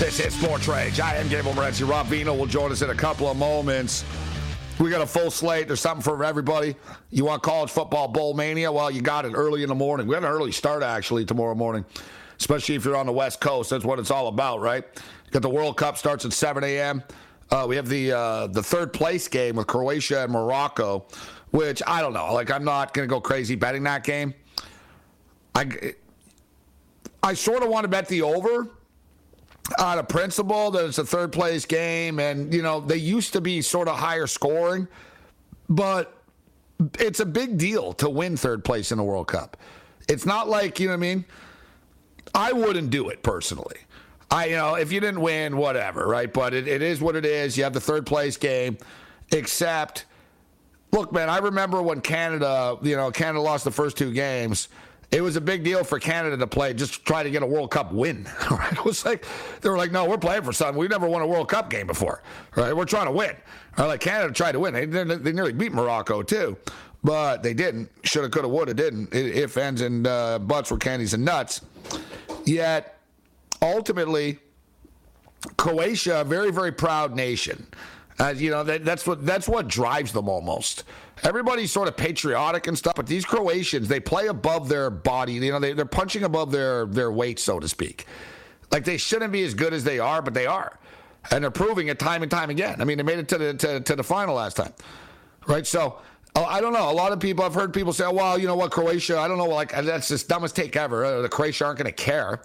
This 0.00 0.18
is 0.18 0.34
Sports 0.34 0.66
Rage. 0.66 0.98
I 0.98 1.16
am 1.16 1.28
Gable 1.28 1.52
Morency. 1.52 1.86
Rob 1.86 2.06
Vino 2.06 2.34
will 2.34 2.46
join 2.46 2.72
us 2.72 2.80
in 2.80 2.88
a 2.88 2.94
couple 2.94 3.28
of 3.28 3.36
moments. 3.36 4.02
We 4.78 4.88
got 4.88 5.02
a 5.02 5.06
full 5.06 5.30
slate. 5.30 5.66
There's 5.66 5.80
something 5.80 6.02
for 6.02 6.24
everybody. 6.24 6.74
You 7.10 7.26
want 7.26 7.42
college 7.42 7.70
football 7.70 8.08
bowl 8.08 8.32
mania? 8.32 8.72
Well, 8.72 8.90
you 8.90 9.02
got 9.02 9.26
it 9.26 9.34
early 9.34 9.62
in 9.62 9.68
the 9.68 9.74
morning. 9.74 10.06
We 10.06 10.14
got 10.14 10.24
an 10.24 10.30
early 10.30 10.52
start 10.52 10.82
actually 10.82 11.26
tomorrow 11.26 11.54
morning, 11.54 11.84
especially 12.38 12.76
if 12.76 12.84
you're 12.86 12.96
on 12.96 13.04
the 13.04 13.12
West 13.12 13.42
Coast. 13.42 13.68
That's 13.68 13.84
what 13.84 13.98
it's 13.98 14.10
all 14.10 14.28
about, 14.28 14.62
right? 14.62 14.84
Got 15.32 15.42
the 15.42 15.50
World 15.50 15.76
Cup 15.76 15.98
starts 15.98 16.24
at 16.24 16.32
7 16.32 16.64
a.m. 16.64 17.02
Uh, 17.50 17.66
we 17.68 17.76
have 17.76 17.86
the 17.86 18.12
uh, 18.12 18.46
the 18.46 18.62
third 18.62 18.94
place 18.94 19.28
game 19.28 19.56
with 19.56 19.66
Croatia 19.66 20.22
and 20.22 20.32
Morocco, 20.32 21.04
which 21.50 21.82
I 21.86 22.00
don't 22.00 22.14
know. 22.14 22.32
Like 22.32 22.50
I'm 22.50 22.64
not 22.64 22.94
to 22.94 23.06
go 23.06 23.20
crazy 23.20 23.54
betting 23.54 23.82
that 23.82 24.02
game. 24.04 24.32
I 25.54 25.92
I 27.22 27.34
sort 27.34 27.62
of 27.62 27.68
want 27.68 27.84
to 27.84 27.88
bet 27.88 28.08
the 28.08 28.22
over 28.22 28.70
out 29.78 29.98
of 29.98 30.08
principle 30.08 30.70
that 30.70 30.84
it's 30.84 30.98
a 30.98 31.04
third 31.04 31.32
place 31.32 31.64
game 31.64 32.18
and 32.18 32.52
you 32.52 32.62
know 32.62 32.80
they 32.80 32.96
used 32.96 33.32
to 33.32 33.40
be 33.40 33.62
sort 33.62 33.88
of 33.88 33.96
higher 33.96 34.26
scoring 34.26 34.88
but 35.68 36.20
it's 36.98 37.20
a 37.20 37.26
big 37.26 37.58
deal 37.58 37.92
to 37.94 38.08
win 38.08 38.36
third 38.36 38.64
place 38.64 38.90
in 38.90 38.98
the 38.98 39.04
world 39.04 39.28
cup. 39.28 39.56
It's 40.08 40.26
not 40.26 40.48
like 40.48 40.80
you 40.80 40.86
know 40.86 40.92
what 40.92 40.98
i 40.98 41.00
mean? 41.00 41.24
I 42.34 42.52
wouldn't 42.52 42.90
do 42.90 43.08
it 43.08 43.22
personally. 43.22 43.76
I 44.30 44.46
you 44.46 44.56
know 44.56 44.74
if 44.74 44.92
you 44.92 45.00
didn't 45.00 45.20
win 45.20 45.56
whatever 45.56 46.06
right? 46.06 46.32
But 46.32 46.54
it, 46.54 46.66
it 46.66 46.82
is 46.82 47.00
what 47.00 47.16
it 47.16 47.24
is. 47.24 47.56
You 47.56 47.64
have 47.64 47.72
the 47.72 47.80
third 47.80 48.06
place 48.06 48.36
game 48.36 48.78
except 49.32 50.06
look 50.92 51.12
man 51.12 51.30
i 51.30 51.38
remember 51.38 51.80
when 51.80 52.00
canada 52.00 52.76
you 52.82 52.96
know 52.96 53.12
canada 53.12 53.40
lost 53.40 53.62
the 53.62 53.70
first 53.70 53.96
two 53.96 54.12
games 54.12 54.66
it 55.10 55.22
was 55.22 55.34
a 55.36 55.40
big 55.40 55.64
deal 55.64 55.82
for 55.82 55.98
Canada 55.98 56.36
to 56.36 56.46
play, 56.46 56.72
just 56.72 57.04
try 57.04 57.22
to 57.22 57.30
get 57.30 57.42
a 57.42 57.46
World 57.46 57.70
Cup 57.70 57.92
win. 57.92 58.28
Right? 58.50 58.72
It 58.72 58.84
was 58.84 59.04
like 59.04 59.24
they 59.60 59.68
were 59.68 59.76
like, 59.76 59.92
"No, 59.92 60.04
we're 60.04 60.18
playing 60.18 60.42
for 60.42 60.52
something. 60.52 60.78
We've 60.78 60.90
never 60.90 61.08
won 61.08 61.22
a 61.22 61.26
World 61.26 61.48
Cup 61.48 61.70
game 61.70 61.86
before. 61.86 62.22
Right? 62.56 62.74
We're 62.74 62.84
trying 62.84 63.06
to 63.06 63.12
win." 63.12 63.36
Right? 63.78 63.86
Like 63.86 64.00
Canada 64.00 64.32
tried 64.32 64.52
to 64.52 64.60
win. 64.60 64.74
They, 64.74 64.84
they 64.86 65.32
nearly 65.32 65.52
beat 65.52 65.72
Morocco 65.72 66.22
too, 66.22 66.56
but 67.02 67.42
they 67.42 67.54
didn't. 67.54 67.90
Shoulda, 68.04 68.28
coulda, 68.28 68.48
woulda, 68.48 68.74
didn't. 68.74 69.14
If 69.14 69.56
ends 69.56 69.80
and 69.80 70.06
uh, 70.06 70.38
butts 70.38 70.70
were 70.70 70.78
candies 70.78 71.14
and 71.14 71.24
nuts. 71.24 71.62
Yet, 72.44 72.98
ultimately, 73.62 74.38
Croatia, 75.56 76.20
a 76.20 76.24
very, 76.24 76.50
very 76.50 76.72
proud 76.72 77.14
nation. 77.14 77.66
Uh, 78.18 78.34
you 78.36 78.50
know 78.50 78.62
that, 78.62 78.84
that's 78.84 79.06
what 79.06 79.24
that's 79.24 79.48
what 79.48 79.66
drives 79.66 80.12
them 80.12 80.28
almost. 80.28 80.84
Everybody's 81.22 81.70
sort 81.70 81.88
of 81.88 81.96
patriotic 81.96 82.66
and 82.66 82.76
stuff, 82.76 82.94
but 82.94 83.06
these 83.06 83.24
Croatians 83.24 83.88
they 83.88 84.00
play 84.00 84.28
above 84.28 84.68
their 84.68 84.90
body. 84.90 85.34
You 85.34 85.52
know 85.52 85.60
they, 85.60 85.72
they're 85.72 85.84
punching 85.84 86.24
above 86.24 86.50
their 86.50 86.86
their 86.86 87.12
weight, 87.12 87.38
so 87.38 87.60
to 87.60 87.68
speak. 87.68 88.06
Like 88.70 88.84
they 88.84 88.96
shouldn't 88.96 89.32
be 89.32 89.42
as 89.44 89.54
good 89.54 89.74
as 89.74 89.84
they 89.84 89.98
are, 89.98 90.22
but 90.22 90.34
they 90.34 90.46
are, 90.46 90.78
and 91.30 91.44
they're 91.44 91.50
proving 91.50 91.88
it 91.88 91.98
time 91.98 92.22
and 92.22 92.30
time 92.30 92.50
again. 92.50 92.80
I 92.80 92.84
mean, 92.84 92.96
they 92.96 93.02
made 93.04 93.18
it 93.18 93.28
to 93.28 93.38
the 93.38 93.54
to, 93.54 93.80
to 93.80 93.96
the 93.96 94.02
final 94.02 94.34
last 94.34 94.56
time, 94.56 94.72
right? 95.46 95.66
So 95.66 95.98
uh, 96.34 96.44
I 96.44 96.60
don't 96.60 96.72
know. 96.72 96.90
A 96.90 96.92
lot 96.92 97.12
of 97.12 97.20
people 97.20 97.44
I've 97.44 97.54
heard 97.54 97.74
people 97.74 97.92
say, 97.92 98.04
oh, 98.04 98.12
"Well, 98.12 98.38
you 98.38 98.46
know 98.46 98.56
what, 98.56 98.70
Croatia? 98.70 99.18
I 99.18 99.28
don't 99.28 99.38
know. 99.38 99.46
Like 99.46 99.72
that's 99.72 100.08
the 100.08 100.24
dumbest 100.26 100.56
take 100.56 100.76
ever. 100.76 101.04
Uh, 101.04 101.20
the 101.22 101.28
Croatia 101.28 101.66
aren't 101.66 101.78
going 101.78 101.92
to 101.92 101.92
care." 101.92 102.40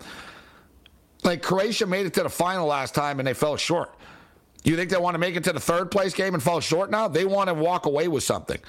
Like 1.24 1.42
Croatia 1.42 1.88
made 1.88 2.06
it 2.06 2.13
to 2.16 2.24
the 2.24 2.30
final 2.30 2.68
last 2.68 2.94
time 2.94 3.19
and 3.19 3.28
they 3.28 3.34
fell 3.34 3.57
short. 3.57 3.96
You 4.65 4.75
think 4.75 4.89
they 4.89 4.97
want 4.97 5.13
to 5.13 5.19
make 5.19 5.35
it 5.35 5.43
to 5.45 5.53
the 5.53 5.59
third 5.59 5.91
place 5.91 6.13
game 6.13 6.33
and 6.33 6.41
fall 6.41 6.59
short 6.59 6.89
now? 6.89 7.07
They 7.07 7.23
want 7.23 7.49
to 7.49 7.53
walk 7.53 7.85
away 7.85 8.07
with 8.07 8.23
something. 8.23 8.59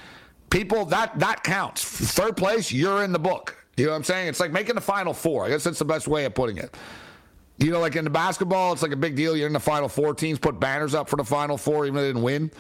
People, 0.51 0.85
that 0.87 1.19
that 1.19 1.43
counts. 1.43 1.83
Third 1.83 2.37
place, 2.37 2.71
you're 2.71 3.03
in 3.03 3.13
the 3.13 3.19
book. 3.19 3.57
You 3.79 3.87
know 3.87 3.93
what 3.93 3.97
I'm 3.97 4.05
saying? 4.05 4.29
It's 4.29 4.39
like 4.39 4.53
making 4.53 4.75
the 4.75 4.81
final 4.81 5.15
four. 5.15 5.47
I 5.47 5.49
guess 5.49 5.65
that's 5.65 5.79
the 5.79 5.87
best 5.87 6.07
way 6.07 6.27
of 6.27 6.35
putting 6.35 6.59
it. 6.59 6.77
You 7.59 7.71
know, 7.71 7.81
like 7.81 7.97
in 7.97 8.05
the 8.05 8.11
basketball, 8.11 8.75
it's 8.75 8.83
like 8.83 8.93
a 8.93 8.97
big 8.97 9.17
deal. 9.17 9.35
You're 9.35 9.47
in 9.47 9.55
the 9.55 9.61
final 9.61 9.89
four. 9.89 10.15
Teams 10.15 10.39
put 10.39 10.61
banners 10.61 10.95
up 10.95 11.09
for 11.09 11.17
the 11.17 11.25
final 11.25 11.57
four, 11.57 11.87
even 11.87 11.97
if 11.97 12.03
they 12.03 12.09
didn't 12.09 12.23
win. 12.23 12.51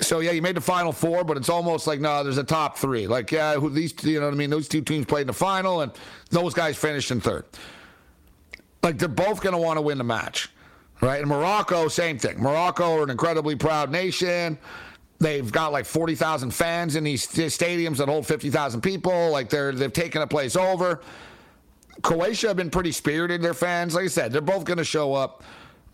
So 0.00 0.20
yeah, 0.20 0.30
you 0.30 0.42
made 0.42 0.56
the 0.56 0.60
final 0.60 0.92
four, 0.92 1.24
but 1.24 1.36
it's 1.36 1.48
almost 1.48 1.88
like 1.88 2.00
no, 2.00 2.22
there's 2.22 2.38
a 2.38 2.44
top 2.44 2.78
three. 2.78 3.08
Like 3.08 3.32
yeah, 3.32 3.54
who 3.54 3.70
these 3.70 3.92
you 4.04 4.20
know 4.20 4.26
what 4.26 4.34
I 4.34 4.36
mean? 4.36 4.50
Those 4.50 4.68
two 4.68 4.82
teams 4.82 5.06
played 5.06 5.22
in 5.22 5.26
the 5.26 5.32
final, 5.32 5.80
and 5.80 5.90
those 6.30 6.54
guys 6.54 6.76
finished 6.76 7.10
in 7.10 7.20
third. 7.20 7.44
Like 8.84 8.98
they're 8.98 9.08
both 9.08 9.40
going 9.40 9.54
to 9.54 9.60
want 9.60 9.78
to 9.78 9.80
win 9.80 9.98
the 9.98 10.04
match 10.04 10.48
right? 11.00 11.20
And 11.20 11.28
Morocco, 11.28 11.88
same 11.88 12.18
thing. 12.18 12.40
Morocco 12.40 12.98
are 12.98 13.02
an 13.02 13.10
incredibly 13.10 13.56
proud 13.56 13.90
nation. 13.90 14.58
They've 15.18 15.50
got 15.50 15.72
like 15.72 15.86
40,000 15.86 16.50
fans 16.50 16.96
in 16.96 17.04
these 17.04 17.26
stadiums 17.26 17.96
that 17.98 18.08
hold 18.08 18.26
50,000 18.26 18.80
people. 18.80 19.30
Like 19.30 19.48
they're 19.48 19.72
they've 19.72 19.92
taken 19.92 20.22
a 20.22 20.26
place 20.26 20.56
over. 20.56 21.00
Croatia 22.02 22.48
have 22.48 22.56
been 22.56 22.70
pretty 22.70 22.92
spirited. 22.92 23.40
Their 23.40 23.54
fans, 23.54 23.94
like 23.94 24.04
I 24.04 24.08
said, 24.08 24.32
they're 24.32 24.42
both 24.42 24.64
going 24.64 24.78
to 24.78 24.84
show 24.84 25.14
up. 25.14 25.42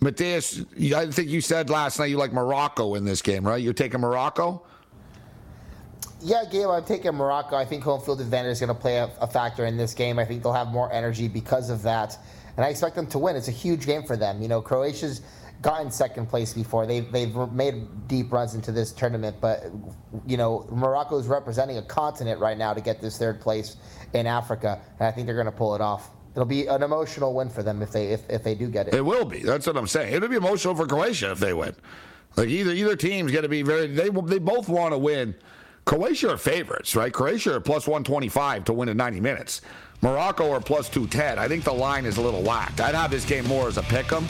Matthias, 0.01 0.65
I 0.97 1.07
think 1.07 1.29
you 1.29 1.41
said 1.41 1.71
last 1.71 2.01
night 2.01 2.07
you 2.07 2.17
like 2.17 2.33
Morocco 2.33 2.97
in 2.97 3.05
this 3.05 3.23
game, 3.23 3.47
right? 3.47 3.63
You're 3.63 3.73
taking 3.73 4.01
Morocco. 4.01 4.65
Yeah, 6.21 6.43
Gabe, 6.51 6.69
I'm 6.69 6.85
taking 6.85 7.13
Morocco. 7.15 7.57
I 7.57 7.65
think 7.65 7.85
home 7.85 8.01
field 8.01 8.21
advantage 8.21 8.53
is 8.53 8.61
going 8.61 8.69
to 8.69 8.75
play 8.75 8.99
a, 8.99 9.11
a 9.21 9.27
factor 9.29 9.65
in 9.67 9.77
this 9.77 9.95
game. 9.95 10.19
I 10.19 10.25
think 10.25 10.43
they'll 10.43 10.53
have 10.53 10.69
more 10.69 10.93
energy 10.93 11.29
because 11.29 11.71
of 11.71 11.83
that 11.83 12.19
and 12.57 12.65
I 12.65 12.69
expect 12.69 12.97
them 12.97 13.07
to 13.09 13.19
win. 13.19 13.37
It's 13.37 13.49
a 13.49 13.53
huge 13.53 13.87
game 13.87 14.03
for 14.03 14.17
them. 14.17 14.43
You 14.43 14.49
know, 14.49 14.61
Croatia's 14.61 15.23
gotten 15.63 15.91
second 15.91 16.27
place 16.27 16.53
before. 16.53 16.87
They've, 16.87 17.11
they've 17.11 17.35
made 17.53 18.09
deep 18.09 18.33
runs 18.33 18.55
into 18.55 18.73
this 18.73 18.93
tournament, 18.93 19.37
but, 19.41 19.65
you 20.27 20.37
know, 20.37 20.67
Morocco 20.71 21.19
is 21.19 21.29
representing 21.29 21.79
a 21.79 21.83
continent 21.83 22.41
right 22.41 22.59
now 22.59 22.75
to 22.75 22.81
get 22.81 23.01
this 23.01 23.17
third 23.17 23.41
place 23.41 23.77
in 24.13 24.27
Africa, 24.27 24.81
and 24.99 25.09
I 25.09 25.13
think 25.13 25.27
they're 25.27 25.37
going 25.37 25.47
to 25.47 25.53
pull 25.53 25.75
it 25.75 25.81
off. 25.81 26.11
It'll 26.35 26.45
be 26.45 26.67
an 26.67 26.83
emotional 26.83 27.35
win 27.35 27.51
for 27.51 27.63
them 27.63 27.83
if 27.83 27.93
they 27.93 28.07
if, 28.07 28.29
if 28.31 28.43
they 28.43 28.55
do 28.55 28.69
get 28.69 28.89
it. 28.89 28.95
It 28.95 29.05
will 29.05 29.27
be. 29.27 29.41
That's 29.41 29.67
what 29.67 29.77
I'm 29.77 29.87
saying. 29.87 30.15
It'll 30.15 30.31
be 30.31 30.37
emotional 30.37 30.75
for 30.75 30.87
Croatia 30.87 31.31
if 31.31 31.39
they 31.39 31.53
win. 31.53 31.75
Like 32.37 32.49
either 32.49 32.73
either 32.73 32.97
team's 32.97 33.33
going 33.33 33.43
to 33.43 33.51
be 33.51 33.61
very. 33.61 33.87
They 33.89 34.09
they 34.09 34.39
both 34.39 34.69
want 34.69 34.95
to 34.95 34.99
win. 34.99 35.35
Croatia 35.85 36.31
are 36.31 36.37
favorites, 36.39 36.97
right? 36.97 37.13
Croatia 37.13 37.57
are 37.57 37.61
plus 37.61 37.87
125 37.87 38.65
to 38.65 38.73
win 38.73 38.89
in 38.89 38.97
90 38.97 39.21
minutes. 39.21 39.61
Morocco 40.03 40.51
are 40.51 40.61
plus 40.61 40.89
210. 40.89 41.39
I 41.39 41.47
think 41.47 41.63
the 41.63 41.73
line 41.73 42.05
is 42.05 42.17
a 42.17 42.21
little 42.21 42.43
whacked. 42.43 42.81
I'd 42.81 42.97
have 42.97 43.13
this 43.13 43.25
game 43.25 43.47
more 43.47 43.69
as 43.69 43.79
a 43.79 43.83
pick 43.85 44.13
'em. 44.13 44.27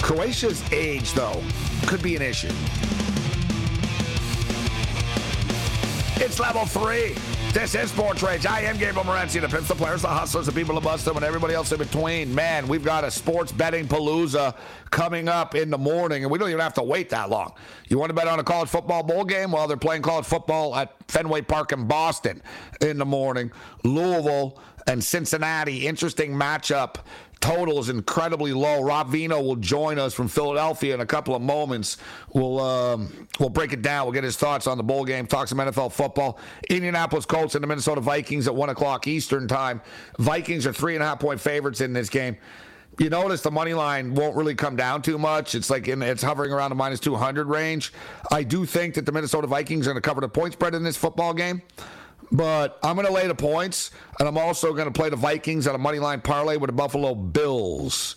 Croatia's 0.00 0.62
age, 0.72 1.12
though, 1.12 1.42
could 1.86 2.02
be 2.02 2.16
an 2.16 2.22
issue. 2.22 2.52
It's 6.16 6.40
level 6.40 6.64
three. 6.64 7.14
This 7.52 7.74
is 7.74 7.90
Sports 7.90 8.22
Rage. 8.22 8.46
I 8.46 8.60
am 8.60 8.78
Gabriel 8.78 9.04
Morency, 9.04 9.40
the 9.40 9.48
pimps, 9.48 9.66
the 9.66 9.74
players, 9.74 10.02
the 10.02 10.08
hustlers, 10.08 10.46
the 10.46 10.52
people, 10.52 10.76
the 10.76 10.80
bust 10.80 11.04
them, 11.04 11.16
and 11.16 11.24
everybody 11.24 11.52
else 11.52 11.72
in 11.72 11.78
between. 11.78 12.32
Man, 12.32 12.68
we've 12.68 12.84
got 12.84 13.02
a 13.02 13.10
sports 13.10 13.50
betting 13.50 13.88
palooza 13.88 14.56
coming 14.90 15.28
up 15.28 15.56
in 15.56 15.68
the 15.68 15.76
morning, 15.76 16.22
and 16.22 16.30
we 16.30 16.38
don't 16.38 16.48
even 16.48 16.60
have 16.60 16.74
to 16.74 16.82
wait 16.82 17.10
that 17.10 17.28
long. 17.28 17.52
You 17.88 17.98
want 17.98 18.10
to 18.10 18.14
bet 18.14 18.28
on 18.28 18.38
a 18.38 18.44
college 18.44 18.68
football 18.68 19.02
bowl 19.02 19.24
game? 19.24 19.50
Well, 19.50 19.66
they're 19.66 19.76
playing 19.76 20.02
college 20.02 20.26
football 20.26 20.76
at 20.76 20.94
Fenway 21.08 21.42
Park 21.42 21.72
in 21.72 21.88
Boston 21.88 22.40
in 22.80 22.98
the 22.98 23.04
morning. 23.04 23.50
Louisville 23.82 24.60
and 24.86 25.02
Cincinnati, 25.02 25.88
interesting 25.88 26.32
matchup 26.32 26.98
total 27.40 27.78
is 27.78 27.88
incredibly 27.88 28.52
low. 28.52 28.82
Rob 28.82 29.08
Vino 29.10 29.40
will 29.40 29.56
join 29.56 29.98
us 29.98 30.14
from 30.14 30.28
Philadelphia 30.28 30.94
in 30.94 31.00
a 31.00 31.06
couple 31.06 31.34
of 31.34 31.42
moments. 31.42 31.96
We'll 32.34 32.60
um, 32.60 33.28
we'll 33.38 33.48
break 33.48 33.72
it 33.72 33.82
down. 33.82 34.04
We'll 34.04 34.12
get 34.12 34.24
his 34.24 34.36
thoughts 34.36 34.66
on 34.66 34.76
the 34.76 34.84
bowl 34.84 35.04
game. 35.04 35.26
Talk 35.26 35.48
some 35.48 35.58
NFL 35.58 35.92
football. 35.92 36.38
Indianapolis 36.68 37.26
Colts 37.26 37.54
and 37.54 37.62
the 37.62 37.66
Minnesota 37.66 38.00
Vikings 38.00 38.46
at 38.46 38.54
one 38.54 38.68
o'clock 38.68 39.06
Eastern 39.06 39.48
time. 39.48 39.80
Vikings 40.18 40.66
are 40.66 40.72
three 40.72 40.94
and 40.94 41.02
a 41.02 41.06
half 41.06 41.18
point 41.18 41.40
favorites 41.40 41.80
in 41.80 41.92
this 41.92 42.08
game. 42.08 42.36
You 42.98 43.08
notice 43.08 43.40
the 43.40 43.50
money 43.50 43.72
line 43.72 44.14
won't 44.14 44.36
really 44.36 44.54
come 44.54 44.76
down 44.76 45.00
too 45.00 45.16
much. 45.16 45.54
It's 45.54 45.70
like 45.70 45.88
in, 45.88 46.02
it's 46.02 46.22
hovering 46.22 46.52
around 46.52 46.68
the 46.68 46.74
minus 46.74 47.00
200 47.00 47.46
range. 47.46 47.94
I 48.30 48.42
do 48.42 48.66
think 48.66 48.94
that 48.94 49.06
the 49.06 49.12
Minnesota 49.12 49.46
Vikings 49.46 49.86
are 49.86 49.92
going 49.92 50.02
to 50.02 50.06
cover 50.06 50.20
the 50.20 50.28
point 50.28 50.52
spread 50.52 50.74
in 50.74 50.82
this 50.82 50.98
football 50.98 51.32
game 51.32 51.62
but 52.32 52.78
I'm 52.82 52.94
going 52.94 53.06
to 53.06 53.12
lay 53.12 53.26
the 53.26 53.34
points, 53.34 53.90
and 54.18 54.28
I'm 54.28 54.38
also 54.38 54.72
going 54.72 54.86
to 54.86 54.92
play 54.92 55.10
the 55.10 55.16
Vikings 55.16 55.66
on 55.66 55.74
a 55.74 55.78
money 55.78 55.98
line 55.98 56.20
parlay 56.20 56.56
with 56.56 56.68
the 56.68 56.72
Buffalo 56.76 57.14
Bills. 57.14 58.16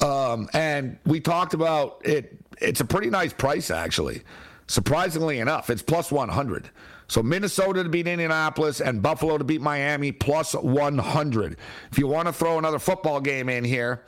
Um, 0.00 0.48
and 0.52 0.98
we 1.04 1.20
talked 1.20 1.54
about 1.54 2.02
it. 2.04 2.36
It's 2.60 2.80
a 2.80 2.84
pretty 2.84 3.10
nice 3.10 3.32
price, 3.32 3.70
actually. 3.70 4.22
Surprisingly 4.66 5.40
enough, 5.40 5.70
it's 5.70 5.82
plus 5.82 6.12
100. 6.12 6.70
So 7.08 7.24
Minnesota 7.24 7.82
to 7.82 7.88
beat 7.88 8.06
Indianapolis 8.06 8.80
and 8.80 9.02
Buffalo 9.02 9.36
to 9.36 9.42
beat 9.42 9.60
Miami 9.60 10.12
plus 10.12 10.54
100. 10.54 11.56
If 11.90 11.98
you 11.98 12.06
want 12.06 12.28
to 12.28 12.32
throw 12.32 12.56
another 12.56 12.78
football 12.78 13.20
game 13.20 13.48
in 13.48 13.64
here, 13.64 14.04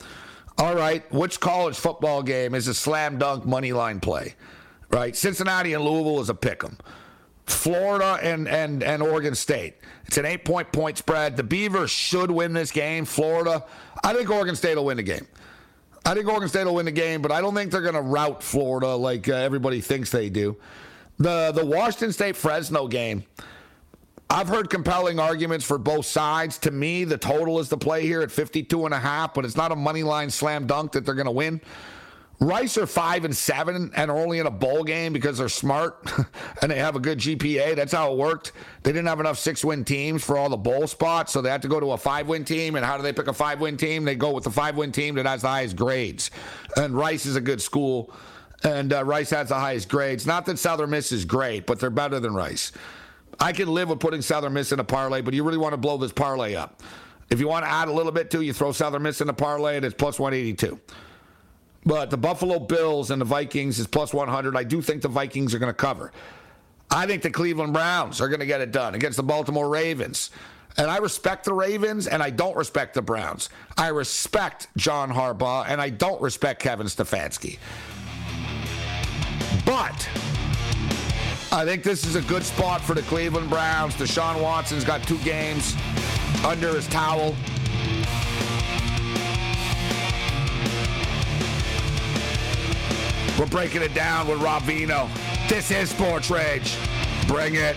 all 0.57 0.77
right, 0.77 1.11
which 1.13 1.41
college 1.41 1.77
football 1.77 2.23
game 2.23 2.55
is 2.55 2.69
a 2.69 2.75
slam 2.75 3.19
dunk 3.19 3.45
money 3.45 3.73
line 3.73 3.99
play? 3.99 4.37
Right? 4.91 5.17
Cincinnati 5.17 5.73
and 5.73 5.85
Louisville 5.85 6.21
is 6.21 6.29
a 6.29 6.35
pick 6.35 6.63
'em. 6.63 6.79
Florida 7.47 8.19
and, 8.23 8.49
and, 8.49 8.83
and 8.83 9.03
Oregon 9.03 9.35
State. 9.35 9.75
It's 10.07 10.17
an 10.19 10.25
eight 10.25 10.45
point 10.45 10.71
point 10.73 10.99
spread. 10.99 11.37
The 11.37 11.43
Beavers 11.43 11.91
should 11.91 12.31
win 12.31 12.53
this 12.53 12.71
game. 12.71 13.05
Florida, 13.05 13.65
I 14.05 14.15
think 14.15 14.31
Oregon 14.31 14.57
State 14.57 14.77
will 14.77 14.85
win 14.87 14.97
the 14.97 15.03
game. 15.03 15.27
I 16.05 16.15
think 16.15 16.27
Oregon 16.27 16.49
State 16.49 16.65
will 16.65 16.75
win 16.75 16.87
the 16.87 16.93
game, 16.93 17.23
but 17.23 17.31
I 17.31 17.41
don't 17.41 17.55
think 17.55 17.71
they're 17.71 17.81
going 17.81 17.95
to 17.95 18.01
rout 18.01 18.43
Florida 18.43 18.95
like 18.95 19.29
uh, 19.29 19.35
everybody 19.35 19.81
thinks 19.81 20.11
they 20.11 20.31
do. 20.31 20.57
The 21.19 21.53
the 21.53 21.65
Washington 21.65 22.13
State 22.13 22.37
Fresno 22.37 22.89
game. 22.89 23.25
I've 24.29 24.49
heard 24.49 24.71
compelling 24.71 25.21
arguments 25.21 25.65
for 25.65 25.77
both 25.77 26.07
sides. 26.07 26.57
To 26.59 26.71
me, 26.71 27.05
the 27.05 27.19
total 27.19 27.61
is 27.61 27.69
the 27.69 27.77
play 27.77 28.03
here 28.03 28.23
at 28.23 28.31
52 28.31 28.87
and 28.87 28.95
a 28.95 28.99
half, 28.99 29.35
but 29.35 29.45
it's 29.45 29.57
not 29.57 29.73
a 29.73 29.77
money 29.77 30.03
line 30.03 30.31
slam 30.31 30.67
dunk 30.67 30.93
that 30.93 31.05
they're 31.05 31.15
going 31.15 31.27
to 31.27 31.31
win. 31.31 31.61
Rice 32.43 32.77
are 32.77 32.89
five 32.89 33.25
and 33.25 33.37
seven 33.37 33.93
and 33.95 34.11
are 34.11 34.19
only 34.19 34.41
in 34.41 34.47
a 34.47 34.51
bowl 34.51 34.83
game 34.83 35.13
because 35.13 35.39
they're 35.39 35.49
smart 35.49 36.11
and 36.63 36.73
they 36.73 36.79
have 36.79 36.97
a 36.97 37.01
good 37.01 37.19
GPA. 37.19 37.77
That's 37.77 37.93
how 37.93 38.11
it 38.11 38.19
worked. 38.19 38.51
They 38.83 38.91
didn't 38.91 39.07
have 39.07 39.21
enough 39.21 39.39
six 39.39 39.65
win 39.65 39.85
teams 39.85 40.25
for 40.25 40.37
all 40.37 40.49
the 40.49 40.57
bowl 40.57 40.89
spots, 40.89 41.33
so 41.33 41.41
they 41.41 41.51
had 41.51 41.63
to 41.63 41.69
go 41.69 41.79
to 41.79 41.93
a 41.93 41.97
five 41.97 42.27
win 42.27 42.45
team. 42.45 42.75
And 42.75 42.85
how 42.85 42.97
do 42.97 43.05
they 43.05 43.13
pick 43.13 43.29
a 43.29 43.33
five 43.33 43.61
win 43.61 43.77
team? 43.77 44.05
They 44.05 44.17
go 44.17 44.33
with 44.33 44.43
the 44.43 44.51
five 44.51 44.77
win 44.77 44.91
team 44.91 45.15
that 45.15 45.27
has 45.27 45.43
the 45.43 45.49
highest 45.49 45.77
grades. 45.77 46.33
And 46.77 46.97
Rice 46.97 47.27
is 47.27 47.37
a 47.37 47.41
good 47.41 47.63
school, 47.63 48.13
and 48.65 48.93
uh, 48.93 49.05
Rice 49.05 49.31
has 49.31 49.51
the 49.51 49.55
highest 49.55 49.89
grades. 49.89 50.27
Not 50.27 50.45
that 50.47 50.59
Southern 50.59 50.91
Miss 50.91 51.13
is 51.13 51.25
great, 51.25 51.65
but 51.65 51.79
they're 51.79 51.91
better 51.91 52.19
than 52.19 52.35
Rice. 52.35 52.73
I 53.39 53.53
can 53.53 53.69
live 53.69 53.89
with 53.89 54.01
putting 54.01 54.21
Southern 54.21 54.55
Miss 54.55 54.73
in 54.73 54.81
a 54.81 54.85
parlay, 54.85 55.21
but 55.21 55.33
you 55.33 55.45
really 55.45 55.59
want 55.59 55.75
to 55.75 55.79
blow 55.79 55.97
this 55.97 56.13
parlay 56.13 56.57
up. 56.57 56.83
If 57.31 57.39
you 57.39 57.47
want 57.47 57.65
to 57.65 57.71
add 57.71 57.87
a 57.87 57.93
little 57.93 58.13
bit 58.13 58.33
to, 58.33 58.43
you 58.43 58.53
throw 58.53 58.73
Southern 58.73 59.03
Miss 59.03 59.21
in 59.21 59.29
a 59.29 59.33
parlay, 59.33 59.77
and 59.77 59.85
it's 59.85 59.95
plus 59.95 60.19
182. 60.19 60.81
But 61.85 62.11
the 62.11 62.17
Buffalo 62.17 62.59
Bills 62.59 63.11
and 63.11 63.21
the 63.21 63.25
Vikings 63.27 63.79
is 63.79 63.87
plus 63.87 64.15
100. 64.15 64.57
I 64.57 64.65
do 64.65 64.81
think 64.81 65.03
the 65.03 65.09
Vikings 65.09 65.55
are 65.55 65.59
going 65.59 65.71
to 65.71 65.75
cover. 65.75 66.13
I 66.91 67.07
think 67.07 67.23
the 67.23 67.31
Cleveland 67.31 67.73
Browns 67.73 68.21
are 68.21 68.29
going 68.29 68.41
to 68.41 68.47
get 68.47 68.61
it 68.61 68.71
done 68.71 68.95
against 68.95 69.17
the 69.17 69.23
Baltimore 69.23 69.69
Ravens. 69.69 70.31
And 70.77 70.91
I 70.91 70.99
respect 70.99 71.45
the 71.45 71.53
Ravens 71.53 72.07
and 72.07 72.23
I 72.23 72.31
don't 72.31 72.57
respect 72.57 72.95
the 72.95 73.03
Browns. 73.03 73.51
I 73.77 73.89
respect 73.89 74.69
John 74.77 75.11
Harbaugh 75.11 75.67
and 75.69 75.81
I 75.81 75.91
don't 75.91 76.21
respect 76.23 76.63
Kevin 76.63 76.87
Stefanski. 76.87 77.59
But 79.65 80.09
I 81.51 81.65
think 81.65 81.83
this 81.83 82.07
is 82.07 82.15
a 82.15 82.23
good 82.23 82.43
spot 82.43 82.81
for 82.81 82.95
the 82.95 83.03
Cleveland 83.03 83.51
Browns. 83.51 83.95
Deshaun 83.95 84.41
Watson's 84.41 84.85
got 84.85 85.03
two 85.03 85.19
games 85.19 85.77
under 86.45 86.75
his 86.75 86.87
towel. 86.89 87.35
We're 93.39 93.47
breaking 93.47 93.83
it 93.83 93.95
down 93.95 94.29
with 94.29 94.41
Rob 94.43 94.63
Vino. 94.63 95.09
This 95.49 95.71
is 95.71 95.91
Sports 95.91 96.31
Rage. 96.31 96.77
Bring 97.27 97.55
it. 97.55 97.77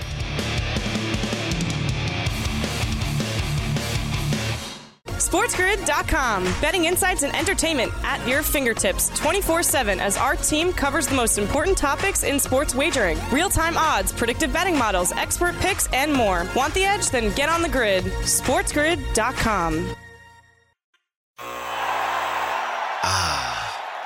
SportsGrid.com. 5.36 6.44
Betting 6.62 6.86
insights 6.86 7.24
and 7.24 7.36
entertainment 7.36 7.92
at 8.04 8.26
your 8.28 8.44
fingertips 8.44 9.10
24 9.18 9.64
7 9.64 10.00
as 10.00 10.18
our 10.18 10.36
team 10.36 10.72
covers 10.72 11.08
the 11.08 11.16
most 11.16 11.38
important 11.38 11.78
topics 11.78 12.24
in 12.24 12.40
sports 12.40 12.76
wagering 12.76 13.18
real 13.32 13.50
time 13.50 13.78
odds, 13.78 14.12
predictive 14.12 14.54
betting 14.54 14.78
models, 14.78 15.12
expert 15.14 15.56
picks, 15.60 15.88
and 15.88 16.14
more. 16.14 16.46
Want 16.56 16.74
the 16.74 16.84
edge? 16.84 17.10
Then 17.10 17.34
get 17.34 17.50
on 17.50 17.62
the 17.62 17.70
grid. 17.70 18.04
SportsGrid.com. 18.04 19.96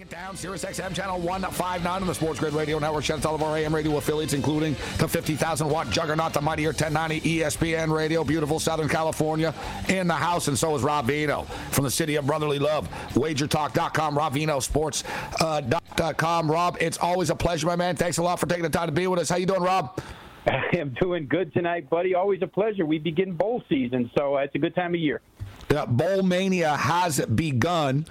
It 0.00 0.10
down. 0.10 0.36
Sirius 0.36 0.64
XM 0.64 0.94
channel 0.94 1.18
159 1.18 2.02
on 2.02 2.06
the 2.06 2.14
Sports 2.14 2.38
Grid 2.38 2.52
Radio 2.52 2.78
Network. 2.78 3.04
Shout 3.04 3.18
out 3.18 3.22
to 3.22 3.28
all 3.28 3.34
of 3.34 3.42
our 3.42 3.56
AM 3.56 3.74
radio 3.74 3.96
affiliates, 3.96 4.34
including 4.34 4.74
the 4.98 5.08
50,000 5.08 5.68
watt 5.70 5.90
juggernaut, 5.90 6.32
the 6.32 6.40
mightier 6.40 6.68
1090 6.68 7.20
ESPN 7.20 7.94
radio, 7.94 8.22
beautiful 8.22 8.58
Southern 8.58 8.88
California 8.88 9.54
in 9.88 10.06
the 10.06 10.14
house. 10.14 10.48
And 10.48 10.58
so 10.58 10.74
is 10.74 10.82
Rob 10.82 11.06
Vino 11.06 11.42
from 11.70 11.84
the 11.84 11.90
city 11.90 12.16
of 12.16 12.26
brotherly 12.26 12.58
love. 12.58 12.88
Wagertalk.com, 13.14 14.18
Rob 14.18 14.34
Vino 14.34 14.60
Sports.com. 14.60 16.50
Uh, 16.50 16.52
Rob, 16.52 16.76
it's 16.80 16.98
always 16.98 17.30
a 17.30 17.36
pleasure, 17.36 17.66
my 17.66 17.76
man. 17.76 17.96
Thanks 17.96 18.18
a 18.18 18.22
lot 18.22 18.38
for 18.38 18.46
taking 18.46 18.64
the 18.64 18.70
time 18.70 18.88
to 18.88 18.92
be 18.92 19.06
with 19.06 19.20
us. 19.20 19.30
How 19.30 19.36
you 19.36 19.46
doing, 19.46 19.62
Rob? 19.62 19.98
I 20.46 20.76
am 20.76 20.94
doing 21.00 21.26
good 21.26 21.54
tonight, 21.54 21.88
buddy. 21.88 22.14
Always 22.14 22.42
a 22.42 22.46
pleasure. 22.46 22.84
We 22.84 22.98
begin 22.98 23.32
bowl 23.32 23.62
season, 23.68 24.10
so 24.16 24.36
it's 24.36 24.54
a 24.54 24.58
good 24.58 24.74
time 24.74 24.94
of 24.94 25.00
year. 25.00 25.20
Yeah, 25.70 25.84
Bowl 25.84 26.22
Mania 26.22 26.76
has 26.76 27.24
begun, 27.26 28.06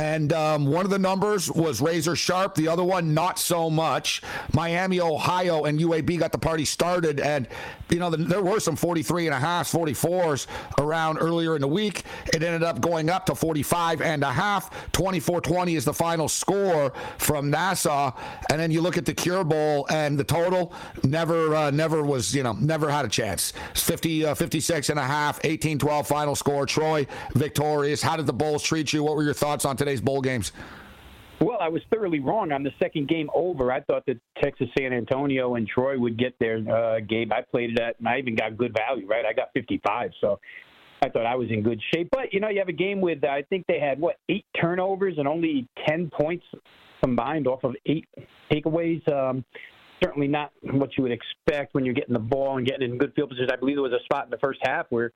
And 0.00 0.32
um, 0.32 0.64
one 0.64 0.86
of 0.86 0.90
the 0.90 0.98
numbers 0.98 1.50
was 1.50 1.82
razor 1.82 2.16
sharp, 2.16 2.54
the 2.54 2.68
other 2.68 2.82
one 2.82 3.12
not 3.12 3.38
so 3.38 3.68
much. 3.68 4.22
Miami, 4.54 4.98
Ohio, 4.98 5.64
and 5.64 5.78
UAB 5.78 6.18
got 6.18 6.32
the 6.32 6.38
party 6.38 6.64
started. 6.64 7.20
And, 7.20 7.46
you 7.90 7.98
know, 7.98 8.08
the, 8.08 8.16
there 8.16 8.40
were 8.40 8.60
some 8.60 8.76
43 8.76 9.26
and 9.26 9.34
a 9.34 9.38
half, 9.38 9.70
44s 9.70 10.46
around 10.78 11.18
earlier 11.18 11.54
in 11.54 11.60
the 11.60 11.68
week. 11.68 12.04
It 12.32 12.42
ended 12.42 12.62
up 12.62 12.80
going 12.80 13.10
up 13.10 13.26
to 13.26 13.34
45 13.34 14.00
and 14.00 14.22
a 14.22 14.32
half. 14.32 14.70
24 14.92 15.42
20 15.42 15.76
is 15.76 15.84
the 15.84 15.92
final 15.92 16.28
score 16.28 16.94
from 17.18 17.50
Nassau. 17.50 18.12
And 18.50 18.58
then 18.58 18.70
you 18.70 18.80
look 18.80 18.96
at 18.96 19.04
the 19.04 19.12
Cure 19.12 19.44
Bowl 19.44 19.86
and 19.90 20.18
the 20.18 20.24
total 20.24 20.72
never, 21.04 21.54
uh, 21.54 21.70
never 21.72 22.02
was, 22.02 22.34
you 22.34 22.42
know, 22.42 22.54
never 22.54 22.88
had 22.88 23.04
a 23.04 23.08
chance. 23.08 23.52
50, 23.74 24.24
uh, 24.24 24.34
56 24.34 24.88
and 24.88 24.98
a 24.98 25.04
half, 25.04 25.40
18 25.44 25.78
12 25.78 26.06
final 26.06 26.34
score. 26.34 26.64
Troy 26.64 27.06
victorious. 27.34 28.00
How 28.00 28.16
did 28.16 28.24
the 28.24 28.32
Bulls 28.32 28.62
treat 28.62 28.94
you? 28.94 29.04
What 29.04 29.16
were 29.16 29.24
your 29.24 29.34
thoughts 29.34 29.66
on 29.66 29.76
today's 29.90 30.00
bowl 30.00 30.20
games? 30.20 30.52
Well, 31.40 31.58
I 31.60 31.68
was 31.68 31.82
thoroughly 31.92 32.20
wrong 32.20 32.52
on 32.52 32.62
the 32.62 32.70
second 32.80 33.08
game 33.08 33.30
over. 33.34 33.72
I 33.72 33.80
thought 33.80 34.04
that 34.06 34.20
Texas 34.42 34.68
San 34.78 34.92
Antonio 34.92 35.54
and 35.54 35.66
Troy 35.66 35.98
would 35.98 36.18
get 36.18 36.38
their 36.38 36.58
uh, 36.58 37.00
game. 37.00 37.32
I 37.32 37.40
played 37.40 37.70
it 37.70 37.80
at, 37.80 37.98
and 37.98 38.06
I 38.06 38.18
even 38.18 38.36
got 38.36 38.56
good 38.56 38.76
value, 38.76 39.06
right? 39.06 39.24
I 39.24 39.32
got 39.32 39.48
55, 39.54 40.10
so 40.20 40.38
I 41.02 41.08
thought 41.08 41.24
I 41.24 41.34
was 41.34 41.48
in 41.50 41.62
good 41.62 41.80
shape. 41.92 42.08
But, 42.12 42.32
you 42.32 42.40
know, 42.40 42.50
you 42.50 42.58
have 42.58 42.68
a 42.68 42.72
game 42.72 43.00
with, 43.00 43.24
I 43.24 43.42
think 43.48 43.64
they 43.66 43.80
had, 43.80 43.98
what, 43.98 44.16
eight 44.28 44.44
turnovers 44.60 45.14
and 45.16 45.26
only 45.26 45.66
10 45.88 46.10
points 46.10 46.44
combined 47.02 47.46
off 47.46 47.64
of 47.64 47.74
eight 47.86 48.06
takeaways. 48.52 49.10
Um, 49.10 49.42
certainly 50.04 50.28
not 50.28 50.52
what 50.62 50.90
you 50.98 51.02
would 51.02 51.12
expect 51.12 51.74
when 51.74 51.86
you're 51.86 51.94
getting 51.94 52.12
the 52.12 52.18
ball 52.18 52.58
and 52.58 52.66
getting 52.66 52.90
in 52.90 52.98
good 52.98 53.14
field 53.14 53.30
position. 53.30 53.50
I 53.50 53.56
believe 53.56 53.76
there 53.76 53.82
was 53.82 53.92
a 53.92 54.04
spot 54.04 54.26
in 54.26 54.30
the 54.30 54.38
first 54.38 54.60
half 54.62 54.86
where 54.90 55.10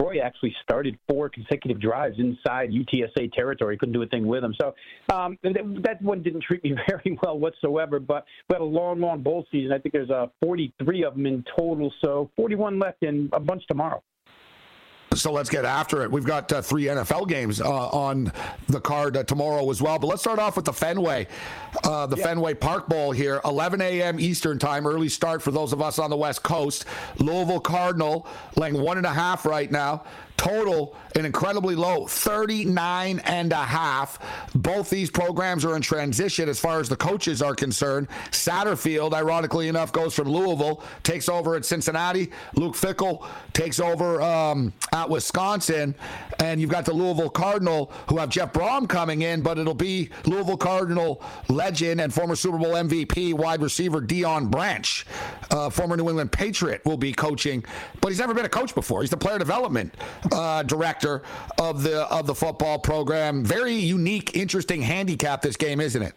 Troy 0.00 0.20
actually 0.20 0.54
started 0.62 0.98
four 1.08 1.28
consecutive 1.28 1.80
drives 1.80 2.18
inside 2.18 2.70
UTSA 2.70 3.32
territory. 3.32 3.76
Couldn't 3.76 3.92
do 3.92 4.02
a 4.02 4.06
thing 4.06 4.26
with 4.26 4.42
them. 4.42 4.54
So 4.60 4.74
um, 5.12 5.38
that 5.42 6.00
one 6.00 6.22
didn't 6.22 6.42
treat 6.46 6.62
me 6.64 6.74
very 6.88 7.18
well 7.22 7.38
whatsoever. 7.38 8.00
But 8.00 8.24
we 8.48 8.54
had 8.54 8.62
a 8.62 8.64
long, 8.64 9.00
long 9.00 9.22
bowl 9.22 9.46
season. 9.52 9.72
I 9.72 9.78
think 9.78 9.92
there's 9.92 10.10
uh, 10.10 10.26
43 10.42 11.04
of 11.04 11.14
them 11.14 11.26
in 11.26 11.44
total. 11.56 11.92
So 12.02 12.30
41 12.36 12.78
left 12.78 13.02
and 13.02 13.30
a 13.32 13.40
bunch 13.40 13.62
tomorrow. 13.68 14.02
So 15.20 15.32
let's 15.32 15.50
get 15.50 15.64
after 15.64 16.02
it. 16.02 16.10
We've 16.10 16.24
got 16.24 16.50
uh, 16.52 16.62
three 16.62 16.84
NFL 16.84 17.28
games 17.28 17.60
uh, 17.60 17.88
on 17.88 18.32
the 18.68 18.80
card 18.80 19.16
uh, 19.16 19.24
tomorrow 19.24 19.68
as 19.70 19.82
well. 19.82 19.98
But 19.98 20.06
let's 20.06 20.22
start 20.22 20.38
off 20.38 20.56
with 20.56 20.64
the 20.64 20.72
Fenway, 20.72 21.26
uh, 21.84 22.06
the 22.06 22.16
yeah. 22.16 22.24
Fenway 22.24 22.54
Park 22.54 22.88
Bowl 22.88 23.12
here, 23.12 23.40
11 23.44 23.80
a.m. 23.80 24.18
Eastern 24.18 24.58
time, 24.58 24.86
early 24.86 25.08
start 25.08 25.42
for 25.42 25.50
those 25.50 25.72
of 25.72 25.82
us 25.82 25.98
on 25.98 26.10
the 26.10 26.16
West 26.16 26.42
Coast. 26.42 26.84
Louisville 27.18 27.60
Cardinal 27.60 28.26
laying 28.56 28.80
one 28.80 28.96
and 28.96 29.06
a 29.06 29.12
half 29.12 29.44
right 29.44 29.70
now. 29.70 30.04
Total, 30.40 30.96
an 31.16 31.26
incredibly 31.26 31.74
low 31.74 32.06
39 32.06 33.18
and 33.26 33.52
a 33.52 33.56
half. 33.56 34.18
Both 34.54 34.88
these 34.88 35.10
programs 35.10 35.66
are 35.66 35.76
in 35.76 35.82
transition 35.82 36.48
as 36.48 36.58
far 36.58 36.80
as 36.80 36.88
the 36.88 36.96
coaches 36.96 37.42
are 37.42 37.54
concerned. 37.54 38.08
Satterfield, 38.30 39.12
ironically 39.12 39.68
enough, 39.68 39.92
goes 39.92 40.14
from 40.14 40.30
Louisville, 40.30 40.82
takes 41.02 41.28
over 41.28 41.56
at 41.56 41.66
Cincinnati. 41.66 42.30
Luke 42.54 42.74
Fickell 42.74 43.26
takes 43.52 43.80
over 43.80 44.22
um, 44.22 44.72
at 44.94 45.10
Wisconsin. 45.10 45.94
And 46.38 46.58
you've 46.58 46.70
got 46.70 46.86
the 46.86 46.94
Louisville 46.94 47.28
Cardinal, 47.28 47.92
who 48.08 48.16
have 48.16 48.30
Jeff 48.30 48.54
Brohm 48.54 48.88
coming 48.88 49.20
in, 49.20 49.42
but 49.42 49.58
it'll 49.58 49.74
be 49.74 50.08
Louisville 50.24 50.56
Cardinal 50.56 51.22
legend 51.50 52.00
and 52.00 52.14
former 52.14 52.34
Super 52.34 52.56
Bowl 52.56 52.72
MVP 52.72 53.34
wide 53.34 53.60
receiver 53.60 54.00
Deion 54.00 54.50
Branch, 54.50 55.06
uh, 55.50 55.68
former 55.68 55.98
New 55.98 56.08
England 56.08 56.32
Patriot, 56.32 56.82
will 56.86 56.96
be 56.96 57.12
coaching. 57.12 57.62
But 58.00 58.08
he's 58.08 58.18
never 58.18 58.32
been 58.32 58.46
a 58.46 58.48
coach 58.48 58.74
before. 58.74 59.02
He's 59.02 59.10
the 59.10 59.18
player 59.18 59.38
development 59.38 59.94
uh, 60.32 60.62
director 60.62 61.22
of 61.58 61.82
the 61.82 62.02
of 62.08 62.26
the 62.26 62.34
football 62.34 62.78
program. 62.78 63.44
Very 63.44 63.74
unique, 63.74 64.36
interesting 64.36 64.82
handicap 64.82 65.42
this 65.42 65.56
game, 65.56 65.80
isn't 65.80 66.02
it? 66.02 66.14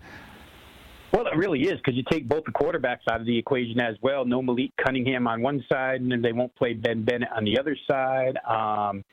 Well, 1.13 1.27
it 1.27 1.37
really 1.37 1.61
is 1.61 1.77
because 1.77 1.93
you 1.93 2.03
take 2.09 2.27
both 2.27 2.43
the 2.43 2.51
quarterbacks 2.51 3.01
out 3.07 3.19
of 3.19 3.27
the 3.27 3.37
equation 3.37 3.79
as 3.79 3.95
well. 4.01 4.25
No 4.25 4.41
Malik 4.41 4.71
Cunningham 4.83 5.27
on 5.27 5.43
one 5.43 5.63
side, 5.71 6.01
and 6.01 6.11
then 6.11 6.23
they 6.23 6.31
won't 6.31 6.55
play 6.55 6.73
Ben 6.73 7.03
Bennett 7.05 7.29
on 7.35 7.43
the 7.43 7.59
other 7.59 7.77
side. 7.87 8.35
Um, 8.49 9.03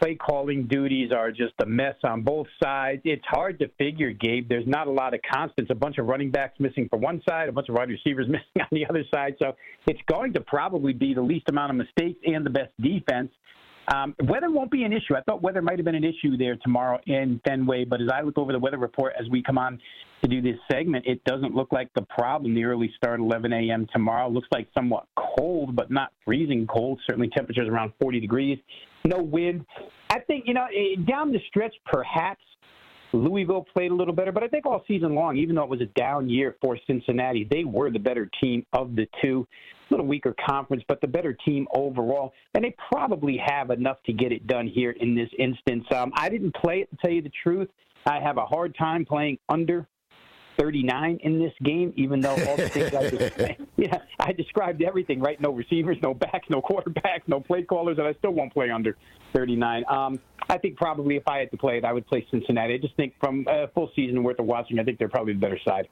play 0.00 0.14
calling 0.14 0.68
duties 0.68 1.10
are 1.12 1.30
just 1.30 1.54
a 1.60 1.66
mess 1.66 1.96
on 2.04 2.22
both 2.22 2.46
sides. 2.62 3.02
It's 3.04 3.24
hard 3.26 3.58
to 3.58 3.68
figure, 3.78 4.12
Gabe. 4.12 4.48
There's 4.48 4.66
not 4.66 4.86
a 4.86 4.90
lot 4.90 5.12
of 5.12 5.20
constants. 5.28 5.70
A 5.70 5.74
bunch 5.74 5.98
of 5.98 6.06
running 6.06 6.30
backs 6.30 6.58
missing 6.60 6.88
for 6.88 6.98
one 6.98 7.20
side, 7.28 7.48
a 7.48 7.52
bunch 7.52 7.68
of 7.68 7.74
wide 7.74 7.88
receivers 7.88 8.26
missing 8.28 8.60
on 8.60 8.68
the 8.70 8.86
other 8.86 9.02
side. 9.12 9.34
So 9.40 9.56
it's 9.86 10.00
going 10.06 10.32
to 10.34 10.40
probably 10.40 10.92
be 10.92 11.14
the 11.14 11.22
least 11.22 11.48
amount 11.48 11.70
of 11.70 11.76
mistakes 11.76 12.20
and 12.26 12.46
the 12.46 12.50
best 12.50 12.70
defense. 12.80 13.30
Um, 13.92 14.14
weather 14.24 14.50
won't 14.50 14.70
be 14.70 14.84
an 14.84 14.92
issue. 14.92 15.16
I 15.16 15.22
thought 15.22 15.42
weather 15.42 15.62
might 15.62 15.78
have 15.78 15.84
been 15.84 15.94
an 15.94 16.04
issue 16.04 16.36
there 16.36 16.56
tomorrow 16.56 17.00
in 17.06 17.40
Fenway, 17.46 17.84
but 17.84 18.02
as 18.02 18.08
I 18.12 18.20
look 18.20 18.36
over 18.36 18.52
the 18.52 18.58
weather 18.58 18.76
report 18.76 19.14
as 19.18 19.28
we 19.30 19.42
come 19.42 19.56
on 19.56 19.80
to 20.22 20.28
do 20.28 20.42
this 20.42 20.56
segment, 20.70 21.06
it 21.06 21.22
doesn't 21.24 21.54
look 21.54 21.72
like 21.72 21.88
the 21.94 22.02
problem. 22.02 22.54
The 22.54 22.64
early 22.64 22.92
start, 22.96 23.20
11 23.20 23.52
a.m. 23.52 23.86
tomorrow, 23.92 24.28
looks 24.28 24.48
like 24.52 24.68
somewhat 24.74 25.06
cold, 25.16 25.74
but 25.74 25.90
not 25.90 26.12
freezing 26.24 26.66
cold. 26.66 27.00
Certainly 27.06 27.30
temperatures 27.30 27.68
around 27.68 27.92
40 28.00 28.20
degrees. 28.20 28.58
No 29.04 29.22
wind. 29.22 29.64
I 30.10 30.20
think, 30.20 30.44
you 30.46 30.54
know, 30.54 30.66
eh, 30.66 31.00
down 31.08 31.32
the 31.32 31.40
stretch, 31.48 31.74
perhaps 31.86 32.42
Louisville 33.12 33.66
played 33.74 33.90
a 33.90 33.94
little 33.94 34.14
better, 34.14 34.32
but 34.32 34.42
I 34.42 34.48
think 34.48 34.66
all 34.66 34.82
season 34.86 35.14
long, 35.14 35.36
even 35.36 35.54
though 35.54 35.62
it 35.62 35.70
was 35.70 35.80
a 35.80 35.86
down 35.98 36.28
year 36.28 36.56
for 36.60 36.78
Cincinnati, 36.86 37.46
they 37.50 37.64
were 37.64 37.90
the 37.90 37.98
better 37.98 38.30
team 38.40 38.64
of 38.72 38.94
the 38.96 39.06
two. 39.22 39.46
A 39.90 39.94
little 39.94 40.06
weaker 40.06 40.34
conference, 40.46 40.82
but 40.86 41.00
the 41.00 41.06
better 41.06 41.32
team 41.32 41.66
overall. 41.74 42.34
And 42.54 42.62
they 42.64 42.74
probably 42.92 43.40
have 43.46 43.70
enough 43.70 43.96
to 44.04 44.12
get 44.12 44.32
it 44.32 44.46
done 44.46 44.66
here 44.66 44.90
in 44.90 45.14
this 45.14 45.30
instance. 45.38 45.84
Um, 45.94 46.12
I 46.14 46.28
didn't 46.28 46.54
play 46.54 46.80
it, 46.80 46.90
to 46.90 46.96
tell 46.96 47.10
you 47.10 47.22
the 47.22 47.32
truth. 47.42 47.68
I 48.06 48.20
have 48.20 48.36
a 48.36 48.44
hard 48.44 48.76
time 48.76 49.06
playing 49.06 49.38
under 49.48 49.88
39 50.58 51.20
in 51.22 51.38
this 51.38 51.52
game, 51.62 51.92
even 51.96 52.20
though 52.20 52.30
all 52.30 52.56
the 52.56 52.68
things 52.68 52.94
I 52.94 53.10
just, 53.10 53.60
yeah, 53.76 53.98
I 54.18 54.32
described 54.32 54.82
everything, 54.82 55.20
right? 55.20 55.40
No 55.40 55.52
receivers, 55.52 55.96
no 56.02 56.14
backs, 56.14 56.48
no 56.50 56.60
quarterbacks, 56.60 57.22
no 57.26 57.40
play 57.40 57.62
callers, 57.62 57.98
and 57.98 58.06
I 58.06 58.14
still 58.14 58.32
won't 58.32 58.52
play 58.52 58.70
under 58.70 58.96
39. 59.32 59.84
Um, 59.88 60.18
I 60.48 60.58
think 60.58 60.76
probably 60.76 61.16
if 61.16 61.28
I 61.28 61.38
had 61.38 61.50
to 61.52 61.56
play 61.56 61.78
it, 61.78 61.84
I 61.84 61.92
would 61.92 62.06
play 62.06 62.26
Cincinnati. 62.30 62.74
I 62.74 62.78
just 62.78 62.96
think 62.96 63.14
from 63.20 63.46
a 63.48 63.68
full 63.68 63.90
season 63.94 64.22
worth 64.22 64.38
of 64.38 64.46
watching, 64.46 64.78
I 64.78 64.84
think 64.84 64.98
they're 64.98 65.08
probably 65.08 65.34
the 65.34 65.40
better 65.40 65.60
side. 65.66 65.88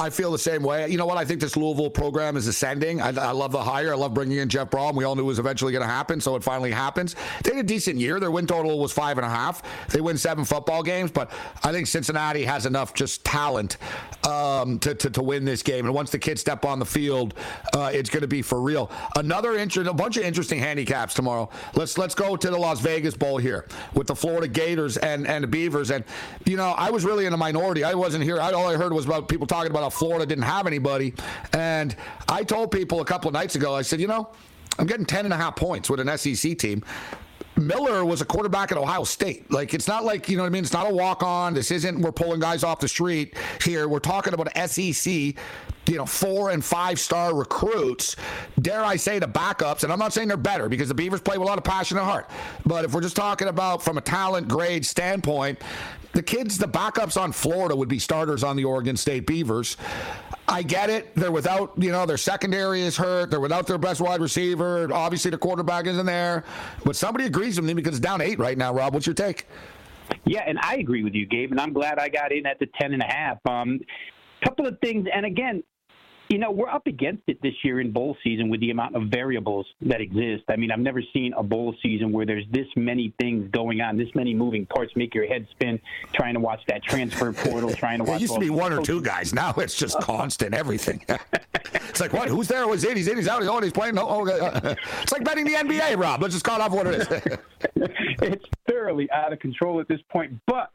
I 0.00 0.10
feel 0.10 0.30
the 0.30 0.38
same 0.38 0.62
way. 0.62 0.88
You 0.88 0.96
know 0.96 1.06
what? 1.06 1.18
I 1.18 1.24
think 1.24 1.40
this 1.40 1.56
Louisville 1.56 1.90
program 1.90 2.36
is 2.36 2.46
ascending. 2.46 3.00
I, 3.00 3.08
I 3.08 3.32
love 3.32 3.50
the 3.50 3.62
hire. 3.62 3.92
I 3.92 3.96
love 3.96 4.14
bringing 4.14 4.38
in 4.38 4.48
Jeff 4.48 4.70
Brohm. 4.70 4.94
We 4.94 5.02
all 5.02 5.16
knew 5.16 5.22
it 5.22 5.26
was 5.26 5.40
eventually 5.40 5.72
going 5.72 5.82
to 5.82 5.92
happen, 5.92 6.20
so 6.20 6.36
it 6.36 6.44
finally 6.44 6.70
happens. 6.70 7.16
They 7.42 7.50
had 7.50 7.64
a 7.64 7.66
decent 7.66 7.98
year. 7.98 8.20
Their 8.20 8.30
win 8.30 8.46
total 8.46 8.78
was 8.78 8.92
five 8.92 9.18
and 9.18 9.26
a 9.26 9.30
half. 9.30 9.60
They 9.88 10.00
win 10.00 10.16
seven 10.16 10.44
football 10.44 10.84
games, 10.84 11.10
but 11.10 11.32
I 11.64 11.72
think 11.72 11.88
Cincinnati 11.88 12.44
has 12.44 12.64
enough 12.64 12.94
just 12.94 13.24
talent 13.24 13.78
um, 14.24 14.78
to, 14.80 14.94
to, 14.94 15.10
to 15.10 15.22
win 15.22 15.44
this 15.44 15.64
game. 15.64 15.84
And 15.84 15.94
once 15.94 16.10
the 16.10 16.18
kids 16.18 16.40
step 16.40 16.64
on 16.64 16.78
the 16.78 16.86
field, 16.86 17.34
uh, 17.74 17.90
it's 17.92 18.08
going 18.08 18.22
to 18.22 18.28
be 18.28 18.40
for 18.40 18.60
real. 18.60 18.92
Another 19.16 19.56
interesting, 19.56 19.90
a 19.90 19.94
bunch 19.94 20.16
of 20.16 20.22
interesting 20.22 20.60
handicaps 20.60 21.12
tomorrow. 21.12 21.50
Let's 21.74 21.98
let's 21.98 22.14
go 22.14 22.36
to 22.36 22.50
the 22.50 22.58
Las 22.58 22.80
Vegas 22.80 23.16
Bowl 23.16 23.38
here 23.38 23.66
with 23.94 24.06
the 24.06 24.14
Florida 24.14 24.46
Gators 24.46 24.96
and 24.96 25.26
and 25.26 25.42
the 25.42 25.48
Beavers. 25.48 25.90
And 25.90 26.04
you 26.44 26.56
know, 26.56 26.70
I 26.70 26.90
was 26.90 27.04
really 27.04 27.26
in 27.26 27.32
a 27.32 27.36
minority. 27.36 27.82
I 27.82 27.94
wasn't 27.94 28.22
here. 28.22 28.40
I, 28.40 28.52
all 28.52 28.68
I 28.68 28.76
heard 28.76 28.92
was 28.92 29.04
about 29.04 29.28
people 29.28 29.46
talking 29.46 29.70
about 29.70 29.87
Florida 29.90 30.26
didn't 30.26 30.44
have 30.44 30.66
anybody. 30.66 31.14
And 31.52 31.94
I 32.28 32.44
told 32.44 32.70
people 32.70 33.00
a 33.00 33.04
couple 33.04 33.28
of 33.28 33.34
nights 33.34 33.54
ago, 33.54 33.74
I 33.74 33.82
said, 33.82 34.00
you 34.00 34.06
know, 34.06 34.30
I'm 34.78 34.86
getting 34.86 35.06
10 35.06 35.24
and 35.24 35.34
a 35.34 35.36
half 35.36 35.56
points 35.56 35.90
with 35.90 36.00
an 36.00 36.16
SEC 36.18 36.56
team. 36.58 36.84
Miller 37.56 38.04
was 38.04 38.20
a 38.20 38.24
quarterback 38.24 38.70
at 38.70 38.78
Ohio 38.78 39.04
State. 39.04 39.50
Like 39.50 39.74
it's 39.74 39.88
not 39.88 40.04
like 40.04 40.28
you 40.28 40.36
know 40.36 40.44
what 40.44 40.48
I 40.48 40.50
mean. 40.50 40.62
It's 40.62 40.72
not 40.72 40.88
a 40.88 40.94
walk 40.94 41.22
on. 41.24 41.54
This 41.54 41.70
isn't 41.72 42.00
we're 42.00 42.12
pulling 42.12 42.38
guys 42.40 42.62
off 42.62 42.78
the 42.78 42.88
street 42.88 43.34
here. 43.64 43.88
We're 43.88 43.98
talking 43.98 44.32
about 44.32 44.48
SEC, 44.70 45.34
you 45.88 45.96
know, 45.96 46.06
four 46.06 46.50
and 46.50 46.64
five 46.64 47.00
star 47.00 47.34
recruits. 47.34 48.16
Dare 48.60 48.84
I 48.84 48.96
say 48.96 49.18
the 49.18 49.26
backups? 49.26 49.84
And 49.84 49.92
I'm 49.92 49.98
not 49.98 50.12
saying 50.12 50.28
they're 50.28 50.36
better 50.36 50.68
because 50.68 50.88
the 50.88 50.94
Beavers 50.94 51.20
play 51.20 51.38
with 51.38 51.46
a 51.46 51.48
lot 51.48 51.58
of 51.58 51.64
passion 51.64 51.96
and 51.96 52.06
heart. 52.06 52.28
But 52.66 52.84
if 52.84 52.92
we're 52.92 53.00
just 53.00 53.16
talking 53.16 53.48
about 53.48 53.82
from 53.82 53.98
a 53.98 54.00
talent 54.00 54.48
grade 54.48 54.84
standpoint, 54.84 55.60
the 56.12 56.22
kids, 56.22 56.58
the 56.58 56.66
backups 56.66 57.20
on 57.20 57.32
Florida 57.32 57.76
would 57.76 57.88
be 57.88 57.98
starters 57.98 58.42
on 58.42 58.56
the 58.56 58.64
Oregon 58.64 58.96
State 58.96 59.26
Beavers. 59.26 59.76
I 60.48 60.62
get 60.62 60.88
it. 60.88 61.14
They're 61.14 61.30
without, 61.30 61.72
you 61.76 61.92
know, 61.92 62.06
their 62.06 62.16
secondary 62.16 62.80
is 62.80 62.96
hurt. 62.96 63.30
They're 63.30 63.40
without 63.40 63.66
their 63.66 63.76
best 63.76 64.00
wide 64.00 64.20
receiver. 64.20 64.90
Obviously, 64.92 65.30
the 65.30 65.38
quarterback 65.38 65.86
isn't 65.86 66.06
there. 66.06 66.44
But 66.84 66.96
somebody 66.96 67.26
agrees 67.26 67.56
with 67.56 67.66
me 67.66 67.74
because 67.74 67.98
it's 67.98 68.00
down 68.00 68.22
eight 68.22 68.38
right 68.38 68.56
now, 68.56 68.72
Rob. 68.72 68.94
What's 68.94 69.06
your 69.06 69.14
take? 69.14 69.46
Yeah, 70.24 70.42
and 70.46 70.58
I 70.62 70.76
agree 70.76 71.04
with 71.04 71.14
you, 71.14 71.26
Gabe, 71.26 71.50
and 71.50 71.60
I'm 71.60 71.74
glad 71.74 71.98
I 71.98 72.08
got 72.08 72.32
in 72.32 72.46
at 72.46 72.58
the 72.58 72.66
ten 72.80 72.94
and 72.94 73.02
a 73.02 73.06
half. 73.06 73.38
Um, 73.46 73.80
couple 74.42 74.66
of 74.66 74.78
things, 74.80 75.06
and 75.12 75.26
again, 75.26 75.62
you 76.28 76.38
know, 76.38 76.50
we're 76.50 76.68
up 76.68 76.86
against 76.86 77.22
it 77.26 77.40
this 77.42 77.54
year 77.62 77.80
in 77.80 77.90
bowl 77.90 78.16
season 78.22 78.48
with 78.50 78.60
the 78.60 78.70
amount 78.70 78.94
of 78.94 79.04
variables 79.04 79.66
that 79.82 80.00
exist. 80.00 80.44
I 80.48 80.56
mean, 80.56 80.70
I've 80.70 80.78
never 80.78 81.02
seen 81.12 81.32
a 81.34 81.42
bowl 81.42 81.74
season 81.82 82.12
where 82.12 82.26
there's 82.26 82.44
this 82.50 82.66
many 82.76 83.14
things 83.18 83.50
going 83.50 83.80
on, 83.80 83.96
this 83.96 84.14
many 84.14 84.34
moving 84.34 84.66
parts, 84.66 84.92
make 84.94 85.14
your 85.14 85.26
head 85.26 85.46
spin 85.52 85.80
trying 86.12 86.34
to 86.34 86.40
watch 86.40 86.60
that 86.68 86.82
transfer 86.82 87.32
portal, 87.44 87.72
trying 87.72 87.98
to 87.98 88.04
watch. 88.04 88.16
It 88.16 88.22
used 88.22 88.34
to 88.34 88.40
be 88.40 88.50
one 88.50 88.72
or 88.72 88.82
two 88.82 89.00
guys. 89.00 89.32
Now 89.32 89.52
it's 89.56 89.76
just 89.76 89.98
constant 90.02 90.54
everything. 90.54 91.04
it's 91.64 92.00
like, 92.00 92.12
what? 92.12 92.28
Who's 92.28 92.48
there? 92.48 92.66
Who's 92.66 92.84
in? 92.84 92.96
He's 92.96 93.08
in. 93.08 93.16
He's 93.16 93.28
out. 93.28 93.40
He's 93.40 93.48
on. 93.48 93.62
He's 93.62 93.72
playing. 93.72 93.94
No. 93.94 94.06
Oh, 94.08 94.26
it's 94.26 95.12
like 95.12 95.24
betting 95.24 95.44
the 95.46 95.54
NBA, 95.54 95.96
Rob. 95.98 96.20
Let's 96.20 96.34
just 96.34 96.44
call 96.44 96.60
off 96.60 96.72
what 96.72 96.86
it 96.86 97.00
is. 97.00 97.08
it's 98.22 98.44
thoroughly 98.68 99.10
out 99.10 99.32
of 99.32 99.38
control 99.38 99.80
at 99.80 99.88
this 99.88 100.00
point, 100.10 100.38
but 100.46 100.70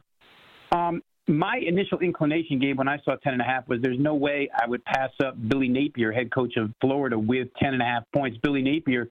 Um, 0.72 1.02
my 1.26 1.56
initial 1.66 2.00
inclination, 2.00 2.58
Gabe, 2.58 2.78
when 2.78 2.88
I 2.88 2.98
saw 3.04 3.16
ten 3.16 3.32
and 3.32 3.42
a 3.42 3.44
half, 3.44 3.68
was 3.68 3.80
there's 3.82 3.98
no 3.98 4.14
way 4.14 4.50
I 4.54 4.68
would 4.68 4.84
pass 4.84 5.10
up 5.24 5.36
Billy 5.48 5.68
Napier, 5.68 6.12
head 6.12 6.32
coach 6.32 6.56
of 6.56 6.70
Florida, 6.80 7.18
with 7.18 7.48
ten 7.60 7.72
and 7.72 7.82
a 7.82 7.86
half 7.86 8.04
points. 8.12 8.38
Billy 8.42 8.62
Napier 8.62 9.08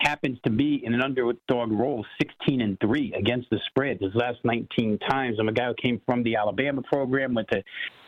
happens 0.00 0.38
to 0.44 0.50
be 0.50 0.84
in 0.84 0.94
an 0.94 1.02
underdog 1.02 1.70
role, 1.70 2.04
16 2.20 2.60
and 2.60 2.78
three 2.80 3.12
against 3.16 3.48
the 3.50 3.58
spread 3.68 3.98
his 4.00 4.12
last 4.14 4.38
19 4.44 4.98
times. 5.08 5.36
I'm 5.38 5.48
a 5.48 5.52
guy 5.52 5.68
who 5.68 5.74
came 5.80 6.00
from 6.04 6.24
the 6.24 6.34
Alabama 6.34 6.82
program, 6.82 7.34
went 7.34 7.48
to 7.52 7.62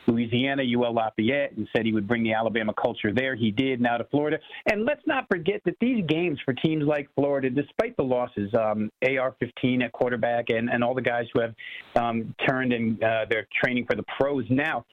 Louisiana, 0.07 0.63
UL 0.63 0.95
Lafayette, 0.95 1.53
and 1.57 1.69
said 1.75 1.85
he 1.87 1.93
would 1.93 2.07
bring 2.07 2.23
the 2.23 2.33
Alabama 2.33 2.73
culture 2.81 3.13
there. 3.13 3.35
He 3.35 3.51
did. 3.51 3.81
Now 3.81 3.97
to 3.97 4.05
Florida, 4.05 4.39
and 4.71 4.85
let's 4.85 5.03
not 5.07 5.27
forget 5.31 5.61
that 5.65 5.77
these 5.81 6.05
games 6.07 6.39
for 6.45 6.55
teams 6.55 6.85
like 6.85 7.09
Florida, 7.15 7.51
despite 7.51 7.97
the 7.97 8.03
losses, 8.03 8.53
um, 8.55 8.91
AR-15 9.03 9.85
at 9.85 9.93
quarterback, 9.93 10.47
and 10.49 10.69
and 10.71 10.83
all 10.85 10.95
the 10.95 11.03
guys 11.03 11.27
who 11.33 11.41
have 11.41 11.55
um, 11.97 12.35
turned 12.49 12.73
and 12.73 13.03
uh, 13.03 13.27
they're 13.29 13.47
training 13.63 13.87
for 13.87 13.97
the 13.97 14.05
pros 14.19 14.45
now. 14.51 14.85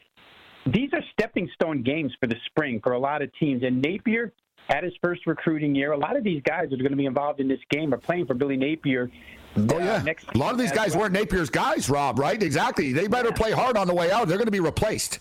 These 0.66 0.90
are 0.94 1.02
stepping 1.14 1.50
stone 1.56 1.82
games 1.82 2.14
for 2.20 2.28
the 2.28 2.36
spring 2.46 2.80
for 2.84 2.94
a 2.94 3.00
lot 3.00 3.22
of 3.22 3.32
teams. 3.40 3.64
And 3.64 3.82
Napier 3.82 4.32
at 4.70 4.84
his 4.84 4.94
first 5.04 5.26
recruiting 5.26 5.76
year. 5.76 5.92
A 5.92 5.98
lot 5.98 6.16
of 6.16 6.24
these 6.24 6.42
guys 6.44 6.70
that 6.70 6.76
are 6.76 6.84
going 6.84 6.92
to 6.92 6.98
be 6.98 7.06
involved 7.06 7.40
in 7.40 7.48
this 7.48 7.60
game 7.70 7.94
are 7.94 7.98
playing 7.98 8.26
for 8.26 8.34
Billy 8.34 8.58
Napier. 8.58 9.10
Oh 9.58 9.80
yeah, 9.80 10.04
a 10.34 10.38
lot 10.38 10.54
of 10.54 10.58
these 10.58 10.72
guys 10.72 10.96
weren't 10.96 11.14
Napier's 11.14 11.50
guys, 11.50 11.90
Rob. 11.90 12.20
Right? 12.20 12.42
Exactly. 12.42 12.94
They 12.94 13.08
better 13.08 13.32
play 13.32 13.52
hard 13.52 13.78
on 13.78 13.88
the 13.88 13.94
way 13.94 14.12
out. 14.12 14.28
They're 14.28 14.38
going 14.38 14.46
to 14.46 14.52
be 14.52 14.60
replaced. 14.60 15.20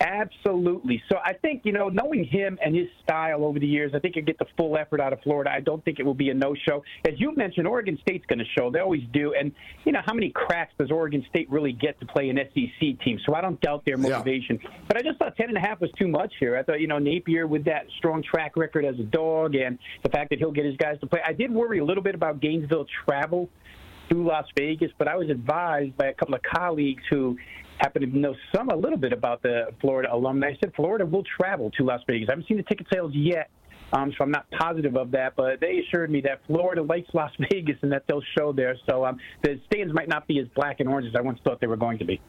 Absolutely. 0.00 1.02
So 1.08 1.18
I 1.24 1.34
think, 1.34 1.62
you 1.64 1.72
know, 1.72 1.88
knowing 1.88 2.24
him 2.24 2.58
and 2.64 2.74
his 2.74 2.88
style 3.02 3.44
over 3.44 3.58
the 3.58 3.66
years, 3.66 3.92
I 3.94 4.00
think 4.00 4.16
you 4.16 4.22
get 4.22 4.38
the 4.38 4.46
full 4.56 4.76
effort 4.76 5.00
out 5.00 5.12
of 5.12 5.20
Florida. 5.22 5.50
I 5.50 5.60
don't 5.60 5.84
think 5.84 5.98
it 5.98 6.02
will 6.04 6.14
be 6.14 6.30
a 6.30 6.34
no 6.34 6.54
show. 6.54 6.82
As 7.06 7.14
you 7.16 7.34
mentioned, 7.34 7.66
Oregon 7.66 7.98
State's 8.02 8.26
going 8.26 8.40
to 8.40 8.44
show. 8.58 8.70
They 8.70 8.80
always 8.80 9.02
do. 9.12 9.34
And, 9.34 9.52
you 9.84 9.92
know, 9.92 10.00
how 10.04 10.12
many 10.14 10.30
cracks 10.30 10.72
does 10.78 10.90
Oregon 10.90 11.24
State 11.30 11.50
really 11.50 11.72
get 11.72 11.98
to 12.00 12.06
play 12.06 12.28
an 12.28 12.38
SEC 12.38 13.04
team? 13.04 13.18
So 13.24 13.34
I 13.34 13.40
don't 13.40 13.60
doubt 13.60 13.84
their 13.84 13.96
motivation. 13.96 14.58
Yeah. 14.62 14.70
But 14.88 14.96
I 14.98 15.02
just 15.02 15.18
thought 15.18 15.36
10.5 15.36 15.80
was 15.80 15.90
too 15.98 16.08
much 16.08 16.32
here. 16.40 16.56
I 16.56 16.62
thought, 16.62 16.80
you 16.80 16.86
know, 16.86 16.98
Napier 16.98 17.46
with 17.46 17.64
that 17.64 17.86
strong 17.98 18.22
track 18.22 18.56
record 18.56 18.84
as 18.84 18.98
a 18.98 19.04
dog 19.04 19.54
and 19.54 19.78
the 20.02 20.08
fact 20.08 20.30
that 20.30 20.38
he'll 20.38 20.52
get 20.52 20.64
his 20.64 20.76
guys 20.76 20.98
to 21.00 21.06
play. 21.06 21.20
I 21.26 21.32
did 21.32 21.52
worry 21.52 21.78
a 21.78 21.84
little 21.84 22.02
bit 22.02 22.14
about 22.14 22.40
Gainesville 22.40 22.86
travel 23.04 23.48
to 24.10 24.22
Las 24.22 24.46
Vegas, 24.56 24.90
but 24.98 25.08
I 25.08 25.16
was 25.16 25.30
advised 25.30 25.96
by 25.96 26.06
a 26.06 26.14
couple 26.14 26.34
of 26.34 26.42
colleagues 26.42 27.02
who 27.08 27.38
happen 27.78 28.02
to 28.02 28.18
know 28.18 28.34
some 28.54 28.68
a 28.68 28.76
little 28.76 28.98
bit 28.98 29.12
about 29.12 29.42
the 29.42 29.66
Florida 29.80 30.12
alumni. 30.12 30.48
I 30.48 30.58
said 30.62 30.72
Florida 30.74 31.04
will 31.04 31.24
travel 31.38 31.70
to 31.72 31.84
Las 31.84 32.00
Vegas. 32.06 32.28
I 32.28 32.32
haven't 32.32 32.48
seen 32.48 32.56
the 32.56 32.62
ticket 32.62 32.86
sales 32.92 33.12
yet, 33.14 33.50
um, 33.92 34.12
so 34.16 34.24
I'm 34.24 34.30
not 34.30 34.46
positive 34.50 34.96
of 34.96 35.10
that. 35.12 35.34
But 35.36 35.60
they 35.60 35.78
assured 35.86 36.10
me 36.10 36.20
that 36.22 36.40
Florida 36.46 36.82
likes 36.82 37.08
Las 37.14 37.32
Vegas 37.50 37.76
and 37.82 37.92
that 37.92 38.04
they'll 38.06 38.22
show 38.38 38.52
there. 38.52 38.76
So 38.88 39.04
um, 39.04 39.18
the 39.42 39.60
stands 39.66 39.92
might 39.92 40.08
not 40.08 40.26
be 40.26 40.38
as 40.40 40.46
black 40.54 40.80
and 40.80 40.88
orange 40.88 41.08
as 41.08 41.14
I 41.16 41.22
once 41.22 41.38
thought 41.44 41.60
they 41.60 41.66
were 41.66 41.76
going 41.76 41.98
to 41.98 42.04
be. 42.04 42.20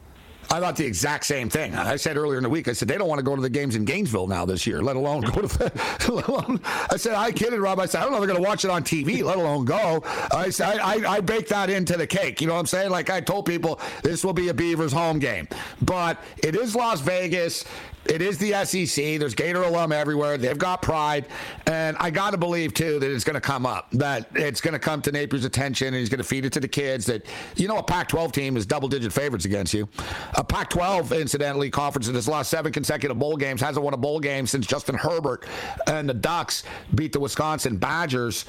I 0.50 0.60
thought 0.60 0.76
the 0.76 0.86
exact 0.86 1.24
same 1.24 1.48
thing. 1.48 1.74
I 1.74 1.96
said 1.96 2.16
earlier 2.16 2.38
in 2.38 2.42
the 2.42 2.48
week, 2.48 2.68
I 2.68 2.72
said 2.72 2.88
they 2.88 2.96
don't 2.96 3.08
want 3.08 3.18
to 3.18 3.24
go 3.24 3.34
to 3.34 3.42
the 3.42 3.50
games 3.50 3.74
in 3.74 3.84
Gainesville 3.84 4.28
now 4.28 4.44
this 4.44 4.66
year, 4.66 4.80
let 4.82 4.96
alone 4.96 5.22
go 5.22 5.42
to. 5.42 5.48
The, 5.48 6.08
let 6.12 6.28
alone, 6.28 6.60
I 6.90 6.96
said 6.96 7.14
I 7.14 7.32
kidded 7.32 7.60
Rob. 7.60 7.80
I 7.80 7.86
said 7.86 8.00
I 8.00 8.04
don't 8.04 8.12
know 8.12 8.18
they're 8.18 8.28
going 8.28 8.42
to 8.42 8.48
watch 8.48 8.64
it 8.64 8.70
on 8.70 8.82
TV, 8.82 9.22
let 9.22 9.36
alone 9.36 9.64
go. 9.64 10.02
I 10.32 10.50
said 10.50 10.78
I, 10.78 10.94
I, 10.94 11.16
I 11.16 11.20
baked 11.20 11.48
that 11.48 11.70
into 11.70 11.96
the 11.96 12.06
cake. 12.06 12.40
You 12.40 12.46
know 12.46 12.54
what 12.54 12.60
I'm 12.60 12.66
saying? 12.66 12.90
Like 12.90 13.10
I 13.10 13.20
told 13.20 13.46
people, 13.46 13.80
this 14.02 14.24
will 14.24 14.32
be 14.32 14.48
a 14.48 14.54
Beavers 14.54 14.92
home 14.92 15.18
game, 15.18 15.48
but 15.82 16.22
it 16.38 16.54
is 16.54 16.74
Las 16.74 17.00
Vegas. 17.00 17.64
It 18.08 18.22
is 18.22 18.38
the 18.38 18.52
SEC. 18.64 19.18
There's 19.18 19.34
Gator 19.34 19.62
alum 19.62 19.92
everywhere. 19.92 20.38
They've 20.38 20.56
got 20.56 20.82
pride. 20.82 21.26
And 21.66 21.96
I 21.98 22.10
got 22.10 22.30
to 22.30 22.36
believe, 22.36 22.74
too, 22.74 22.98
that 22.98 23.10
it's 23.10 23.24
going 23.24 23.34
to 23.34 23.40
come 23.40 23.66
up, 23.66 23.90
that 23.92 24.28
it's 24.34 24.60
going 24.60 24.72
to 24.72 24.78
come 24.78 25.02
to 25.02 25.12
Napier's 25.12 25.44
attention 25.44 25.88
and 25.88 25.96
he's 25.96 26.08
going 26.08 26.18
to 26.18 26.24
feed 26.24 26.44
it 26.44 26.52
to 26.54 26.60
the 26.60 26.68
kids 26.68 27.06
that, 27.06 27.26
you 27.56 27.68
know, 27.68 27.78
a 27.78 27.82
Pac 27.82 28.08
12 28.08 28.32
team 28.32 28.56
is 28.56 28.66
double 28.66 28.88
digit 28.88 29.12
favorites 29.12 29.44
against 29.44 29.74
you. 29.74 29.88
A 30.34 30.44
Pac 30.44 30.70
12, 30.70 31.12
incidentally, 31.12 31.70
conference 31.70 32.06
that 32.06 32.14
has 32.14 32.28
lost 32.28 32.50
seven 32.50 32.72
consecutive 32.72 33.18
bowl 33.18 33.36
games, 33.36 33.60
hasn't 33.60 33.84
won 33.84 33.94
a 33.94 33.98
bowl 33.98 34.20
game 34.20 34.46
since 34.46 34.66
Justin 34.66 34.94
Herbert 34.94 35.44
and 35.86 36.08
the 36.08 36.14
Ducks 36.14 36.62
beat 36.94 37.12
the 37.12 37.20
Wisconsin 37.20 37.76
Badgers. 37.76 38.44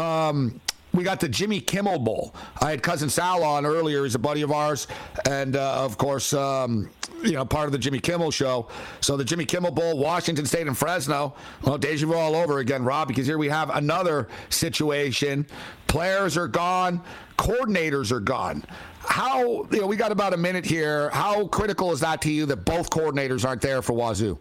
Um, 0.00 0.60
we 0.92 1.02
got 1.02 1.20
the 1.20 1.28
Jimmy 1.28 1.60
Kimmel 1.60 1.98
Bowl. 1.98 2.34
I 2.60 2.70
had 2.70 2.82
cousin 2.82 3.08
Sal 3.08 3.42
on 3.42 3.64
earlier. 3.64 4.04
He's 4.04 4.14
a 4.14 4.18
buddy 4.18 4.42
of 4.42 4.52
ours, 4.52 4.86
and 5.28 5.56
uh, 5.56 5.84
of 5.84 5.96
course, 5.98 6.32
um, 6.34 6.90
you 7.22 7.32
know, 7.32 7.44
part 7.44 7.66
of 7.66 7.72
the 7.72 7.78
Jimmy 7.78 7.98
Kimmel 7.98 8.30
show. 8.30 8.68
So 9.00 9.16
the 9.16 9.24
Jimmy 9.24 9.44
Kimmel 9.44 9.70
Bowl, 9.70 9.96
Washington 9.98 10.44
State 10.44 10.66
and 10.66 10.76
Fresno. 10.76 11.34
Well, 11.62 11.78
deja 11.78 12.06
vu 12.06 12.14
all 12.14 12.34
over 12.34 12.58
again, 12.58 12.84
Rob, 12.84 13.08
because 13.08 13.26
here 13.26 13.38
we 13.38 13.48
have 13.48 13.70
another 13.70 14.28
situation. 14.50 15.46
Players 15.86 16.36
are 16.36 16.48
gone, 16.48 17.02
coordinators 17.38 18.12
are 18.12 18.20
gone. 18.20 18.64
How 19.00 19.64
you 19.70 19.80
know 19.80 19.86
we 19.86 19.96
got 19.96 20.12
about 20.12 20.32
a 20.32 20.36
minute 20.36 20.64
here. 20.64 21.10
How 21.10 21.46
critical 21.48 21.92
is 21.92 22.00
that 22.00 22.22
to 22.22 22.30
you 22.30 22.46
that 22.46 22.64
both 22.64 22.90
coordinators 22.90 23.44
aren't 23.44 23.60
there 23.60 23.82
for 23.82 23.94
Wazoo? 23.94 24.38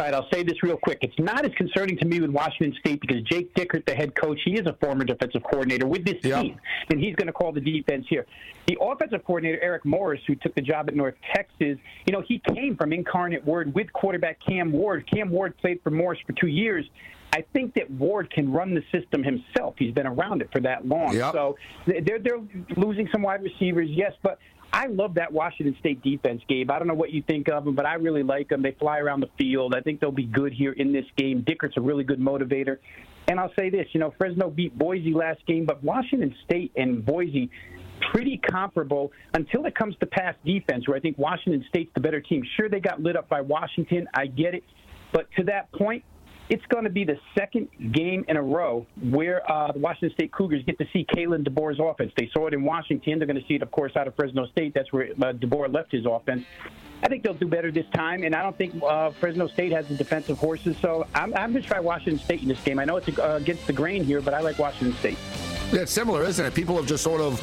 All 0.00 0.06
right, 0.06 0.14
I'll 0.14 0.30
say 0.32 0.42
this 0.42 0.62
real 0.62 0.78
quick. 0.78 0.96
It's 1.02 1.18
not 1.18 1.44
as 1.44 1.52
concerning 1.58 1.98
to 1.98 2.06
me 2.06 2.20
with 2.22 2.30
Washington 2.30 2.74
State 2.80 3.02
because 3.02 3.20
Jake 3.24 3.54
Dickert, 3.54 3.84
the 3.84 3.94
head 3.94 4.14
coach, 4.14 4.40
he 4.46 4.52
is 4.52 4.66
a 4.66 4.72
former 4.80 5.04
defensive 5.04 5.42
coordinator 5.42 5.86
with 5.86 6.06
this 6.06 6.14
yep. 6.22 6.40
team, 6.40 6.58
and 6.88 6.98
he's 6.98 7.14
going 7.16 7.26
to 7.26 7.34
call 7.34 7.52
the 7.52 7.60
defense 7.60 8.06
here. 8.08 8.24
The 8.66 8.78
offensive 8.80 9.22
coordinator, 9.26 9.60
Eric 9.60 9.84
Morris, 9.84 10.22
who 10.26 10.36
took 10.36 10.54
the 10.54 10.62
job 10.62 10.88
at 10.88 10.96
North 10.96 11.16
Texas, 11.34 11.76
you 12.06 12.12
know, 12.14 12.22
he 12.26 12.40
came 12.54 12.78
from 12.78 12.94
Incarnate 12.94 13.44
Word 13.44 13.74
with 13.74 13.92
quarterback 13.92 14.38
Cam 14.40 14.72
Ward. 14.72 15.06
Cam 15.06 15.30
Ward 15.30 15.54
played 15.58 15.82
for 15.82 15.90
Morris 15.90 16.18
for 16.26 16.32
two 16.32 16.46
years. 16.46 16.88
I 17.32 17.44
think 17.52 17.74
that 17.74 17.90
Ward 17.90 18.30
can 18.30 18.52
run 18.52 18.74
the 18.74 18.82
system 18.92 19.22
himself. 19.22 19.74
He's 19.78 19.94
been 19.94 20.06
around 20.06 20.42
it 20.42 20.48
for 20.52 20.60
that 20.60 20.86
long. 20.86 21.14
Yep. 21.14 21.32
So 21.32 21.56
they're 21.86 22.18
they're 22.18 22.40
losing 22.76 23.08
some 23.12 23.22
wide 23.22 23.42
receivers, 23.42 23.88
yes, 23.90 24.12
but 24.22 24.38
I 24.72 24.86
love 24.86 25.14
that 25.14 25.32
Washington 25.32 25.76
State 25.80 26.02
defense, 26.02 26.42
Gabe. 26.48 26.70
I 26.70 26.78
don't 26.78 26.86
know 26.86 26.94
what 26.94 27.10
you 27.10 27.22
think 27.22 27.48
of 27.48 27.64
them, 27.64 27.74
but 27.74 27.86
I 27.86 27.94
really 27.94 28.22
like 28.22 28.48
them. 28.48 28.62
They 28.62 28.76
fly 28.78 28.98
around 28.98 29.20
the 29.20 29.30
field. 29.36 29.74
I 29.74 29.80
think 29.80 30.00
they'll 30.00 30.12
be 30.12 30.26
good 30.26 30.52
here 30.52 30.72
in 30.72 30.92
this 30.92 31.06
game. 31.16 31.42
Dickert's 31.42 31.76
a 31.76 31.80
really 31.80 32.04
good 32.04 32.20
motivator. 32.20 32.78
And 33.28 33.38
I'll 33.38 33.52
say 33.58 33.70
this, 33.70 33.86
you 33.92 34.00
know, 34.00 34.14
Fresno 34.16 34.50
beat 34.50 34.76
Boise 34.76 35.12
last 35.12 35.44
game, 35.46 35.66
but 35.66 35.82
Washington 35.82 36.34
State 36.44 36.72
and 36.76 37.04
Boise 37.04 37.50
pretty 38.12 38.40
comparable 38.48 39.12
until 39.34 39.66
it 39.66 39.74
comes 39.74 39.94
to 40.00 40.06
pass 40.06 40.34
defense, 40.44 40.88
where 40.88 40.96
I 40.96 41.00
think 41.00 41.18
Washington 41.18 41.64
State's 41.68 41.90
the 41.94 42.00
better 42.00 42.20
team. 42.20 42.42
Sure, 42.56 42.68
they 42.68 42.80
got 42.80 43.00
lit 43.00 43.16
up 43.16 43.28
by 43.28 43.40
Washington. 43.40 44.08
I 44.14 44.26
get 44.26 44.54
it. 44.54 44.64
But 45.12 45.26
to 45.36 45.44
that 45.44 45.70
point, 45.72 46.04
it's 46.50 46.66
going 46.66 46.82
to 46.82 46.90
be 46.90 47.04
the 47.04 47.16
second 47.38 47.68
game 47.92 48.24
in 48.28 48.36
a 48.36 48.42
row 48.42 48.84
where 49.00 49.50
uh, 49.50 49.70
the 49.70 49.78
Washington 49.78 50.10
State 50.14 50.32
Cougars 50.32 50.62
get 50.66 50.76
to 50.78 50.86
see 50.92 51.06
Kalen 51.14 51.48
DeBoer's 51.48 51.78
offense. 51.80 52.12
They 52.16 52.28
saw 52.34 52.48
it 52.48 52.54
in 52.54 52.64
Washington. 52.64 53.18
They're 53.18 53.26
going 53.26 53.40
to 53.40 53.46
see 53.46 53.54
it, 53.54 53.62
of 53.62 53.70
course, 53.70 53.92
out 53.94 54.08
of 54.08 54.16
Fresno 54.16 54.46
State. 54.48 54.74
That's 54.74 54.92
where 54.92 55.04
uh, 55.04 55.32
DeBoer 55.32 55.72
left 55.72 55.92
his 55.92 56.04
offense. 56.06 56.44
I 57.02 57.08
think 57.08 57.22
they'll 57.22 57.34
do 57.34 57.46
better 57.46 57.70
this 57.70 57.86
time, 57.94 58.24
and 58.24 58.34
I 58.34 58.42
don't 58.42 58.58
think 58.58 58.74
uh, 58.82 59.10
Fresno 59.10 59.46
State 59.46 59.72
has 59.72 59.86
the 59.86 59.94
defensive 59.94 60.38
horses. 60.38 60.76
So 60.82 61.06
I'm, 61.14 61.32
I'm 61.34 61.52
going 61.52 61.62
to 61.62 61.68
try 61.68 61.78
Washington 61.78 62.18
State 62.18 62.42
in 62.42 62.48
this 62.48 62.62
game. 62.62 62.80
I 62.80 62.84
know 62.84 62.96
it's 62.96 63.18
uh, 63.18 63.38
against 63.40 63.66
the 63.68 63.72
grain 63.72 64.04
here, 64.04 64.20
but 64.20 64.34
I 64.34 64.40
like 64.40 64.58
Washington 64.58 64.98
State. 64.98 65.18
Yeah, 65.72 65.82
it's 65.82 65.92
similar, 65.92 66.24
isn't 66.24 66.44
it? 66.44 66.52
People 66.52 66.76
have 66.76 66.86
just 66.86 67.04
sort 67.04 67.20
of 67.20 67.40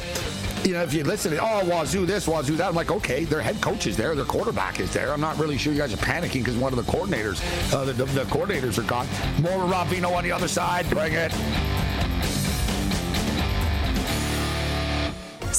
you 0.64 0.72
know, 0.72 0.82
if 0.82 0.92
you 0.92 1.04
listen 1.04 1.32
to, 1.32 1.38
oh, 1.38 1.64
Wazoo 1.64 2.06
this, 2.06 2.26
Wazoo 2.26 2.56
that, 2.56 2.68
I'm 2.68 2.74
like, 2.74 2.90
okay, 2.90 3.24
their 3.24 3.40
head 3.40 3.60
coach 3.60 3.86
is 3.86 3.96
there, 3.96 4.14
their 4.14 4.24
quarterback 4.24 4.80
is 4.80 4.92
there. 4.92 5.12
I'm 5.12 5.20
not 5.20 5.38
really 5.38 5.58
sure 5.58 5.72
you 5.72 5.78
guys 5.78 5.92
are 5.92 5.98
panicking 5.98 6.44
because 6.44 6.56
one 6.56 6.72
of 6.72 6.84
the 6.84 6.90
coordinators, 6.90 7.42
uh, 7.72 7.84
the, 7.84 7.92
the, 7.92 8.24
coordinators 8.24 8.78
are 8.78 8.82
gone. 8.82 9.06
More 9.40 9.64
Rob 9.66 9.88
Vino 9.88 10.10
on 10.12 10.24
the 10.24 10.32
other 10.32 10.48
side. 10.48 10.88
Bring 10.90 11.12
it. 11.14 11.32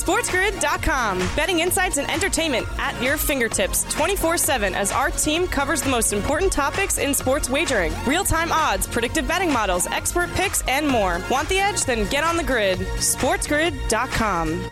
SportsGrid.com. 0.10 1.20
Betting 1.36 1.60
insights 1.60 1.98
and 1.98 2.10
entertainment 2.10 2.68
at 2.78 3.00
your 3.02 3.18
fingertips 3.18 3.84
24 3.94 4.38
7 4.38 4.74
as 4.74 4.92
our 4.92 5.12
team 5.12 5.48
covers 5.48 5.82
the 5.82 5.90
most 5.90 6.14
important 6.14 6.52
topics 6.52 6.98
in 6.98 7.14
sports 7.14 7.50
wagering 7.50 7.94
real 8.06 8.24
time 8.24 8.52
odds, 8.52 8.88
predictive 8.88 9.28
betting 9.28 9.52
models, 9.52 9.88
expert 9.88 10.30
picks, 10.34 10.62
and 10.68 10.88
more. 10.88 11.22
Want 11.30 11.50
the 11.50 11.60
edge? 11.60 11.86
Then 11.86 12.08
get 12.10 12.24
on 12.24 12.38
the 12.38 12.44
grid. 12.44 12.80
SportsGrid.com. 12.80 14.72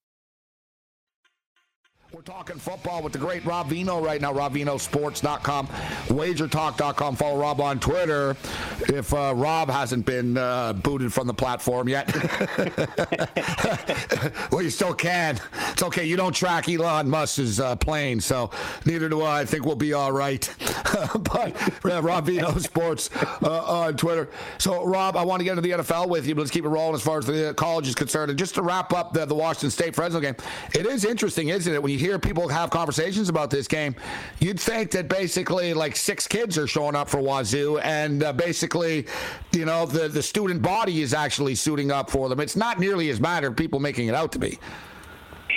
We're 2.21 2.35
talking 2.35 2.57
football 2.57 3.01
with 3.01 3.13
the 3.13 3.19
great 3.19 3.43
Rob 3.45 3.69
Vino 3.69 3.99
right 3.99 4.21
now, 4.21 4.31
robvinosports.com, 4.31 5.65
wagertalk.com. 5.65 7.15
Follow 7.15 7.39
Rob 7.39 7.59
on 7.59 7.79
Twitter 7.79 8.37
if 8.81 9.11
uh, 9.11 9.33
Rob 9.35 9.71
hasn't 9.71 10.05
been 10.05 10.37
uh, 10.37 10.73
booted 10.73 11.11
from 11.11 11.25
the 11.25 11.33
platform 11.33 11.89
yet. 11.89 12.13
well, 14.51 14.61
you 14.61 14.69
still 14.69 14.93
can. 14.93 15.39
It's 15.71 15.81
okay. 15.81 16.05
You 16.05 16.15
don't 16.15 16.33
track 16.33 16.69
Elon 16.69 17.09
Musk's 17.09 17.59
uh, 17.59 17.75
plane, 17.77 18.21
so 18.21 18.51
neither 18.85 19.09
do 19.09 19.23
I. 19.23 19.39
I 19.39 19.45
think 19.45 19.65
we'll 19.65 19.75
be 19.75 19.93
all 19.93 20.11
right. 20.11 20.47
but 21.33 21.55
uh, 21.83 22.03
Rob 22.03 22.27
Vino 22.27 22.55
Sports 22.59 23.09
uh, 23.41 23.63
on 23.63 23.97
Twitter. 23.97 24.29
So, 24.59 24.85
Rob, 24.85 25.17
I 25.17 25.23
want 25.23 25.39
to 25.39 25.43
get 25.43 25.57
into 25.57 25.63
the 25.63 25.71
NFL 25.71 26.07
with 26.07 26.27
you, 26.27 26.35
but 26.35 26.41
let's 26.41 26.51
keep 26.51 26.65
it 26.65 26.69
rolling 26.69 26.93
as 26.93 27.01
far 27.01 27.17
as 27.17 27.25
the 27.25 27.55
college 27.57 27.87
is 27.87 27.95
concerned. 27.95 28.29
And 28.29 28.37
just 28.37 28.53
to 28.55 28.61
wrap 28.61 28.93
up 28.93 29.11
the, 29.11 29.25
the 29.25 29.33
Washington 29.33 29.71
State 29.71 29.95
Fresno 29.95 30.19
game, 30.19 30.35
it 30.75 30.85
is 30.85 31.03
interesting, 31.03 31.49
isn't 31.49 31.73
it, 31.73 31.81
when 31.81 31.91
you 31.91 31.97
hear 31.97 32.10
people 32.19 32.47
have 32.47 32.69
conversations 32.69 33.29
about 33.29 33.49
this 33.49 33.67
game, 33.67 33.95
you'd 34.39 34.59
think 34.59 34.91
that 34.91 35.07
basically 35.07 35.73
like 35.73 35.95
six 35.95 36.27
kids 36.27 36.57
are 36.57 36.67
showing 36.67 36.95
up 36.95 37.09
for 37.09 37.19
Wazoo, 37.19 37.79
and 37.79 38.23
uh, 38.23 38.33
basically, 38.33 39.07
you 39.51 39.65
know, 39.65 39.85
the 39.85 40.07
the 40.07 40.23
student 40.23 40.61
body 40.61 41.01
is 41.01 41.13
actually 41.13 41.55
suiting 41.55 41.91
up 41.91 42.09
for 42.09 42.29
them. 42.29 42.39
It's 42.39 42.55
not 42.55 42.79
nearly 42.79 43.09
as 43.09 43.19
bad 43.19 43.43
as 43.43 43.53
people 43.53 43.79
making 43.79 44.07
it 44.07 44.15
out 44.15 44.31
to 44.33 44.39
be. 44.39 44.59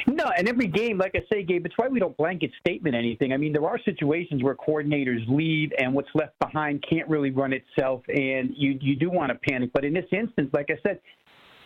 No, 0.07 0.31
and 0.37 0.49
every 0.49 0.67
game, 0.67 0.99
like 0.99 1.13
I 1.15 1.23
say, 1.33 1.43
Gabe, 1.43 1.65
it's 1.65 1.79
why 1.79 1.89
we 1.89 1.99
don't 1.99 2.17
blanket 2.17 2.51
statement 2.61 2.95
anything. 2.95 3.33
I 3.33 3.37
mean, 3.39 3.53
there 3.53 3.65
are 3.65 3.79
situations 3.85 4.43
where 4.43 4.55
coordinators 4.55 5.27
leave 5.29 5.73
and 5.79 5.95
what's 5.95 6.11
left 6.15 6.39
behind 6.41 6.85
can't 6.89 7.09
really 7.09 7.31
run 7.31 7.53
itself, 7.53 8.03
and 8.09 8.53
you 8.55 8.79
you 8.81 8.97
do 8.97 9.11
want 9.11 9.33
to 9.33 9.39
panic. 9.49 9.71
But 9.73 9.85
in 9.85 9.95
this 9.95 10.05
instance, 10.13 10.51
like 10.53 10.69
I 10.71 10.79
said, 10.87 11.01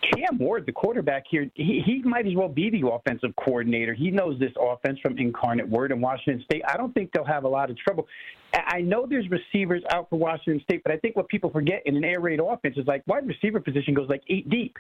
Cam 0.03 0.39
Ward, 0.39 0.65
the 0.67 0.73
quarterback 0.73 1.25
here, 1.29 1.51
he, 1.55 1.83
he 1.85 2.03
might 2.03 2.27
as 2.27 2.35
well 2.35 2.49
be 2.49 2.71
the 2.71 2.89
offensive 2.89 3.31
coordinator. 3.37 3.95
He 3.95 4.11
knows 4.11 4.39
this 4.39 4.53
offense 4.61 4.99
from 5.01 5.19
Incarnate 5.19 5.69
Word 5.69 5.93
in 5.93 6.01
Washington 6.01 6.43
State. 6.45 6.63
I 6.69 6.77
don't 6.77 6.93
think 6.95 7.11
they'll 7.13 7.25
have 7.25 7.45
a 7.45 7.49
lot 7.49 7.71
of 7.71 7.77
trouble. 7.79 8.07
I 8.55 8.81
know 8.81 9.07
there's 9.09 9.27
receivers 9.29 9.83
out 9.91 10.09
for 10.09 10.17
Washington 10.17 10.63
State, 10.63 10.83
but 10.85 10.93
I 10.93 10.97
think 10.99 11.17
what 11.17 11.29
people 11.29 11.51
forget 11.51 11.83
in 11.85 11.97
an 11.97 12.05
air 12.05 12.21
raid 12.21 12.41
offense 12.41 12.77
is 12.77 12.87
like 12.87 13.03
wide 13.07 13.27
receiver 13.27 13.61
position 13.61 13.93
goes 13.93 14.09
like 14.09 14.23
eight 14.29 14.49
deep, 14.49 14.77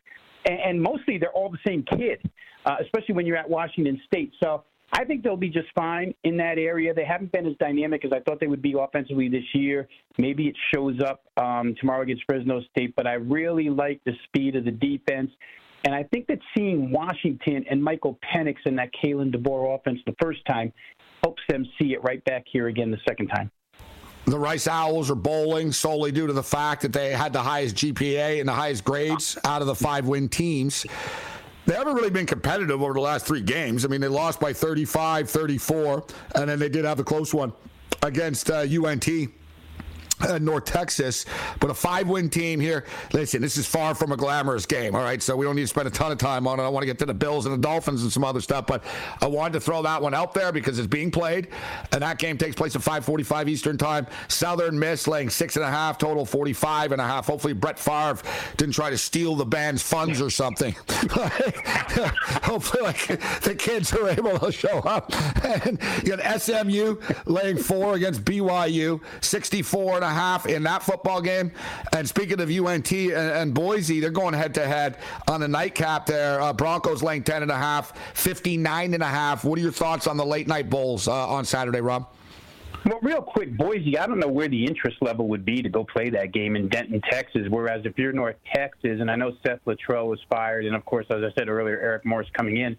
and, 0.46 0.58
and 0.60 0.82
mostly 0.82 1.18
they're 1.18 1.32
all 1.32 1.50
the 1.50 1.58
same 1.66 1.82
kid, 1.82 2.18
uh, 2.64 2.76
especially 2.80 3.14
when 3.14 3.26
you're 3.26 3.36
at 3.36 3.48
Washington 3.48 4.00
State. 4.06 4.32
So 4.42 4.64
I 4.92 5.04
think 5.04 5.22
they'll 5.22 5.36
be 5.36 5.50
just 5.50 5.68
fine 5.74 6.14
in 6.24 6.36
that 6.38 6.58
area. 6.58 6.94
They 6.94 7.04
haven't 7.04 7.30
been 7.32 7.46
as 7.46 7.54
dynamic 7.60 8.04
as 8.04 8.12
I 8.12 8.20
thought 8.20 8.40
they 8.40 8.46
would 8.46 8.62
be 8.62 8.74
offensively 8.78 9.28
this 9.28 9.44
year. 9.52 9.86
Maybe 10.16 10.48
it 10.48 10.56
shows 10.74 10.98
up 11.06 11.22
um, 11.36 11.74
tomorrow 11.78 12.02
against 12.02 12.24
Fresno 12.24 12.62
State, 12.70 12.94
but 12.96 13.06
I 13.06 13.14
really 13.14 13.68
like 13.68 14.00
the 14.04 14.12
speed 14.24 14.56
of 14.56 14.64
the 14.64 14.70
defense. 14.70 15.30
And 15.84 15.94
I 15.94 16.04
think 16.04 16.26
that 16.28 16.38
seeing 16.56 16.90
Washington 16.90 17.64
and 17.70 17.82
Michael 17.82 18.18
Penix 18.34 18.56
in 18.64 18.76
that 18.76 18.90
Kalen 19.02 19.34
DeBoer 19.34 19.78
offense 19.78 20.00
the 20.06 20.14
first 20.20 20.40
time 20.46 20.72
helps 21.22 21.42
them 21.48 21.64
see 21.80 21.92
it 21.92 22.02
right 22.02 22.24
back 22.24 22.44
here 22.50 22.68
again 22.68 22.90
the 22.90 22.98
second 23.06 23.28
time. 23.28 23.50
The 24.24 24.38
Rice 24.38 24.68
Owls 24.68 25.10
are 25.10 25.14
bowling 25.14 25.72
solely 25.72 26.12
due 26.12 26.26
to 26.26 26.32
the 26.32 26.42
fact 26.42 26.82
that 26.82 26.92
they 26.92 27.12
had 27.12 27.32
the 27.32 27.42
highest 27.42 27.76
GPA 27.76 28.40
and 28.40 28.48
the 28.48 28.52
highest 28.52 28.84
grades 28.84 29.38
out 29.44 29.62
of 29.62 29.66
the 29.66 29.74
five 29.74 30.06
win 30.06 30.28
teams. 30.28 30.84
They 31.68 31.74
haven't 31.74 31.96
really 31.96 32.08
been 32.08 32.24
competitive 32.24 32.80
over 32.80 32.94
the 32.94 33.00
last 33.00 33.26
three 33.26 33.42
games. 33.42 33.84
I 33.84 33.88
mean, 33.88 34.00
they 34.00 34.08
lost 34.08 34.40
by 34.40 34.54
35, 34.54 35.28
34, 35.28 36.04
and 36.34 36.48
then 36.48 36.58
they 36.58 36.70
did 36.70 36.86
have 36.86 36.98
a 36.98 37.04
close 37.04 37.34
one 37.34 37.52
against 38.02 38.50
uh, 38.50 38.60
UNT. 38.60 39.06
Uh, 40.20 40.38
North 40.38 40.64
Texas, 40.64 41.26
but 41.60 41.70
a 41.70 41.74
five 41.74 42.08
win 42.08 42.28
team 42.28 42.58
here. 42.58 42.84
Listen, 43.12 43.40
this 43.40 43.56
is 43.56 43.66
far 43.66 43.94
from 43.94 44.10
a 44.10 44.16
glamorous 44.16 44.66
game, 44.66 44.96
all 44.96 45.02
right? 45.02 45.22
So 45.22 45.36
we 45.36 45.44
don't 45.44 45.54
need 45.54 45.62
to 45.62 45.68
spend 45.68 45.86
a 45.86 45.92
ton 45.92 46.10
of 46.10 46.18
time 46.18 46.46
on 46.46 46.58
it. 46.58 46.64
I 46.64 46.68
want 46.68 46.82
to 46.82 46.86
get 46.86 46.98
to 46.98 47.06
the 47.06 47.14
Bills 47.14 47.46
and 47.46 47.54
the 47.54 47.60
Dolphins 47.60 48.02
and 48.02 48.12
some 48.12 48.24
other 48.24 48.40
stuff, 48.40 48.66
but 48.66 48.82
I 49.22 49.26
wanted 49.26 49.52
to 49.54 49.60
throw 49.60 49.82
that 49.82 50.02
one 50.02 50.14
out 50.14 50.34
there 50.34 50.50
because 50.50 50.78
it's 50.78 50.88
being 50.88 51.10
played, 51.12 51.48
and 51.92 52.02
that 52.02 52.18
game 52.18 52.36
takes 52.36 52.56
place 52.56 52.74
at 52.74 52.82
5:45 52.82 53.48
Eastern 53.48 53.78
Time. 53.78 54.06
Southern 54.26 54.78
Miss 54.78 55.06
laying 55.06 55.30
six 55.30 55.56
and 55.56 55.64
a 55.64 55.70
half, 55.70 55.98
total 55.98 56.26
45 56.26 56.92
and 56.92 57.00
a 57.00 57.04
half. 57.04 57.26
Hopefully, 57.26 57.52
Brett 57.52 57.78
Favre 57.78 58.18
didn't 58.56 58.74
try 58.74 58.90
to 58.90 58.98
steal 58.98 59.36
the 59.36 59.46
band's 59.46 59.82
funds 59.82 60.20
or 60.20 60.30
something. 60.30 60.74
Hopefully, 62.42 62.82
like 62.82 63.06
the 63.42 63.54
kids 63.54 63.92
are 63.92 64.08
able 64.08 64.38
to 64.38 64.52
show 64.52 64.78
up. 64.80 65.12
And 65.48 65.80
you 66.04 66.16
got 66.16 66.40
SMU 66.40 66.96
laying 67.26 67.56
four 67.56 67.94
against 67.94 68.24
BYU, 68.24 69.00
64 69.22 69.96
and 69.96 70.04
a 70.04 70.07
half 70.10 70.46
in 70.46 70.62
that 70.64 70.82
football 70.82 71.20
game. 71.20 71.52
And 71.92 72.08
speaking 72.08 72.40
of 72.40 72.50
UNT 72.50 72.90
and, 72.92 73.12
and 73.12 73.54
Boise, 73.54 74.00
they're 74.00 74.10
going 74.10 74.34
head 74.34 74.54
to 74.54 74.66
head 74.66 74.98
on 75.28 75.40
the 75.40 75.48
nightcap 75.48 76.06
there. 76.06 76.40
Uh, 76.40 76.52
Broncos 76.52 77.02
laying 77.02 77.22
10 77.22 77.42
and 77.42 77.50
a 77.50 77.56
half, 77.56 77.96
59 78.14 78.94
and 78.94 79.02
a 79.02 79.06
half. 79.06 79.44
What 79.44 79.58
are 79.58 79.62
your 79.62 79.72
thoughts 79.72 80.06
on 80.06 80.16
the 80.16 80.26
late 80.26 80.48
night 80.48 80.70
bowls 80.70 81.08
uh, 81.08 81.28
on 81.28 81.44
Saturday, 81.44 81.80
Rob? 81.80 82.08
Well, 82.84 83.00
real 83.02 83.22
quick, 83.22 83.56
Boise, 83.56 83.98
I 83.98 84.06
don't 84.06 84.20
know 84.20 84.28
where 84.28 84.48
the 84.48 84.64
interest 84.64 84.98
level 85.02 85.28
would 85.28 85.44
be 85.44 85.62
to 85.62 85.68
go 85.68 85.84
play 85.84 86.10
that 86.10 86.32
game 86.32 86.56
in 86.56 86.68
Denton, 86.68 87.02
Texas. 87.10 87.42
Whereas 87.48 87.84
if 87.84 87.98
you're 87.98 88.12
North 88.12 88.36
Texas, 88.54 88.98
and 89.00 89.10
I 89.10 89.16
know 89.16 89.32
Seth 89.44 89.60
Littrell 89.66 90.08
was 90.08 90.20
fired, 90.30 90.64
and 90.64 90.74
of 90.74 90.84
course, 90.84 91.06
as 91.10 91.22
I 91.22 91.32
said 91.36 91.48
earlier, 91.48 91.78
Eric 91.78 92.04
Morris 92.04 92.28
coming 92.34 92.58
in. 92.58 92.76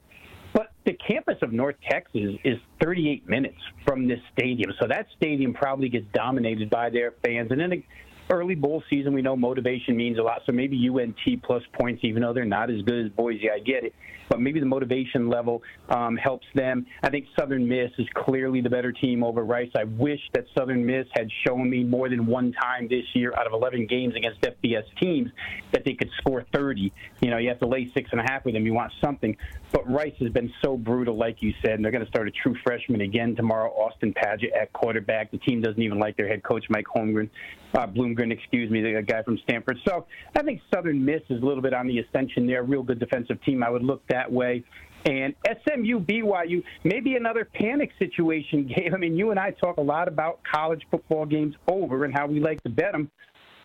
The 0.86 0.94
campus 0.94 1.38
of 1.42 1.52
North 1.52 1.76
Texas 1.89 2.36
is 2.44 2.58
38 2.82 3.28
minutes 3.28 3.58
from 3.86 4.08
this 4.08 4.20
stadium. 4.34 4.74
So 4.80 4.88
that 4.88 5.08
stadium 5.15 5.54
probably 5.54 5.89
gets 5.89 6.06
dominated 6.13 6.70
by 6.70 6.89
their 6.89 7.13
fans. 7.24 7.52
And 7.52 7.62
in 7.62 7.70
the 7.70 7.84
early 8.30 8.56
bowl 8.56 8.84
season, 8.89 9.13
we 9.13 9.22
know 9.22 9.36
motivation 9.36 9.98
means 9.98 10.18
a 10.18 10.24
lot. 10.24 10.42
So 10.46 10.52
maybe 10.52 10.89
UNT 10.89 11.44
plus 11.44 11.63
points, 11.74 12.04
even 12.04 12.22
though 12.22 12.34
they're 12.34 12.46
not 12.46 12.70
as 12.70 12.82
good 12.84 13.06
as 13.06 13.12
Boise, 13.12 13.50
I 13.52 13.60
get 13.60 13.84
it. 13.84 13.94
But 14.30 14.39
maybe 14.39 14.60
the 14.60 14.65
motivation 14.65 15.28
level 15.28 15.63
um, 15.89 16.15
helps 16.15 16.46
them. 16.56 16.86
I 17.04 17.10
think 17.10 17.26
Southern 17.38 17.68
Miss 17.68 17.92
is 17.98 18.08
clearly 18.13 18.62
the 18.62 18.70
better 18.70 18.92
team 18.92 19.24
over 19.24 19.44
Rice. 19.44 19.72
I 19.76 19.86
wish 19.86 20.20
that 20.34 20.46
Southern 20.58 20.86
Miss 20.86 21.08
had 21.13 21.30
shown 21.46 21.70
me 21.70 21.84
more 21.84 22.10
than 22.10 22.26
one 22.26 22.54
time 22.54 22.88
this 22.88 23.06
year 23.13 23.34
out 23.38 23.48
of 23.48 23.54
11 23.54 23.88
games 23.88 24.15
against 24.15 24.42
FBS 24.42 24.84
teams 25.00 25.32
that 25.72 25.84
they 25.84 25.94
could 25.94 26.10
score 26.18 26.46
30. 26.54 26.94
You 27.22 27.30
know, 27.30 27.38
you 27.38 27.50
have 27.50 27.60
to 27.60 27.68
lay 27.68 27.92
six 27.94 28.10
and 28.12 28.22
a 28.22 28.24
half 28.24 28.46
with 28.46 28.54
them. 28.54 28.65
You 28.65 28.74
want 28.74 28.94
something. 29.02 29.36
But 29.72 29.89
Rice 29.89 30.15
has 30.20 30.32
been 30.32 30.52
so 30.63 30.78
brutal, 30.78 31.18
like 31.18 31.42
you 31.42 31.54
said, 31.62 31.74
and 31.74 31.84
they're 31.84 31.92
going 31.92 32.04
to 32.04 32.10
start 32.10 32.28
a 32.28 32.32
true 32.32 32.56
freshman 32.63 33.02
again 33.02 33.36
tomorrow, 33.36 33.70
Austin 33.72 34.13
Padgett 34.13 34.56
at 34.56 34.72
quarterback. 34.74 35.32
The 35.32 35.38
team 35.38 35.62
doesn't 35.62 35.82
even 35.82 36.00
like 36.00 36.18
their 36.18 36.28
head 36.28 36.44
coach, 36.44 36.65
Mike 36.70 36.86
Holmgren 36.96 37.30
uh, 37.74 37.88
Bloomgren, 37.88 38.32
excuse 38.32 38.70
me, 38.70 38.82
the 38.82 39.02
guy 39.02 39.22
from 39.24 39.38
Stanford. 39.39 39.78
So 39.88 40.06
I 40.36 40.42
think 40.42 40.62
Southern 40.74 41.04
Miss 41.04 41.22
is 41.30 41.42
a 41.42 41.46
little 41.46 41.62
bit 41.62 41.74
on 41.74 41.88
the 41.88 42.00
ascension 42.00 42.48
there. 42.48 42.63
Real 42.63 42.84
good 42.84 43.00
defensive 43.00 43.42
team. 43.44 43.63
I 43.63 43.70
would 43.70 43.84
look 43.84 44.06
that 44.08 44.19
way. 44.28 44.64
And 45.06 45.34
SMU, 45.48 46.02
BYU, 46.02 46.62
maybe 46.84 47.16
another 47.16 47.46
panic 47.46 47.92
situation 48.00 48.68
game. 48.76 48.94
I 48.94 48.98
mean, 48.98 49.16
you 49.16 49.32
and 49.32 49.40
I 49.40 49.52
talk 49.52 49.78
a 49.78 49.82
lot 49.82 50.08
about 50.08 50.40
college 50.50 50.82
football 50.92 51.26
games 51.26 51.56
over 51.68 52.06
and 52.06 52.14
how 52.14 52.28
we 52.28 52.40
like 52.40 52.62
to 52.64 52.70
bet 52.70 52.92
them. 52.92 53.10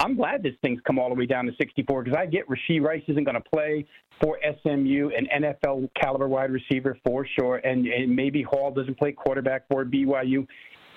I'm 0.00 0.16
glad 0.16 0.42
this 0.42 0.54
thing's 0.60 0.80
come 0.86 0.98
all 0.98 1.08
the 1.08 1.14
way 1.14 1.26
down 1.26 1.46
to 1.46 1.52
64 1.56 2.02
because 2.02 2.18
I 2.18 2.26
get 2.26 2.44
Rashee 2.48 2.80
Rice 2.80 3.02
isn't 3.08 3.24
going 3.24 3.40
to 3.40 3.48
play 3.48 3.86
for 4.20 4.38
SMU, 4.62 5.10
an 5.16 5.26
NFL 5.42 5.88
caliber 6.00 6.28
wide 6.28 6.50
receiver 6.50 6.98
for 7.04 7.26
sure, 7.38 7.56
and, 7.56 7.86
and 7.86 8.14
maybe 8.14 8.42
Hall 8.42 8.70
doesn't 8.70 8.98
play 8.98 9.12
quarterback 9.12 9.66
for 9.68 9.84
BYU. 9.84 10.46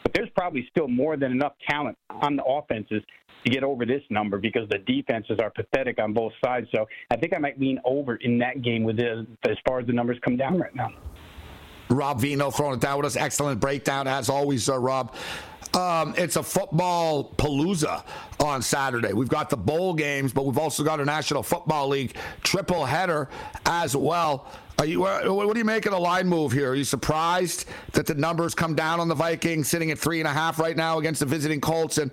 But 0.08 0.14
there's 0.14 0.30
probably 0.38 0.66
still 0.72 0.88
more 0.88 1.18
than 1.18 1.34
enough 1.34 1.52
talent 1.70 1.98
on 2.10 2.38
the 2.38 2.44
offenses 2.46 3.04
to 3.44 3.52
get 3.52 3.62
over 3.62 3.86
this 3.86 4.02
number 4.10 4.38
because 4.38 4.62
the 4.70 4.78
defenses 4.78 5.38
are 5.42 5.50
pathetic 5.50 6.00
on 6.00 6.14
both 6.14 6.32
sides. 6.42 6.66
So 6.74 6.88
I 7.12 7.18
think 7.18 7.34
I 7.36 7.40
might 7.40 7.60
lean 7.60 7.78
over 7.84 8.16
in 8.16 8.38
that 8.38 8.62
game 8.62 8.86
with 8.86 9.02
as 9.02 9.58
far 9.68 9.82
as 9.82 9.86
the 9.86 9.92
numbers 9.92 10.18
come 10.24 10.38
down 10.38 10.60
right 10.60 10.74
now. 10.74 10.92
Rob 11.90 12.22
Vino 12.22 12.50
throwing 12.52 12.76
it 12.76 12.80
down 12.80 12.96
with 12.96 13.06
us. 13.06 13.18
Excellent 13.18 13.60
breakdown 13.60 14.08
as 14.08 14.30
always, 14.30 14.70
uh, 14.70 14.80
Rob. 14.80 15.14
Um, 15.74 16.14
it's 16.18 16.38
a 16.38 16.44
football 16.44 17.34
palooza 17.38 18.06
on 18.40 18.62
Saturday. 18.62 19.12
We've 19.12 19.28
got 19.28 19.50
the 19.50 19.58
bowl 19.58 19.94
games, 19.94 20.32
but 20.32 20.46
we've 20.46 20.58
also 20.58 20.86
got 20.86 21.02
a 21.02 21.06
National 21.06 21.44
Football 21.44 21.90
League 21.90 22.16
triple 22.44 22.86
header 22.86 23.28
as 23.66 23.94
well. 23.94 24.48
Are 24.80 24.86
you, 24.86 25.06
uh, 25.06 25.24
what 25.34 25.52
do 25.54 25.60
you 25.60 25.66
make 25.66 25.88
of 25.88 25.92
the 25.92 26.00
line 26.00 26.28
move 26.28 26.52
here? 26.52 26.70
Are 26.70 26.76
you 26.76 26.84
surprised 26.84 27.66
that 27.94 28.06
the 28.06 28.14
numbers 28.14 28.54
come 28.54 28.76
down 28.76 29.00
on 29.00 29.08
the 29.08 29.16
Vikings, 29.16 29.68
sitting 29.68 29.90
at 29.90 29.98
three 29.98 30.20
and 30.20 30.28
a 30.28 30.32
half 30.32 30.60
right 30.60 30.78
now 30.78 31.00
against 31.00 31.20
the 31.20 31.26
visiting 31.26 31.60
Colts? 31.60 31.98
And 31.98 32.12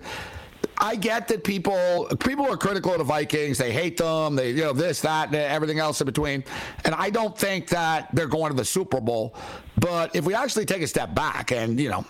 I 0.79 0.95
get 0.95 1.27
that 1.27 1.43
people 1.43 2.07
people 2.19 2.51
are 2.51 2.57
critical 2.57 2.91
of 2.91 2.97
the 2.97 3.03
Vikings. 3.03 3.59
They 3.59 3.71
hate 3.71 3.97
them. 3.97 4.35
They 4.35 4.49
you 4.49 4.63
know 4.63 4.73
this, 4.73 5.01
that, 5.01 5.27
and 5.27 5.35
everything 5.35 5.77
else 5.77 6.01
in 6.01 6.05
between. 6.05 6.43
And 6.83 6.95
I 6.95 7.11
don't 7.11 7.37
think 7.37 7.67
that 7.69 8.09
they're 8.13 8.27
going 8.27 8.49
to 8.51 8.57
the 8.57 8.65
Super 8.65 8.99
Bowl. 8.99 9.35
But 9.77 10.15
if 10.15 10.25
we 10.25 10.33
actually 10.33 10.65
take 10.65 10.81
a 10.81 10.87
step 10.87 11.13
back 11.13 11.51
and 11.51 11.79
you 11.79 11.89
know 11.89 12.03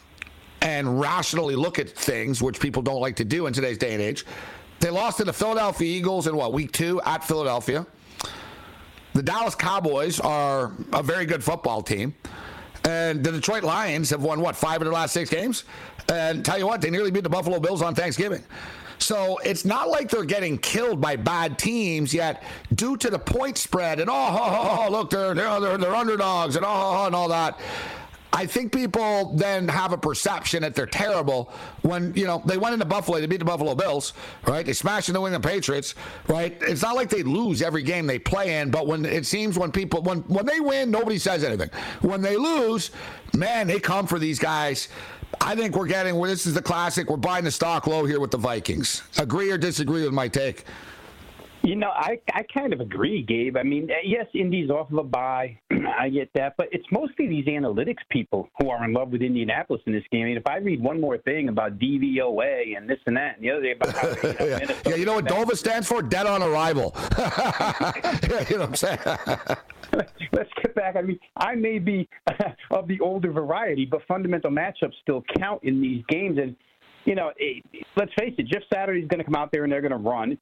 and 0.62 1.00
rationally 1.00 1.56
look 1.56 1.80
at 1.80 1.90
things, 1.90 2.42
which 2.42 2.62
people 2.62 2.82
don't 2.82 3.02
like 3.02 3.18
to 3.18 3.26
do 3.26 3.46
in 3.48 3.54
today's 3.54 3.78
day 3.78 3.94
and 3.94 4.02
age, 4.02 4.26
they 4.80 4.90
lost 4.90 5.18
to 5.18 5.26
the 5.26 5.34
Philadelphia 5.34 5.88
Eagles 5.88 6.28
in 6.28 6.36
what 6.36 6.54
week 6.54 6.72
two 6.72 7.02
at 7.02 7.26
Philadelphia. 7.26 7.86
The 9.16 9.24
Dallas 9.24 9.56
Cowboys 9.56 10.20
are 10.20 10.74
a 10.92 11.02
very 11.02 11.26
good 11.26 11.42
football 11.42 11.82
team. 11.82 12.14
And 12.84 13.24
the 13.24 13.32
Detroit 13.32 13.64
Lions 13.64 14.10
have 14.10 14.22
won, 14.22 14.42
what, 14.42 14.58
five 14.58 14.82
of 14.82 14.86
their 14.86 14.94
last 14.94 15.14
six 15.14 15.30
games? 15.30 15.64
And 16.12 16.44
tell 16.44 16.60
you 16.60 16.68
what, 16.68 16.82
they 16.82 16.90
nearly 16.90 17.12
beat 17.12 17.24
the 17.24 17.30
Buffalo 17.30 17.62
Bills 17.62 17.82
on 17.82 17.96
Thanksgiving. 17.96 18.44
So 18.98 19.38
it's 19.38 19.64
not 19.64 19.88
like 19.88 20.10
they're 20.10 20.26
getting 20.26 20.58
killed 20.58 21.00
by 21.00 21.16
bad 21.16 21.58
teams 21.58 22.14
yet, 22.14 22.44
due 22.74 22.98
to 22.98 23.10
the 23.10 23.18
point 23.18 23.58
spread 23.58 24.02
and 24.02 24.10
oh, 24.10 24.14
oh, 24.14 24.86
oh 24.86 24.92
look, 24.92 25.10
they're, 25.12 25.34
they're 25.34 25.78
they're 25.78 25.96
underdogs 25.96 26.58
and 26.58 26.66
oh, 26.68 27.06
and 27.06 27.16
all 27.16 27.30
that. 27.30 27.58
I 28.36 28.46
think 28.46 28.74
people 28.74 29.32
then 29.34 29.66
have 29.70 29.94
a 29.94 29.98
perception 29.98 30.64
that 30.64 30.76
they're 30.76 30.86
terrible 30.86 31.50
when, 31.84 32.14
you 32.16 32.26
know, 32.26 32.42
they 32.44 32.58
went 32.58 32.74
into 32.74 32.84
Buffalo, 32.84 33.22
they 33.22 33.28
beat 33.28 33.40
the 33.40 33.46
Buffalo 33.46 33.76
Bills, 33.76 34.12
right? 34.46 34.66
They 34.66 34.74
smashed 34.74 35.08
the 35.08 35.14
New 35.14 35.26
England 35.26 35.42
Patriots, 35.42 35.96
right? 36.28 36.58
It's 36.60 36.82
not 36.82 36.98
like 36.98 37.10
they 37.10 37.24
lose 37.24 37.62
every 37.62 37.82
game 37.82 38.06
they 38.06 38.20
play 38.20 38.58
in, 38.58 38.72
but 38.72 38.88
when 38.88 39.06
it 39.06 39.26
seems 39.26 39.58
when 39.58 39.72
people, 39.72 40.02
when, 40.02 40.20
when 40.24 40.46
they 40.46 40.60
win, 40.60 40.92
nobody 40.92 41.18
says 41.18 41.46
anything. 41.46 41.70
When 42.02 42.22
they 42.22 42.36
lose, 42.36 42.92
man, 43.34 43.68
they 43.68 43.80
come 43.80 44.06
for 44.06 44.20
these 44.20 44.38
guys. 44.38 44.90
I 45.40 45.56
think 45.56 45.78
we're 45.78 45.88
getting, 45.88 46.22
this 46.22 46.46
is 46.46 46.54
the 46.54 46.62
classic, 46.62 47.10
we're 47.10 47.16
buying 47.16 47.46
the 47.46 47.52
stock 47.52 47.88
low 47.88 48.04
here 48.04 48.20
with 48.20 48.32
the 48.32 48.38
Vikings. 48.38 49.02
Agree 49.18 49.50
or 49.50 49.58
disagree 49.58 50.04
with 50.04 50.14
my 50.14 50.28
take? 50.28 50.66
You 51.66 51.76
know, 51.76 51.90
I 51.90 52.20
I 52.32 52.44
kind 52.56 52.74
of 52.74 52.80
agree, 52.80 53.24
Gabe. 53.24 53.58
I 53.58 53.64
mean, 53.64 53.90
eh, 53.90 53.96
yes, 54.06 54.28
Indy's 54.36 54.70
off 54.70 54.92
of 54.92 55.00
a 55.00 55.04
bye. 55.04 55.60
I 56.00 56.10
get 56.10 56.30
that, 56.36 56.54
but 56.58 56.68
it's 56.72 56.86
mostly 56.92 57.28
these 57.28 57.46
analytics 57.46 58.04
people 58.12 58.48
who 58.60 58.70
are 58.70 58.86
in 58.86 58.94
love 58.94 59.10
with 59.10 59.24
Indianapolis 59.24 59.82
in 59.88 59.94
this 59.94 60.04
game. 60.12 60.22
I 60.22 60.26
mean, 60.26 60.38
if 60.38 60.46
I 60.46 60.58
read 60.58 60.80
one 60.80 61.02
more 61.02 61.18
thing 61.18 61.50
about 61.50 61.80
DVOA 61.80 62.78
and 62.78 62.88
this 62.88 63.00
and 63.08 63.18
that, 63.18 63.38
and 63.38 63.44
the 63.44 63.50
other 63.50 63.64
day 63.64 63.72
about 63.72 63.96
how, 63.96 64.10
you 64.10 64.16
know, 64.40 64.46
yeah. 64.46 64.82
yeah, 64.86 64.96
you 64.96 65.06
know 65.06 65.16
what 65.16 65.26
DOVA 65.26 65.56
stands 65.56 65.88
for? 65.88 66.04
Dead 66.04 66.28
on 66.28 66.44
arrival. 66.44 66.94
yeah, 67.18 68.46
you 68.48 68.58
know 68.58 68.68
what 68.68 68.70
I'm 68.70 68.76
saying? 68.76 69.00
Let's 70.34 70.52
get 70.62 70.76
back. 70.76 70.96
I 70.96 71.02
mean, 71.02 71.20
I 71.36 71.56
may 71.56 71.80
be 71.80 72.08
of 72.70 72.88
the 72.88 73.00
older 73.00 73.32
variety, 73.32 73.86
but 73.86 74.02
fundamental 74.08 74.52
matchups 74.52 74.94
still 75.02 75.24
count 75.40 75.64
in 75.64 75.82
these 75.82 76.04
games. 76.10 76.38
And 76.40 76.56
you 77.06 77.16
know, 77.16 77.30
eh, 77.40 77.62
let's 77.96 78.12
face 78.20 78.34
it, 78.38 78.48
Jeff 78.48 78.64
Saturday's 78.72 79.08
going 79.08 79.20
to 79.20 79.24
come 79.24 79.36
out 79.36 79.52
there 79.52 79.64
and 79.64 79.72
they're 79.72 79.82
going 79.82 79.92
to 79.92 79.98
run. 79.98 80.38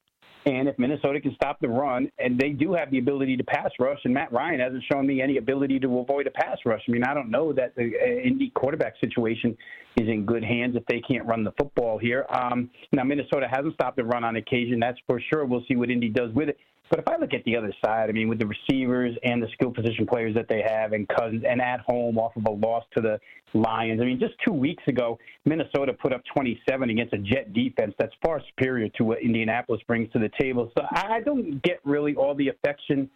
And 0.46 0.68
if 0.68 0.78
Minnesota 0.78 1.22
can 1.22 1.34
stop 1.36 1.60
the 1.62 1.70
run, 1.70 2.12
and 2.20 2.38
they 2.38 2.50
do 2.50 2.74
have 2.74 2.92
the 2.92 3.00
ability 3.00 3.38
to 3.38 3.44
pass 3.44 3.70
rush, 3.80 4.00
and 4.04 4.14
Matt 4.14 4.32
Ryan 4.34 4.60
hasn't 4.60 4.84
shown 4.92 5.08
me 5.08 5.22
any 5.22 5.38
ability 5.38 5.80
to 5.80 6.00
avoid 6.00 6.28
a 6.28 6.32
pass 6.32 6.58
rush. 6.66 6.82
I 6.88 6.92
mean, 6.92 7.04
I 7.04 7.14
don't 7.14 7.30
know 7.30 7.54
that 7.54 7.76
the 7.76 7.94
uh, 8.02 8.06
Indy 8.06 8.52
quarterback 8.54 8.96
situation 9.00 9.56
is 9.98 10.08
in 10.10 10.26
good 10.26 10.44
hands 10.44 10.76
if 10.76 10.86
they 10.88 11.00
can't 11.00 11.26
run 11.26 11.44
the 11.44 11.54
football 11.58 11.98
here. 11.98 12.26
Um, 12.30 12.70
now, 12.92 13.04
Minnesota 13.04 13.48
hasn't 13.50 13.76
stopped 13.76 13.96
the 13.96 14.04
run 14.04 14.24
on 14.24 14.36
occasion, 14.36 14.80
that's 14.80 15.00
for 15.08 15.22
sure. 15.32 15.46
We'll 15.46 15.64
see 15.68 15.76
what 15.76 15.90
Indy 15.90 16.10
does 16.10 16.34
with 16.34 16.50
it. 16.50 16.58
But 16.94 17.00
if 17.00 17.08
I 17.08 17.18
look 17.18 17.34
at 17.34 17.44
the 17.44 17.58
other 17.58 17.74
side, 17.84 18.08
I 18.08 18.12
mean, 18.12 18.28
with 18.28 18.38
the 18.38 18.46
receivers 18.46 19.18
and 19.24 19.42
the 19.42 19.48
skill 19.54 19.72
position 19.72 20.06
players 20.06 20.36
that 20.36 20.48
they 20.48 20.62
have, 20.62 20.94
and 20.94 21.08
Cousins, 21.08 21.44
and 21.44 21.60
at 21.60 21.80
home 21.80 22.20
off 22.20 22.36
of 22.36 22.46
a 22.46 22.52
loss 22.52 22.84
to 22.94 23.02
the 23.02 23.20
Lions. 23.56 24.00
I 24.00 24.06
mean, 24.06 24.20
just 24.20 24.36
two 24.46 24.54
weeks 24.54 24.84
ago, 24.88 25.18
Minnesota 25.44 25.94
put 25.94 26.14
up 26.14 26.22
27 26.32 26.92
against 26.92 27.12
a 27.16 27.18
Jet 27.18 27.52
defense 27.52 27.96
that's 27.98 28.14
far 28.24 28.44
superior 28.48 28.90
to 28.90 29.06
what 29.06 29.24
Indianapolis 29.24 29.82
brings 29.88 30.12
to 30.12 30.20
the 30.20 30.30
table. 30.40 30.72
So 30.78 30.86
I 30.92 31.22
don't 31.22 31.64
get 31.64 31.80
really 31.84 32.14
all 32.14 32.36
the 32.36 32.50
affection 32.50 33.10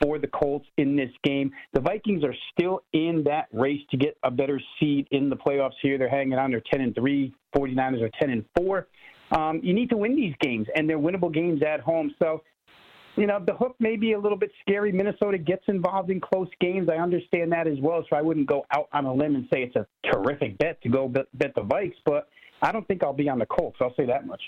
for 0.00 0.20
the 0.20 0.28
Colts 0.28 0.66
in 0.76 0.94
this 0.94 1.10
game. 1.24 1.50
The 1.72 1.80
Vikings 1.80 2.22
are 2.22 2.34
still 2.52 2.84
in 2.92 3.24
that 3.24 3.48
race 3.52 3.82
to 3.90 3.96
get 3.96 4.16
a 4.22 4.30
better 4.30 4.60
seed 4.78 5.08
in 5.10 5.30
the 5.30 5.36
playoffs 5.36 5.74
here. 5.82 5.98
They're 5.98 6.08
hanging 6.08 6.34
on. 6.34 6.52
They're 6.52 6.62
10 6.70 6.80
and 6.80 6.94
3. 6.94 7.34
49ers 7.56 8.02
are 8.02 8.10
10 8.20 8.30
and 8.30 8.44
4. 8.56 8.86
Um, 9.32 9.60
you 9.64 9.74
need 9.74 9.90
to 9.90 9.96
win 9.96 10.14
these 10.14 10.34
games, 10.40 10.68
and 10.76 10.88
they're 10.88 11.00
winnable 11.00 11.34
games 11.34 11.60
at 11.66 11.80
home. 11.80 12.14
So 12.22 12.42
you 13.16 13.26
know, 13.26 13.42
the 13.44 13.54
hook 13.54 13.76
may 13.78 13.96
be 13.96 14.12
a 14.12 14.18
little 14.18 14.38
bit 14.38 14.50
scary. 14.60 14.92
Minnesota 14.92 15.38
gets 15.38 15.64
involved 15.68 16.10
in 16.10 16.20
close 16.20 16.48
games. 16.60 16.88
I 16.90 16.96
understand 16.96 17.50
that 17.52 17.66
as 17.66 17.78
well. 17.80 18.04
So 18.08 18.16
I 18.16 18.22
wouldn't 18.22 18.46
go 18.46 18.64
out 18.74 18.88
on 18.92 19.06
a 19.06 19.12
limb 19.12 19.34
and 19.34 19.48
say 19.52 19.62
it's 19.62 19.76
a 19.76 19.86
terrific 20.12 20.58
bet 20.58 20.80
to 20.82 20.88
go 20.88 21.08
bet, 21.08 21.26
bet 21.34 21.54
the 21.54 21.62
Vikes, 21.62 21.94
but 22.04 22.28
I 22.62 22.72
don't 22.72 22.86
think 22.88 23.02
I'll 23.02 23.12
be 23.12 23.28
on 23.28 23.38
the 23.38 23.46
Colts. 23.46 23.78
I'll 23.80 23.94
say 23.96 24.06
that 24.06 24.26
much. 24.26 24.40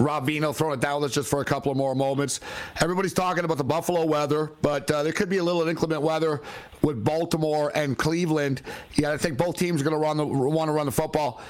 Rob 0.00 0.26
Vino 0.26 0.52
throwing 0.52 0.74
it 0.74 0.80
down 0.80 1.02
with 1.02 1.10
us 1.10 1.14
just 1.14 1.28
for 1.28 1.40
a 1.40 1.44
couple 1.44 1.70
of 1.70 1.76
more 1.76 1.94
moments. 1.94 2.40
Everybody's 2.80 3.12
talking 3.12 3.44
about 3.44 3.58
the 3.58 3.64
Buffalo 3.64 4.04
weather, 4.06 4.50
but 4.62 4.90
uh, 4.90 5.02
there 5.02 5.12
could 5.12 5.28
be 5.28 5.38
a 5.38 5.44
little 5.44 5.68
inclement 5.68 6.02
weather 6.02 6.40
with 6.82 7.04
Baltimore 7.04 7.70
and 7.74 7.96
Cleveland. 7.96 8.62
Yeah, 8.94 9.12
I 9.12 9.18
think 9.18 9.36
both 9.36 9.56
teams 9.56 9.80
are 9.80 9.84
going 9.84 9.94
to 9.94 10.00
run 10.00 10.16
the 10.16 10.26
want 10.26 10.68
to 10.68 10.72
run 10.72 10.86
the 10.86 10.92
football. 10.92 11.40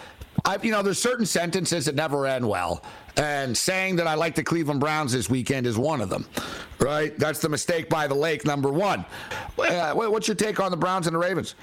I, 0.44 0.58
you 0.62 0.70
know, 0.70 0.82
there's 0.82 0.98
certain 0.98 1.26
sentences 1.26 1.84
that 1.84 1.94
never 1.94 2.26
end 2.26 2.48
well. 2.48 2.82
And 3.16 3.56
saying 3.56 3.96
that 3.96 4.06
I 4.06 4.14
like 4.14 4.34
the 4.34 4.44
Cleveland 4.44 4.80
Browns 4.80 5.12
this 5.12 5.28
weekend 5.28 5.66
is 5.66 5.76
one 5.76 6.00
of 6.00 6.08
them, 6.08 6.26
right? 6.78 7.16
That's 7.18 7.40
the 7.40 7.48
mistake 7.48 7.88
by 7.88 8.06
the 8.06 8.14
lake, 8.14 8.44
number 8.44 8.70
one. 8.70 9.04
Uh, 9.58 9.92
what's 9.94 10.28
your 10.28 10.36
take 10.36 10.60
on 10.60 10.70
the 10.70 10.76
Browns 10.76 11.06
and 11.06 11.14
the 11.14 11.18
Ravens? 11.18 11.54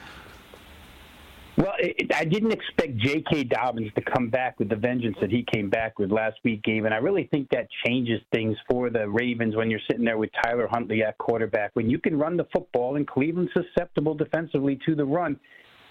Well, 1.58 1.74
it, 1.80 2.13
I 2.13 2.24
didn't 2.24 2.52
expect 2.52 2.98
J.K. 2.98 3.46
Dobbins 3.46 3.91
to 3.96 4.02
come 4.02 4.30
back 4.30 4.60
with 4.60 4.70
the 4.70 4.76
vengeance 4.76 5.17
that 5.22 5.32
he 5.32 5.43
came 5.52 5.72
back 5.72 5.98
with 5.98 6.12
last 6.12 6.38
week, 6.43 6.62
Gabe. 6.63 6.86
And 6.86 6.93
I 6.93 6.98
really 6.98 7.28
think 7.32 7.50
that 7.50 7.67
changes 7.84 8.22
things 8.32 8.56
for 8.70 8.91
the 8.91 9.10
Ravens 9.10 9.56
when 9.56 9.72
you're 9.72 9.80
sitting 9.89 10.06
there 10.06 10.20
with 10.20 10.30
Tyler 10.43 10.67
Huntley 10.70 11.04
at 11.04 11.17
quarterback. 11.17 11.72
When 11.74 11.89
you 11.89 11.98
can 11.98 12.17
run 12.17 12.38
the 12.38 12.46
football 12.54 12.96
and 12.96 13.08
Cleveland's 13.08 13.52
susceptible 13.54 14.13
defensively 14.13 14.80
to 14.86 14.93
the 14.93 15.06
run, 15.06 15.39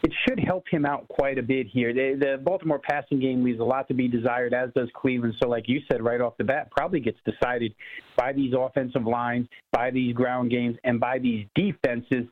it 0.05 0.12
should 0.29 0.38
help 0.38 0.64
him 0.70 0.87
out 0.87 1.09
quite 1.09 1.37
a 1.37 1.42
bit 1.42 1.66
here. 1.66 1.92
They, 1.92 2.14
the 2.14 2.40
Baltimore 2.40 2.79
passing 2.79 3.18
game 3.18 3.42
leaves 3.42 3.59
a 3.59 3.64
lot 3.64 3.88
to 3.88 3.94
be 3.94 4.07
desired, 4.07 4.55
as 4.55 4.70
does 4.76 4.88
Cleveland. 4.94 5.35
So, 5.42 5.48
like 5.48 5.64
you 5.66 5.81
said 5.90 6.05
right 6.05 6.20
off 6.20 6.37
the 6.37 6.44
bat, 6.44 6.70
probably 6.70 7.00
gets 7.00 7.18
decided 7.24 7.74
by 8.16 8.33
these 8.33 8.55
offensive 8.57 9.05
lines, 9.05 9.48
by 9.72 9.90
these 9.90 10.14
ground 10.14 10.52
games, 10.52 10.76
and 10.85 11.00
by 11.00 11.18
these 11.18 11.46
defenses. 11.57 12.26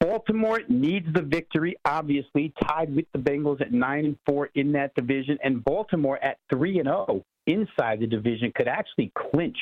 Baltimore 0.00 0.60
needs 0.68 1.06
the 1.14 1.22
victory, 1.22 1.76
obviously, 1.84 2.52
tied 2.66 2.94
with 2.94 3.06
the 3.12 3.18
Bengals 3.18 3.60
at 3.60 3.72
nine 3.72 4.04
and 4.04 4.18
four 4.26 4.50
in 4.54 4.72
that 4.72 4.94
division, 4.94 5.38
and 5.42 5.64
Baltimore 5.64 6.22
at 6.22 6.38
three 6.50 6.78
and 6.78 6.86
zero 6.86 7.06
oh 7.08 7.24
inside 7.46 8.00
the 8.00 8.06
division 8.06 8.52
could 8.54 8.68
actually 8.68 9.12
clinch 9.16 9.56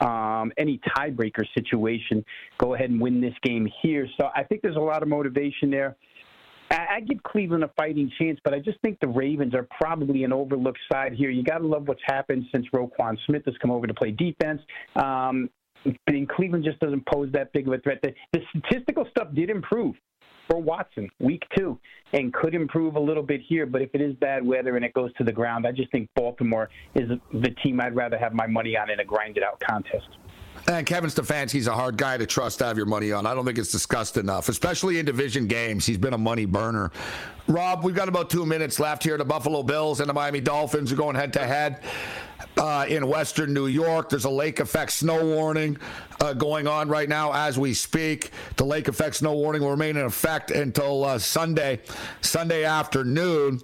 um, 0.00 0.52
any 0.56 0.80
tiebreaker 0.96 1.44
situation. 1.54 2.24
Go 2.58 2.74
ahead 2.74 2.90
and 2.90 3.00
win 3.00 3.20
this 3.20 3.34
game 3.42 3.68
here. 3.82 4.08
So 4.20 4.28
I 4.34 4.42
think 4.42 4.62
there's 4.62 4.76
a 4.76 4.80
lot 4.80 5.02
of 5.02 5.08
motivation 5.08 5.70
there. 5.70 5.96
I, 6.70 7.00
give 7.00 7.22
Cleveland 7.22 7.64
a 7.64 7.70
fighting 7.76 8.10
chance, 8.18 8.40
but 8.44 8.54
I 8.54 8.58
just 8.58 8.80
think 8.80 8.98
the 9.00 9.08
Ravens 9.08 9.54
are 9.54 9.68
probably 9.78 10.24
an 10.24 10.32
overlooked 10.32 10.78
side 10.90 11.12
here. 11.12 11.28
You 11.28 11.44
got 11.44 11.58
to 11.58 11.66
love 11.66 11.86
what's 11.86 12.00
happened 12.06 12.46
since 12.50 12.66
Roquan 12.74 13.18
Smith 13.26 13.42
has 13.44 13.54
come 13.60 13.70
over 13.70 13.86
to 13.86 13.92
play 13.92 14.10
defense. 14.10 14.62
Um, 14.96 15.50
and 16.06 16.28
Cleveland 16.28 16.64
just 16.64 16.78
doesn't 16.80 17.04
pose 17.06 17.30
that 17.32 17.52
big 17.52 17.66
of 17.66 17.74
a 17.74 17.78
threat. 17.78 18.00
The, 18.02 18.12
the 18.32 18.40
statistical 18.50 19.06
stuff 19.10 19.28
did 19.34 19.50
improve 19.50 19.96
for 20.48 20.60
Watson 20.60 21.08
week 21.20 21.42
two 21.56 21.78
and 22.12 22.32
could 22.32 22.54
improve 22.54 22.96
a 22.96 23.00
little 23.00 23.22
bit 23.22 23.40
here. 23.46 23.66
But 23.66 23.82
if 23.82 23.90
it 23.94 24.00
is 24.00 24.14
bad 24.16 24.44
weather 24.44 24.76
and 24.76 24.84
it 24.84 24.92
goes 24.92 25.12
to 25.14 25.24
the 25.24 25.32
ground, 25.32 25.66
I 25.66 25.72
just 25.72 25.90
think 25.92 26.08
Baltimore 26.14 26.68
is 26.94 27.08
the 27.32 27.50
team 27.62 27.80
I'd 27.80 27.96
rather 27.96 28.18
have 28.18 28.32
my 28.34 28.46
money 28.46 28.76
on 28.76 28.90
in 28.90 29.00
a 29.00 29.04
grinded 29.04 29.42
out 29.42 29.60
contest. 29.60 30.08
And 30.68 30.86
Kevin 30.86 31.10
Stefanski's 31.10 31.66
a 31.66 31.74
hard 31.74 31.96
guy 31.96 32.16
to 32.16 32.26
trust 32.26 32.58
to 32.60 32.64
have 32.64 32.76
your 32.76 32.86
money 32.86 33.10
on. 33.10 33.26
I 33.26 33.34
don't 33.34 33.44
think 33.44 33.58
it's 33.58 33.72
discussed 33.72 34.16
enough, 34.16 34.48
especially 34.48 35.00
in 35.00 35.06
division 35.06 35.48
games. 35.48 35.84
He's 35.84 35.98
been 35.98 36.14
a 36.14 36.18
money 36.18 36.44
burner. 36.44 36.92
Rob, 37.48 37.82
we've 37.82 37.96
got 37.96 38.08
about 38.08 38.30
two 38.30 38.46
minutes 38.46 38.78
left 38.78 39.02
here. 39.02 39.18
The 39.18 39.24
Buffalo 39.24 39.64
Bills 39.64 39.98
and 39.98 40.08
the 40.08 40.14
Miami 40.14 40.40
Dolphins 40.40 40.92
are 40.92 40.96
going 40.96 41.16
head 41.16 41.32
to 41.34 41.40
head. 41.40 41.80
In 42.88 43.08
western 43.08 43.52
New 43.52 43.66
York. 43.66 44.08
There's 44.08 44.26
a 44.26 44.30
lake 44.30 44.60
effect 44.60 44.92
snow 44.92 45.24
warning 45.24 45.78
uh, 46.20 46.32
going 46.34 46.68
on 46.68 46.88
right 46.88 47.08
now 47.08 47.32
as 47.32 47.58
we 47.58 47.74
speak. 47.74 48.30
The 48.56 48.64
lake 48.64 48.86
effect 48.86 49.16
snow 49.16 49.32
warning 49.32 49.62
will 49.62 49.70
remain 49.70 49.96
in 49.96 50.04
effect 50.04 50.52
until 50.52 51.04
uh, 51.04 51.18
Sunday, 51.18 51.80
Sunday 52.20 52.64
afternoon. 52.64 53.60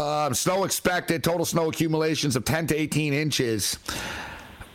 Um, 0.00 0.34
snow 0.34 0.64
expected, 0.64 1.24
total 1.24 1.44
snow 1.44 1.68
accumulations 1.70 2.36
of 2.36 2.44
10 2.44 2.68
to 2.68 2.76
18 2.76 3.12
inches 3.12 3.78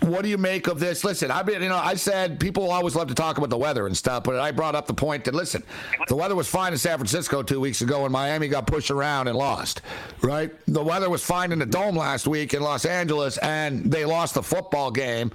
what 0.01 0.23
do 0.23 0.29
you 0.29 0.37
make 0.37 0.67
of 0.67 0.79
this? 0.79 1.03
Listen, 1.03 1.31
I've 1.31 1.45
been, 1.45 1.61
you 1.61 1.69
know, 1.69 1.77
I 1.77 1.95
said 1.95 2.39
people 2.39 2.69
always 2.71 2.95
love 2.95 3.07
to 3.07 3.15
talk 3.15 3.37
about 3.37 3.49
the 3.49 3.57
weather 3.57 3.87
and 3.87 3.97
stuff, 3.97 4.23
but 4.23 4.39
I 4.39 4.51
brought 4.51 4.75
up 4.75 4.87
the 4.87 4.93
point 4.93 5.23
that 5.25 5.33
listen, 5.33 5.63
the 6.07 6.15
weather 6.15 6.35
was 6.35 6.47
fine 6.47 6.71
in 6.71 6.77
San 6.77 6.97
Francisco 6.97 7.41
two 7.43 7.59
weeks 7.59 7.81
ago, 7.81 8.03
and 8.03 8.11
Miami 8.11 8.47
got 8.47 8.67
pushed 8.67 8.91
around 8.91 9.27
and 9.27 9.37
lost. 9.37 9.81
Right? 10.21 10.51
The 10.67 10.83
weather 10.83 11.09
was 11.09 11.23
fine 11.23 11.51
in 11.51 11.59
the 11.59 11.65
dome 11.65 11.95
last 11.95 12.27
week 12.27 12.53
in 12.53 12.61
Los 12.61 12.85
Angeles, 12.85 13.37
and 13.39 13.91
they 13.91 14.05
lost 14.05 14.35
the 14.35 14.43
football 14.43 14.91
game. 14.91 15.31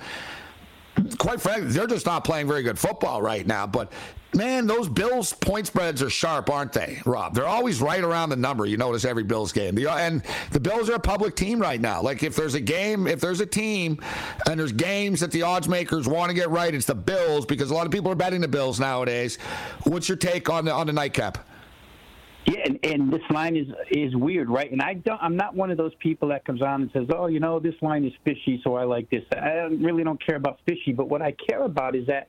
Quite 1.19 1.41
frankly, 1.41 1.69
they're 1.69 1.87
just 1.87 2.07
not 2.07 2.23
playing 2.25 2.47
very 2.47 2.63
good 2.63 2.79
football 2.79 3.23
right 3.23 3.47
now. 3.47 3.67
But 3.67 3.93
Man, 4.35 4.67
those 4.67 4.89
Bills 4.89 5.35
point 5.35 5.67
spreads 5.67 6.03
are 6.03 6.09
sharp, 6.09 6.49
aren't 6.49 6.73
they, 6.73 7.03
Rob? 7.05 7.35
They're 7.35 7.47
always 7.47 7.83
right 7.83 8.03
around 8.03 8.31
the 8.31 8.37
number. 8.37 8.65
You 8.65 8.79
notice 8.79 9.05
every 9.05 9.25
Bills 9.25 9.53
game. 9.53 9.75
The, 9.75 9.91
and 9.91 10.23
the 10.53 10.61
Bills 10.61 10.89
are 10.89 10.95
a 10.95 11.01
public 11.01 11.37
team 11.37 11.61
right 11.61 11.81
now. 11.81 12.01
Like 12.01 12.23
if 12.23 12.35
there's 12.35 12.55
a 12.55 12.61
game, 12.61 13.07
if 13.07 13.21
there's 13.21 13.41
a 13.43 13.47
team, 13.47 14.01
and 14.49 14.59
there's 14.59 14.73
games 14.73 15.21
that 15.21 15.33
the 15.33 15.43
odds 15.43 15.69
makers 15.69 16.09
want 16.09 16.31
to 16.31 16.35
get 16.35 16.49
right, 16.49 16.75
it's 16.75 16.87
the 16.87 16.95
Bills 16.95 17.45
because 17.45 17.71
a 17.71 17.75
lot 17.75 17.85
of 17.85 17.93
people 17.93 18.11
are 18.11 18.15
betting 18.15 18.41
the 18.41 18.49
Bills 18.49 18.81
nowadays. 18.81 19.37
What's 19.85 20.09
your 20.09 20.17
take 20.17 20.49
on 20.49 20.65
the 20.65 20.73
on 20.73 20.87
the 20.87 20.95
nightcap? 20.95 21.37
Yeah, 22.47 22.61
and, 22.65 22.79
and 22.83 23.13
this 23.13 23.23
line 23.31 23.55
is 23.55 23.69
is 23.91 24.17
weird, 24.17 24.49
right? 24.49 24.73
And 24.73 24.81
I 24.81 24.95
don't, 24.95 25.23
I'm 25.23 25.37
not 25.37 25.55
one 25.55 25.71
of 25.71 25.77
those 25.77 25.95
people 25.97 26.29
that 26.31 26.47
comes 26.47 26.63
on 26.63 26.81
and 26.83 26.91
says, 26.93 27.07
"Oh, 27.15 27.27
you 27.27 27.39
know, 27.39 27.61
this 27.61 27.75
line 27.83 28.05
is 28.05 28.13
fishy, 28.25 28.63
so 28.65 28.77
I 28.77 28.85
like 28.85 29.11
this." 29.11 29.23
I 29.33 29.69
really 29.79 30.03
don't 30.05 30.25
care 30.25 30.37
about 30.37 30.59
fishy, 30.67 30.93
but 30.93 31.09
what 31.11 31.21
I 31.21 31.33
care 31.49 31.65
about 31.65 31.95
is 31.95 32.07
that 32.07 32.29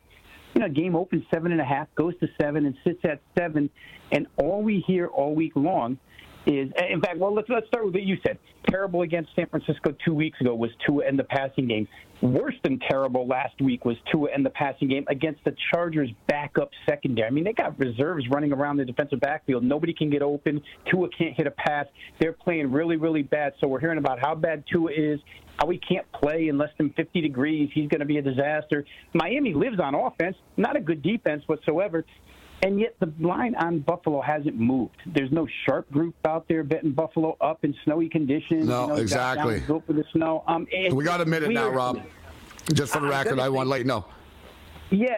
you 0.54 0.62
know, 0.62 0.70
game 0.70 0.96
opens 0.96 1.24
seven 1.34 1.52
and 1.52 1.62
a 1.62 1.66
half, 1.66 1.88
goes 1.96 2.14
to 2.20 2.28
seven, 2.40 2.66
and 2.66 2.76
sits 2.84 3.00
at 3.04 3.22
seven, 3.38 3.70
and 4.12 4.28
all 4.38 4.62
we 4.62 4.84
hear 4.86 5.08
all 5.08 5.34
week 5.34 5.54
long 5.56 5.98
is, 6.46 6.70
in 6.90 7.00
fact, 7.02 7.18
well, 7.18 7.34
let's 7.34 7.48
let's 7.50 7.68
start 7.68 7.86
with 7.86 7.94
what 7.94 8.04
you 8.04 8.18
said. 8.26 8.38
Terrible 8.70 9.02
against 9.02 9.30
San 9.36 9.48
Francisco 9.48 9.96
two 10.06 10.14
weeks 10.14 10.40
ago 10.42 10.56
was 10.56 10.72
Tua 10.86 11.08
in 11.08 11.16
the 11.16 11.24
passing 11.24 11.68
game. 11.68 11.88
Worse 12.22 12.56
than 12.64 12.80
terrible 12.90 13.28
last 13.28 13.60
week 13.62 13.86
was 13.86 13.98
Tua 14.12 14.30
in 14.36 14.44
the 14.44 14.50
passing 14.50 14.88
game 14.88 15.06
against 15.10 15.44
the 15.44 15.56
Chargers' 15.72 16.10
backup 16.28 16.70
secondary. 16.88 17.28
I 17.28 17.32
mean, 17.32 17.44
they 17.44 17.54
got 17.54 17.78
reserves 17.78 18.26
running 18.30 18.54
around 18.54 18.78
the 18.78 18.86
defensive 18.86 19.20
backfield. 19.20 19.64
Nobody 19.64 19.94
can 19.94 20.10
get 20.10 20.22
open. 20.22 20.62
Tua 20.90 21.10
can't 21.18 21.36
hit 21.36 21.48
a 21.48 21.52
pass. 21.52 21.86
They're 22.20 22.34
playing 22.34 22.72
really, 22.72 22.96
really 22.96 23.24
bad. 23.24 23.54
So 23.60 23.68
we're 23.68 23.82
hearing 23.82 23.98
about 23.98 24.20
how 24.20 24.36
bad 24.36 24.64
Tua 24.72 24.92
is, 24.92 25.20
how 25.60 25.70
he 25.70 25.78
can't 25.78 26.10
play 26.12 26.48
in 26.48 26.58
less 26.58 26.72
than 26.78 26.90
50 26.92 27.22
degrees. 27.22 27.70
He's 27.74 27.88
going 27.88 28.00
to 28.00 28.06
be 28.06 28.18
a 28.18 28.22
disaster. 28.22 28.86
Miami 29.14 29.54
lives 29.54 29.80
on 29.80 29.96
offense, 29.96 30.36
not 30.58 30.76
a 30.76 30.82
good 30.82 31.02
defense 31.02 31.44
whatsoever. 31.48 32.06
And 32.64 32.80
yet 32.80 32.96
the 33.00 33.12
line 33.20 33.56
on 33.56 33.80
Buffalo 33.80 34.22
hasn't 34.22 34.56
moved. 34.56 34.96
There's 35.06 35.32
no 35.32 35.48
sharp 35.66 35.92
group 35.92 36.16
out 36.26 36.48
there 36.48 36.64
betting 36.64 36.94
Buffalo 36.94 37.36
up 37.42 37.66
in 37.66 37.76
snowy 37.84 38.08
conditions. 38.08 38.68
No, 38.68 38.84
you 38.84 38.88
know, 38.88 38.96
exactly. 38.96 39.60
Go 39.62 39.84
for 39.86 39.92
the 39.92 40.06
snow. 40.14 40.44
Um, 40.48 40.66
we 40.92 41.04
got 41.04 41.20
a 41.20 41.26
minute 41.26 41.52
now, 41.52 41.70
Rob. 41.70 42.02
Just 42.74 42.94
for 42.94 43.02
the 43.02 43.08
record, 43.08 43.40
I 43.40 43.50
want 43.50 43.66
to 43.66 43.70
let 43.70 43.80
you 43.80 43.86
know. 43.86 44.06
Yeah, 44.94 45.16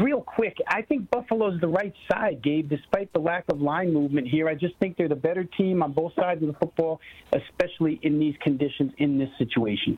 real 0.00 0.20
quick, 0.20 0.56
I 0.66 0.82
think 0.82 1.08
Buffalo's 1.08 1.60
the 1.60 1.68
right 1.68 1.94
side, 2.10 2.42
Gabe, 2.42 2.68
despite 2.68 3.12
the 3.12 3.20
lack 3.20 3.44
of 3.52 3.60
line 3.60 3.92
movement 3.92 4.26
here. 4.26 4.48
I 4.48 4.56
just 4.56 4.74
think 4.80 4.96
they're 4.96 5.06
the 5.06 5.14
better 5.14 5.44
team 5.44 5.80
on 5.80 5.92
both 5.92 6.12
sides 6.16 6.42
of 6.42 6.48
the 6.48 6.54
football, 6.54 7.00
especially 7.32 8.00
in 8.02 8.18
these 8.18 8.34
conditions, 8.42 8.90
in 8.98 9.18
this 9.18 9.28
situation. 9.38 9.96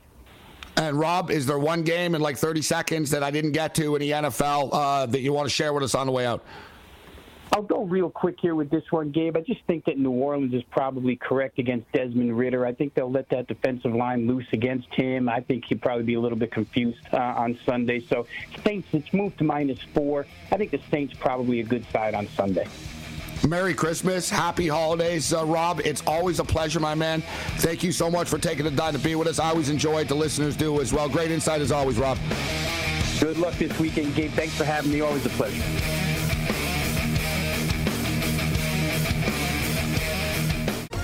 And 0.77 0.99
Rob, 0.99 1.31
is 1.31 1.47
there 1.47 1.57
one 1.57 1.81
game 1.81 2.13
in 2.13 2.21
like 2.21 2.37
30 2.37 2.61
seconds 2.61 3.09
that 3.09 3.23
I 3.23 3.31
didn't 3.31 3.53
get 3.53 3.73
to 3.75 3.95
in 3.95 4.01
the 4.01 4.11
NFL 4.11 4.69
uh, 4.71 5.05
that 5.07 5.21
you 5.21 5.33
want 5.33 5.47
to 5.47 5.53
share 5.53 5.73
with 5.73 5.81
us 5.81 5.95
on 5.95 6.05
the 6.05 6.13
way 6.13 6.27
out? 6.27 6.45
I'll 7.53 7.61
go 7.61 7.83
real 7.83 8.09
quick 8.09 8.37
here 8.41 8.55
with 8.55 8.69
this 8.69 8.83
one, 8.91 9.11
Gabe. 9.11 9.37
I 9.37 9.41
just 9.41 9.61
think 9.65 9.85
that 9.85 9.97
New 9.97 10.11
Orleans 10.11 10.53
is 10.53 10.63
probably 10.71 11.15
correct 11.15 11.57
against 11.59 11.89
Desmond 11.93 12.37
Ridder. 12.37 12.65
I 12.65 12.73
think 12.73 12.93
they'll 12.93 13.11
let 13.11 13.29
that 13.29 13.47
defensive 13.47 13.93
line 13.93 14.27
loose 14.27 14.47
against 14.51 14.93
him. 14.93 15.29
I 15.29 15.39
think 15.39 15.65
he'll 15.65 15.77
probably 15.77 16.03
be 16.03 16.15
a 16.15 16.19
little 16.19 16.37
bit 16.37 16.51
confused 16.51 16.99
uh, 17.13 17.17
on 17.17 17.57
Sunday. 17.65 18.01
So 18.01 18.27
Saints, 18.65 18.89
it's 18.91 19.13
moved 19.13 19.37
to 19.37 19.43
minus 19.43 19.79
four. 19.93 20.25
I 20.51 20.57
think 20.57 20.71
the 20.71 20.81
Saints 20.91 21.13
probably 21.17 21.61
a 21.61 21.63
good 21.63 21.85
side 21.91 22.13
on 22.13 22.27
Sunday. 22.29 22.67
Merry 23.47 23.73
Christmas. 23.73 24.29
Happy 24.29 24.67
holidays, 24.67 25.31
uh, 25.31 25.45
Rob. 25.45 25.79
It's 25.85 26.01
always 26.07 26.39
a 26.39 26.43
pleasure, 26.43 26.79
my 26.79 26.95
man. 26.95 27.21
Thank 27.57 27.83
you 27.83 27.91
so 27.91 28.09
much 28.09 28.27
for 28.27 28.39
taking 28.39 28.65
the 28.65 28.71
time 28.71 28.93
to 28.93 28.99
be 28.99 29.15
with 29.15 29.27
us. 29.27 29.39
I 29.39 29.49
always 29.49 29.69
enjoy 29.69 30.01
it. 30.01 30.07
The 30.07 30.15
listeners 30.15 30.55
do 30.55 30.81
as 30.81 30.91
well. 30.91 31.07
Great 31.07 31.31
insight 31.31 31.61
as 31.61 31.71
always, 31.71 31.97
Rob. 31.97 32.17
Good 33.19 33.37
luck 33.37 33.53
this 33.55 33.77
weekend, 33.79 34.15
Gabe. 34.15 34.31
Thanks 34.31 34.55
for 34.55 34.65
having 34.65 34.91
me. 34.91 35.01
Always 35.01 35.25
a 35.25 35.29
pleasure. 35.29 36.14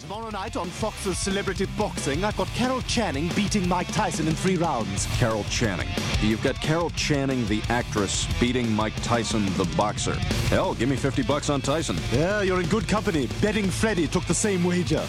Tomorrow 0.00 0.30
night 0.30 0.56
on 0.56 0.68
Fox's 0.68 1.18
Celebrity 1.18 1.66
Boxing, 1.76 2.22
I've 2.22 2.36
got 2.36 2.46
Carol 2.48 2.80
Channing 2.82 3.28
beating 3.34 3.66
Mike 3.66 3.90
Tyson 3.92 4.28
in 4.28 4.34
three 4.34 4.56
rounds. 4.56 5.06
Carol 5.16 5.42
Channing. 5.44 5.88
You've 6.20 6.42
got 6.42 6.54
Carol 6.56 6.90
Channing, 6.90 7.46
the 7.46 7.60
actress, 7.70 8.26
beating 8.38 8.70
Mike 8.72 8.94
Tyson, 9.02 9.46
the 9.56 9.64
boxer. 9.76 10.14
Hell, 10.48 10.74
give 10.74 10.88
me 10.88 10.96
50 10.96 11.22
bucks 11.22 11.50
on 11.50 11.60
Tyson. 11.60 11.96
Yeah, 12.12 12.42
you're 12.42 12.60
in 12.60 12.68
good 12.68 12.86
company. 12.86 13.28
Betting 13.40 13.68
Freddy 13.68 14.06
took 14.06 14.24
the 14.26 14.34
same 14.34 14.62
wager. 14.62 15.04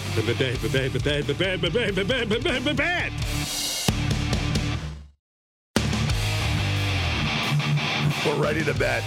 We're 8.25 8.41
ready 8.41 8.63
to 8.63 8.73
bet. 8.73 9.03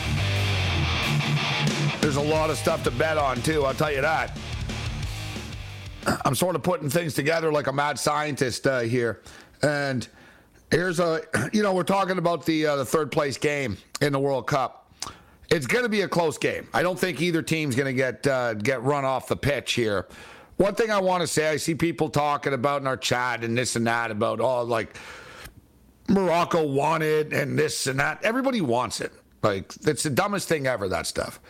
There's 2.01 2.17
a 2.17 2.23
lot 2.23 2.49
of 2.49 2.57
stuff 2.57 2.83
to 2.85 2.91
bet 2.91 3.19
on, 3.19 3.43
too, 3.43 3.65
I'll 3.67 3.75
tell 3.75 3.93
you 3.93 4.01
that. 4.01 4.37
I'm 6.25 6.35
sort 6.35 6.57
of 6.57 6.63
putting 6.63 6.89
things 6.89 7.13
together 7.13 7.53
like 7.53 7.67
a 7.67 7.73
mad 7.73 7.99
scientist 7.99 8.67
uh, 8.67 8.81
here. 8.81 9.21
And 9.63 10.09
here's 10.71 10.99
a, 10.99 11.21
you 11.53 11.63
know, 11.63 11.75
we're 11.75 11.83
talking 11.83 12.17
about 12.17 12.47
the, 12.47 12.67
uh, 12.67 12.77
the 12.77 12.87
third 12.87 13.13
place 13.13 13.37
game 13.37 13.77
in 14.01 14.13
the 14.13 14.19
World 14.19 14.47
Cup. 14.47 14.91
It's 15.51 15.67
going 15.67 15.83
to 15.83 15.91
be 15.91 16.01
a 16.01 16.09
close 16.09 16.39
game. 16.39 16.69
I 16.73 16.83
don't 16.83 16.99
think 16.99 17.21
either 17.21 17.43
team's 17.43 17.75
going 17.75 17.87
to 17.87 17.93
get 17.93 18.25
uh, 18.27 18.55
get 18.55 18.83
run 18.83 19.05
off 19.05 19.27
the 19.27 19.37
pitch 19.37 19.73
here. 19.73 20.07
One 20.59 20.77
thing 20.77 20.93
I 20.93 21.01
want 21.01 21.23
to 21.23 21.27
say, 21.27 21.49
I 21.49 21.57
see 21.57 21.75
people 21.75 22.09
talking 22.09 22.53
about 22.53 22.81
in 22.81 22.87
our 22.87 22.97
chat 22.97 23.43
and 23.43 23.59
this 23.59 23.75
and 23.75 23.87
that 23.89 24.13
about, 24.13 24.41
oh, 24.41 24.63
like 24.63 24.97
Morocco 26.09 26.65
wanted 26.65 27.33
and 27.33 27.59
this 27.59 27.89
and 27.89 27.99
that. 27.99 28.23
Everybody 28.23 28.61
wants 28.61 29.01
it. 29.01 29.13
Like, 29.43 29.73
it's 29.83 30.05
the 30.05 30.11
dumbest 30.11 30.49
thing 30.49 30.67
ever, 30.67 30.89
that 30.89 31.07
stuff. 31.07 31.41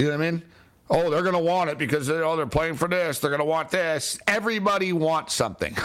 You 0.00 0.06
know 0.06 0.16
what 0.16 0.26
I 0.26 0.30
mean? 0.30 0.42
Oh, 0.88 1.10
they're 1.10 1.22
going 1.22 1.34
to 1.34 1.38
want 1.38 1.68
it 1.68 1.76
because 1.76 2.06
they're, 2.06 2.24
oh, 2.24 2.34
they're 2.34 2.46
playing 2.46 2.76
for 2.76 2.88
this. 2.88 3.18
They're 3.18 3.30
going 3.30 3.40
to 3.40 3.44
want 3.44 3.70
this. 3.70 4.18
Everybody 4.26 4.94
wants 4.94 5.34
something, 5.34 5.76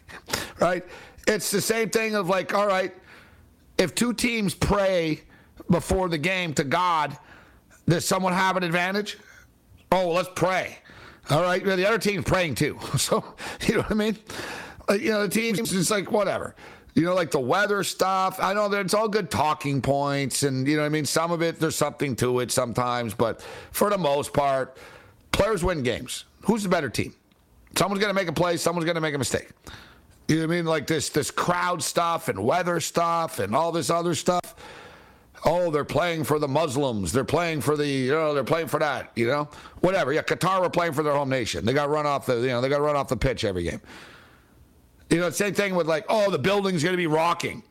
right? 0.60 0.82
It's 1.26 1.50
the 1.50 1.60
same 1.60 1.90
thing 1.90 2.14
of 2.14 2.30
like, 2.30 2.54
all 2.54 2.66
right, 2.66 2.94
if 3.76 3.94
two 3.94 4.14
teams 4.14 4.54
pray 4.54 5.20
before 5.68 6.08
the 6.08 6.16
game 6.16 6.54
to 6.54 6.64
God, 6.64 7.18
does 7.86 8.06
someone 8.06 8.32
have 8.32 8.56
an 8.56 8.62
advantage? 8.62 9.18
Oh, 9.92 10.12
let's 10.12 10.30
pray. 10.34 10.78
All 11.28 11.42
right, 11.42 11.62
the 11.62 11.86
other 11.86 11.98
team's 11.98 12.24
praying 12.24 12.54
too. 12.54 12.78
So, 12.96 13.22
you 13.66 13.74
know 13.74 13.80
what 13.82 13.90
I 13.90 13.94
mean? 13.94 14.16
Uh, 14.88 14.94
you 14.94 15.10
know, 15.10 15.26
the 15.26 15.28
team's 15.28 15.58
just 15.70 15.90
like, 15.90 16.10
whatever. 16.10 16.54
You 16.98 17.04
know, 17.04 17.14
like 17.14 17.30
the 17.30 17.38
weather 17.38 17.84
stuff. 17.84 18.40
I 18.40 18.52
know 18.54 18.68
that 18.68 18.80
it's 18.80 18.92
all 18.92 19.06
good 19.06 19.30
talking 19.30 19.80
points, 19.80 20.42
and 20.42 20.66
you 20.66 20.76
know, 20.76 20.84
I 20.84 20.88
mean, 20.88 21.04
some 21.04 21.30
of 21.30 21.42
it 21.42 21.60
there's 21.60 21.76
something 21.76 22.16
to 22.16 22.40
it 22.40 22.50
sometimes, 22.50 23.14
but 23.14 23.40
for 23.70 23.88
the 23.88 23.96
most 23.96 24.32
part, 24.32 24.76
players 25.30 25.62
win 25.62 25.84
games. 25.84 26.24
Who's 26.42 26.64
the 26.64 26.68
better 26.68 26.88
team? 26.90 27.14
Someone's 27.76 28.04
to 28.04 28.12
make 28.12 28.26
a 28.26 28.32
play. 28.32 28.56
Someone's 28.56 28.90
to 28.90 29.00
make 29.00 29.14
a 29.14 29.18
mistake. 29.18 29.50
You 30.26 30.40
know 30.40 30.42
what 30.48 30.52
I 30.52 30.56
mean? 30.56 30.64
Like 30.64 30.88
this, 30.88 31.08
this 31.10 31.30
crowd 31.30 31.84
stuff 31.84 32.28
and 32.28 32.44
weather 32.44 32.80
stuff 32.80 33.38
and 33.38 33.54
all 33.54 33.70
this 33.70 33.90
other 33.90 34.16
stuff. 34.16 34.56
Oh, 35.44 35.70
they're 35.70 35.84
playing 35.84 36.24
for 36.24 36.40
the 36.40 36.48
Muslims. 36.48 37.12
They're 37.12 37.22
playing 37.22 37.60
for 37.60 37.76
the, 37.76 37.86
you 37.86 38.10
know, 38.10 38.34
they're 38.34 38.42
playing 38.42 38.66
for 38.66 38.80
that. 38.80 39.12
You 39.14 39.28
know, 39.28 39.48
whatever. 39.82 40.12
Yeah, 40.12 40.22
Qatar 40.22 40.60
were 40.60 40.68
playing 40.68 40.94
for 40.94 41.04
their 41.04 41.12
home 41.12 41.28
nation. 41.28 41.64
They 41.64 41.72
got 41.72 41.90
run 41.90 42.06
off 42.06 42.26
the, 42.26 42.40
you 42.40 42.48
know, 42.48 42.60
they 42.60 42.68
got 42.68 42.80
run 42.80 42.96
off 42.96 43.06
the 43.06 43.16
pitch 43.16 43.44
every 43.44 43.62
game. 43.62 43.80
You 45.10 45.20
know, 45.20 45.30
same 45.30 45.54
thing 45.54 45.74
with 45.74 45.86
like, 45.86 46.04
oh, 46.08 46.30
the 46.30 46.38
building's 46.38 46.82
going 46.82 46.92
to 46.92 46.98
be 46.98 47.06
rocking. 47.06 47.62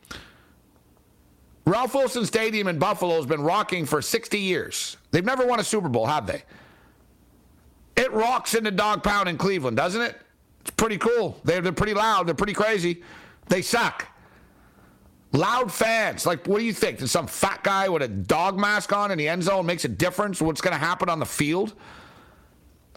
Ralph 1.64 1.94
Wilson 1.94 2.24
Stadium 2.24 2.66
in 2.66 2.78
Buffalo 2.78 3.16
has 3.16 3.26
been 3.26 3.42
rocking 3.42 3.84
for 3.84 4.00
60 4.00 4.38
years. 4.38 4.96
They've 5.10 5.24
never 5.24 5.46
won 5.46 5.60
a 5.60 5.64
Super 5.64 5.88
Bowl, 5.88 6.06
have 6.06 6.26
they? 6.26 6.42
It 7.96 8.12
rocks 8.12 8.54
in 8.54 8.64
the 8.64 8.70
dog 8.70 9.02
pound 9.02 9.28
in 9.28 9.36
Cleveland, 9.36 9.76
doesn't 9.76 10.00
it? 10.00 10.18
It's 10.62 10.70
pretty 10.70 10.98
cool. 10.98 11.38
They're, 11.44 11.60
they're 11.60 11.72
pretty 11.72 11.94
loud. 11.94 12.26
They're 12.26 12.34
pretty 12.34 12.54
crazy. 12.54 13.02
They 13.48 13.62
suck. 13.62 14.06
Loud 15.32 15.70
fans. 15.70 16.24
Like, 16.24 16.46
what 16.46 16.58
do 16.58 16.64
you 16.64 16.72
think? 16.72 16.98
That 16.98 17.08
some 17.08 17.26
fat 17.26 17.62
guy 17.62 17.88
with 17.88 18.02
a 18.02 18.08
dog 18.08 18.58
mask 18.58 18.92
on 18.92 19.10
in 19.10 19.18
the 19.18 19.28
end 19.28 19.42
zone 19.42 19.66
makes 19.66 19.84
a 19.84 19.88
difference? 19.88 20.40
What's 20.40 20.60
going 20.60 20.72
to 20.72 20.78
happen 20.78 21.08
on 21.08 21.18
the 21.18 21.26
field? 21.26 21.74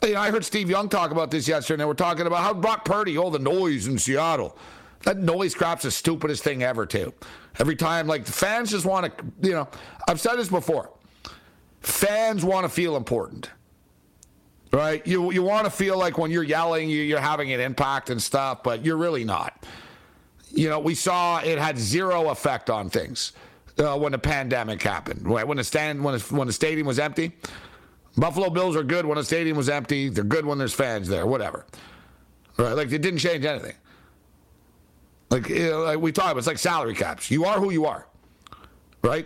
You 0.04 0.14
know, 0.14 0.20
I 0.20 0.32
heard 0.32 0.44
Steve 0.44 0.70
Young 0.70 0.90
talk 0.90 1.12
about 1.12 1.30
this 1.30 1.48
yesterday, 1.48 1.84
and 1.84 1.88
were 1.88 1.94
talking 1.94 2.26
about 2.26 2.42
how 2.42 2.54
Brock 2.56 2.86
Purdy, 2.86 3.18
all 3.18 3.30
the 3.30 3.38
noise 3.38 3.86
in 3.86 4.00
Seattle. 4.00 4.58
That 5.04 5.18
noise 5.18 5.54
crap's 5.54 5.84
the 5.84 5.92
stupidest 5.92 6.44
thing 6.44 6.64
ever, 6.64 6.88
too. 6.88 7.14
Every 7.60 7.76
time, 7.76 8.08
like, 8.08 8.26
the 8.26 8.32
fans 8.32 8.72
just 8.72 8.86
want 8.86 9.16
to, 9.18 9.26
you 9.48 9.54
know, 9.54 9.68
I've 10.08 10.20
said 10.20 10.38
this 10.38 10.50
before. 10.50 10.90
Fans 11.82 12.44
want 12.44 12.66
to 12.66 12.70
feel 12.70 12.96
important, 12.96 13.52
right? 14.74 15.06
You, 15.06 15.32
you 15.32 15.44
want 15.44 15.66
to 15.66 15.72
feel 15.72 15.98
like 15.98 16.18
when 16.18 16.32
you're 16.32 16.44
yelling, 16.44 16.90
you're 16.90 17.20
having 17.20 17.52
an 17.54 17.60
impact 17.60 18.10
and 18.10 18.22
stuff, 18.22 18.64
but 18.64 18.84
you're 18.84 18.98
really 18.98 19.24
not. 19.24 19.66
You 20.52 20.70
know, 20.70 20.80
we 20.80 20.96
saw 20.96 21.40
it 21.40 21.58
had 21.60 21.78
zero 21.78 22.30
effect 22.30 22.70
on 22.70 22.90
things 22.90 23.34
uh, 23.78 23.98
when 23.98 24.12
the 24.12 24.20
pandemic 24.20 24.82
happened. 24.82 25.28
right? 25.28 25.48
When 25.48 25.58
the 25.58 25.64
stand, 25.64 26.04
when 26.04 26.18
the, 26.18 26.36
when 26.36 26.48
the 26.48 26.54
stadium 26.54 26.88
was 26.88 27.00
empty, 27.00 27.34
Buffalo 28.18 28.50
Bills 28.50 28.76
are 28.76 28.84
good 28.84 29.06
when 29.06 29.18
the 29.18 29.24
stadium 29.24 29.58
was 29.58 29.70
empty. 29.70 30.10
They're 30.10 30.24
good 30.24 30.46
when 30.46 30.58
there's 30.58 30.74
fans 30.74 31.08
there. 31.08 31.26
Whatever. 31.26 31.66
Right? 32.58 32.74
Like 32.74 32.92
it 32.92 33.02
didn't 33.02 33.20
change 33.20 33.46
anything. 33.46 33.76
Like, 35.30 35.48
you 35.48 35.70
know, 35.70 35.82
like 35.84 36.00
we 36.00 36.12
talk, 36.12 36.32
about, 36.32 36.40
it's 36.40 36.48
like 36.48 36.58
salary 36.58 36.94
caps. 36.94 37.32
You 37.32 37.46
are 37.46 37.58
who 37.58 37.72
you 37.72 37.86
are, 37.86 38.06
right? 39.02 39.26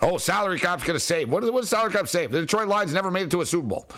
Oh, 0.00 0.16
salary 0.16 0.60
cap's 0.60 0.84
gonna 0.84 1.00
save. 1.00 1.28
What, 1.28 1.42
what 1.52 1.60
does 1.60 1.70
salary 1.70 1.92
cap 1.92 2.06
save? 2.06 2.30
The 2.30 2.40
Detroit 2.40 2.68
Lions 2.68 2.92
never 2.92 3.10
made 3.10 3.22
it 3.22 3.30
to 3.32 3.40
a 3.40 3.46
Super 3.46 3.66
Bowl. 3.66 3.88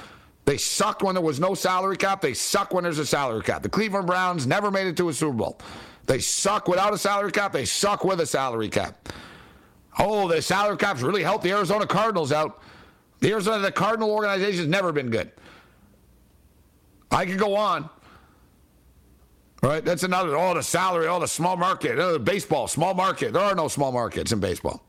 They 0.47 0.57
sucked 0.57 1.03
when 1.03 1.15
there 1.15 1.23
was 1.23 1.39
no 1.39 1.55
salary 1.55 1.97
cap. 1.97 2.23
They 2.23 2.33
suck 2.33 2.73
when 2.73 2.85
there's 2.85 3.01
a 3.01 3.05
salary 3.05 3.43
cap. 3.43 3.63
The 3.63 3.69
Cleveland 3.69 4.07
Browns 4.07 4.47
never 4.47 4.71
made 4.71 4.87
it 4.87 4.97
to 4.97 5.09
a 5.11 5.13
Super 5.13 5.37
Bowl. 5.37 5.61
They 6.07 6.21
suck 6.21 6.69
without 6.69 6.95
a 6.95 6.99
salary 6.99 7.33
cap. 7.33 7.53
They 7.53 7.65
suck 7.65 8.05
with 8.05 8.21
a 8.21 8.27
salary 8.27 8.69
cap. 8.69 9.09
Oh, 9.99 10.29
the 10.29 10.41
salary 10.41 10.77
caps 10.77 11.03
really 11.03 11.23
helped 11.23 11.45
the 11.45 11.51
Arizona 11.51 11.87
Cardinals 11.87 12.33
out. 12.33 12.63
The 13.21 13.33
Arizona, 13.33 13.61
the 13.61 13.73
Cardinal 13.73 14.11
organization 14.11 14.59
has 14.59 14.67
never 14.67 14.93
been 14.93 15.11
good. 15.11 15.33
I 17.11 17.25
could 17.27 17.39
go 17.39 17.57
on. 17.57 17.89
Right, 19.63 19.85
that's 19.85 20.03
another. 20.03 20.37
All 20.37 20.55
the 20.55 20.63
salary, 20.63 21.07
all 21.07 21.19
the 21.19 21.27
small 21.27 21.57
market, 21.57 21.99
oh, 21.99 22.19
baseball, 22.19 22.69
small 22.69 22.95
market. 22.95 23.33
There 23.33 23.43
are 23.43 23.55
no 23.55 23.69
small 23.69 23.91
markets 23.91 24.31
in 24.31 24.39
baseball. 24.39 24.85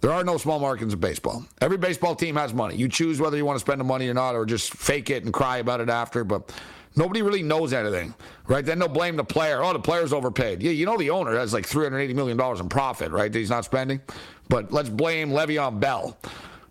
There 0.00 0.12
are 0.12 0.24
no 0.24 0.38
small 0.38 0.58
markets 0.58 0.94
in 0.94 1.00
baseball. 1.00 1.44
Every 1.60 1.76
baseball 1.76 2.14
team 2.14 2.36
has 2.36 2.54
money. 2.54 2.76
You 2.76 2.88
choose 2.88 3.20
whether 3.20 3.36
you 3.36 3.44
want 3.44 3.56
to 3.56 3.60
spend 3.60 3.80
the 3.80 3.84
money 3.84 4.08
or 4.08 4.14
not, 4.14 4.34
or 4.34 4.46
just 4.46 4.72
fake 4.72 5.10
it 5.10 5.24
and 5.24 5.32
cry 5.32 5.58
about 5.58 5.80
it 5.80 5.90
after. 5.90 6.24
But 6.24 6.52
nobody 6.96 7.20
really 7.20 7.42
knows 7.42 7.72
anything, 7.72 8.14
right? 8.46 8.64
Then 8.64 8.78
they'll 8.78 8.88
blame 8.88 9.16
the 9.16 9.24
player. 9.24 9.62
Oh, 9.62 9.72
the 9.72 9.78
player's 9.78 10.12
overpaid. 10.12 10.62
Yeah, 10.62 10.70
you 10.70 10.86
know 10.86 10.96
the 10.96 11.10
owner 11.10 11.36
has 11.36 11.52
like 11.52 11.66
$380 11.68 12.14
million 12.14 12.40
in 12.40 12.68
profit, 12.68 13.10
right? 13.12 13.30
That 13.30 13.38
he's 13.38 13.50
not 13.50 13.64
spending. 13.66 14.00
But 14.48 14.72
let's 14.72 14.88
blame 14.88 15.30
Le'Veon 15.30 15.78
Bell, 15.78 16.16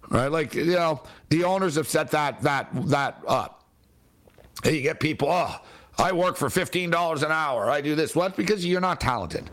right? 0.10 0.28
Like, 0.28 0.55
you 0.55 0.66
know, 0.66 1.01
the 1.30 1.43
owners 1.43 1.76
have 1.76 1.88
set 1.88 2.12
that, 2.12 2.41
that, 2.41 2.70
that 2.89 3.22
up. 3.28 3.64
And 4.64 4.76
you 4.76 4.82
get 4.82 4.99
people, 4.99 5.30
oh, 5.30 5.55
I 5.97 6.12
work 6.12 6.38
for 6.38 6.47
$15 6.47 7.24
an 7.24 7.32
hour. 7.32 7.70
I 7.70 7.82
do 7.82 7.95
this. 7.95 8.16
What? 8.16 8.36
Because 8.36 8.66
you're 8.66 8.82
not 8.82 8.99
talented. 8.99 9.49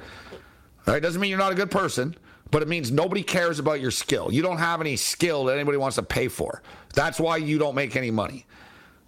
Right? 0.86 1.02
Doesn't 1.02 1.20
mean 1.20 1.30
you're 1.30 1.38
not 1.38 1.52
a 1.52 1.56
good 1.56 1.70
person, 1.70 2.14
but 2.50 2.62
it 2.62 2.68
means 2.68 2.90
nobody 2.90 3.22
cares 3.22 3.58
about 3.58 3.80
your 3.80 3.90
skill. 3.90 4.32
You 4.32 4.42
don't 4.42 4.58
have 4.58 4.80
any 4.80 4.96
skill 4.96 5.44
that 5.44 5.54
anybody 5.54 5.78
wants 5.78 5.96
to 5.96 6.02
pay 6.02 6.28
for. 6.28 6.62
That's 6.94 7.18
why 7.18 7.38
you 7.38 7.58
don't 7.58 7.74
make 7.74 7.96
any 7.96 8.10
money. 8.10 8.46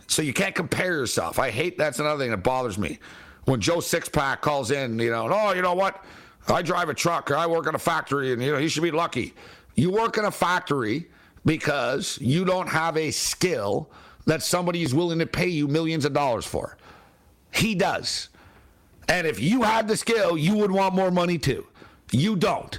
So 0.09 0.23
you 0.23 0.33
can't 0.33 0.55
compare 0.55 0.93
yourself. 0.93 1.39
I 1.39 1.51
hate 1.51 1.79
that's 1.79 1.99
another 1.99 2.23
thing 2.23 2.31
that 2.31 2.39
bothers 2.39 2.79
me. 2.79 2.99
When 3.45 3.61
Joe 3.61 3.79
Sixpack 3.79 4.41
calls 4.41 4.71
in, 4.71 4.99
you 4.99 5.11
know, 5.11 5.29
oh, 5.31 5.53
you 5.53 5.63
know 5.63 5.75
what? 5.75 6.05
I 6.49 6.63
drive 6.63 6.89
a 6.89 6.95
truck 6.95 7.31
or 7.31 7.37
I 7.37 7.47
work 7.47 7.67
in 7.67 7.75
a 7.75 7.79
factory 7.79 8.33
and 8.33 8.43
you 8.43 8.53
know, 8.53 8.59
he 8.59 8.69
should 8.69 8.83
be 8.83 8.91
lucky. 8.91 9.35
You 9.75 9.91
work 9.91 10.19
in 10.19 10.25
a 10.25 10.31
factory 10.31 11.09
because 11.45 12.19
you 12.21 12.45
don't 12.45 12.69
have 12.69 12.97
a 12.97 13.11
skill 13.11 13.91
that 14.27 14.43
somebody 14.43 14.83
is 14.83 14.95
willing 14.95 15.19
to 15.19 15.27
pay 15.27 15.49
you 15.49 15.67
millions 15.69 16.05
of 16.05 16.13
dollars 16.13 16.45
for. 16.45 16.77
He 17.51 17.75
does. 17.75 18.29
And 19.09 19.27
if 19.27 19.41
you 19.41 19.63
had 19.63 19.89
the 19.89 19.97
skill, 19.97 20.37
you 20.37 20.57
would 20.57 20.71
want 20.71 20.95
more 20.95 21.11
money 21.11 21.39
too. 21.39 21.67
You 22.13 22.37
don't. 22.37 22.79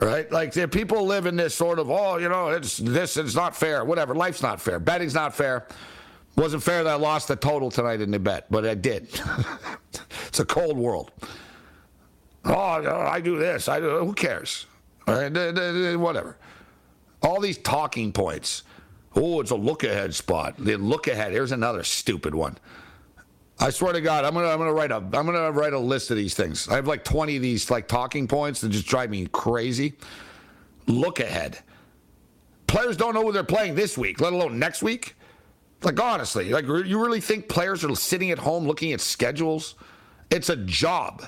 Right? 0.00 0.30
Like 0.30 0.52
there 0.52 0.68
people 0.68 1.06
live 1.06 1.26
in 1.26 1.36
this 1.36 1.54
sort 1.54 1.78
of, 1.78 1.90
oh, 1.90 2.18
you 2.18 2.28
know, 2.28 2.48
it's 2.48 2.76
this, 2.76 3.16
it's 3.16 3.34
not 3.34 3.56
fair, 3.56 3.84
whatever. 3.84 4.14
Life's 4.14 4.42
not 4.42 4.60
fair. 4.60 4.78
Betting's 4.78 5.14
not 5.14 5.34
fair. 5.34 5.66
Wasn't 6.36 6.62
fair 6.62 6.82
that 6.82 6.90
I 6.90 6.96
lost 6.96 7.28
the 7.28 7.36
total 7.36 7.70
tonight 7.70 8.00
in 8.00 8.10
the 8.10 8.18
bet, 8.18 8.46
but 8.50 8.66
I 8.66 8.74
did. 8.74 9.08
it's 10.26 10.40
a 10.40 10.44
cold 10.44 10.76
world. 10.76 11.12
Oh, 12.44 12.52
I 12.54 13.20
do 13.20 13.38
this. 13.38 13.68
I 13.68 13.80
do. 13.80 13.98
Who 13.98 14.12
cares? 14.12 14.66
Right? 15.06 15.30
Whatever. 15.96 16.36
All 17.22 17.40
these 17.40 17.58
talking 17.58 18.12
points. 18.12 18.64
Oh, 19.14 19.40
it's 19.40 19.50
a 19.50 19.56
look 19.56 19.84
ahead 19.84 20.14
spot. 20.14 20.54
The 20.58 20.76
look 20.76 21.06
ahead. 21.06 21.32
Here's 21.32 21.52
another 21.52 21.84
stupid 21.84 22.34
one. 22.34 22.58
I 23.58 23.70
swear 23.70 23.92
to 23.92 24.00
God, 24.00 24.24
I'm 24.24 24.34
gonna 24.34 24.48
I'm 24.48 24.58
gonna 24.58 24.72
write 24.72 24.90
a 24.90 24.96
I'm 24.96 25.10
gonna 25.10 25.52
write 25.52 25.72
a 25.72 25.78
list 25.78 26.10
of 26.10 26.16
these 26.16 26.34
things. 26.34 26.68
I 26.68 26.74
have 26.76 26.86
like 26.86 27.04
20 27.04 27.36
of 27.36 27.42
these 27.42 27.70
like 27.70 27.86
talking 27.86 28.26
points 28.26 28.60
that 28.60 28.70
just 28.70 28.86
drive 28.86 29.10
me 29.10 29.26
crazy. 29.30 29.94
Look 30.86 31.20
ahead. 31.20 31.58
Players 32.66 32.96
don't 32.96 33.14
know 33.14 33.22
who 33.22 33.32
they're 33.32 33.44
playing 33.44 33.74
this 33.74 33.96
week, 33.96 34.20
let 34.20 34.32
alone 34.32 34.58
next 34.58 34.82
week. 34.82 35.14
Like 35.82 36.00
honestly, 36.00 36.50
like 36.50 36.64
you 36.64 37.00
really 37.00 37.20
think 37.20 37.48
players 37.48 37.84
are 37.84 37.94
sitting 37.94 38.30
at 38.30 38.38
home 38.38 38.66
looking 38.66 38.92
at 38.92 39.00
schedules? 39.00 39.74
It's 40.30 40.48
a 40.48 40.56
job. 40.56 41.24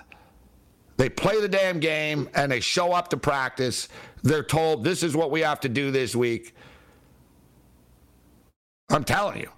They 0.97 1.09
play 1.09 1.41
the 1.41 1.49
damn 1.49 1.81
game 1.81 2.29
and 2.35 2.53
they 2.53 2.61
show 2.61 2.93
up 2.93 3.09
to 3.09 3.17
practice. 3.17 3.89
They're 4.23 4.45
told 4.45 4.85
this 4.85 5.03
is 5.03 5.17
what 5.17 5.31
we 5.31 5.41
have 5.41 5.61
to 5.61 5.69
do 5.69 5.91
this 5.91 6.15
week. 6.15 6.55
I'm 8.91 9.05
telling 9.05 9.41
you. 9.41 9.51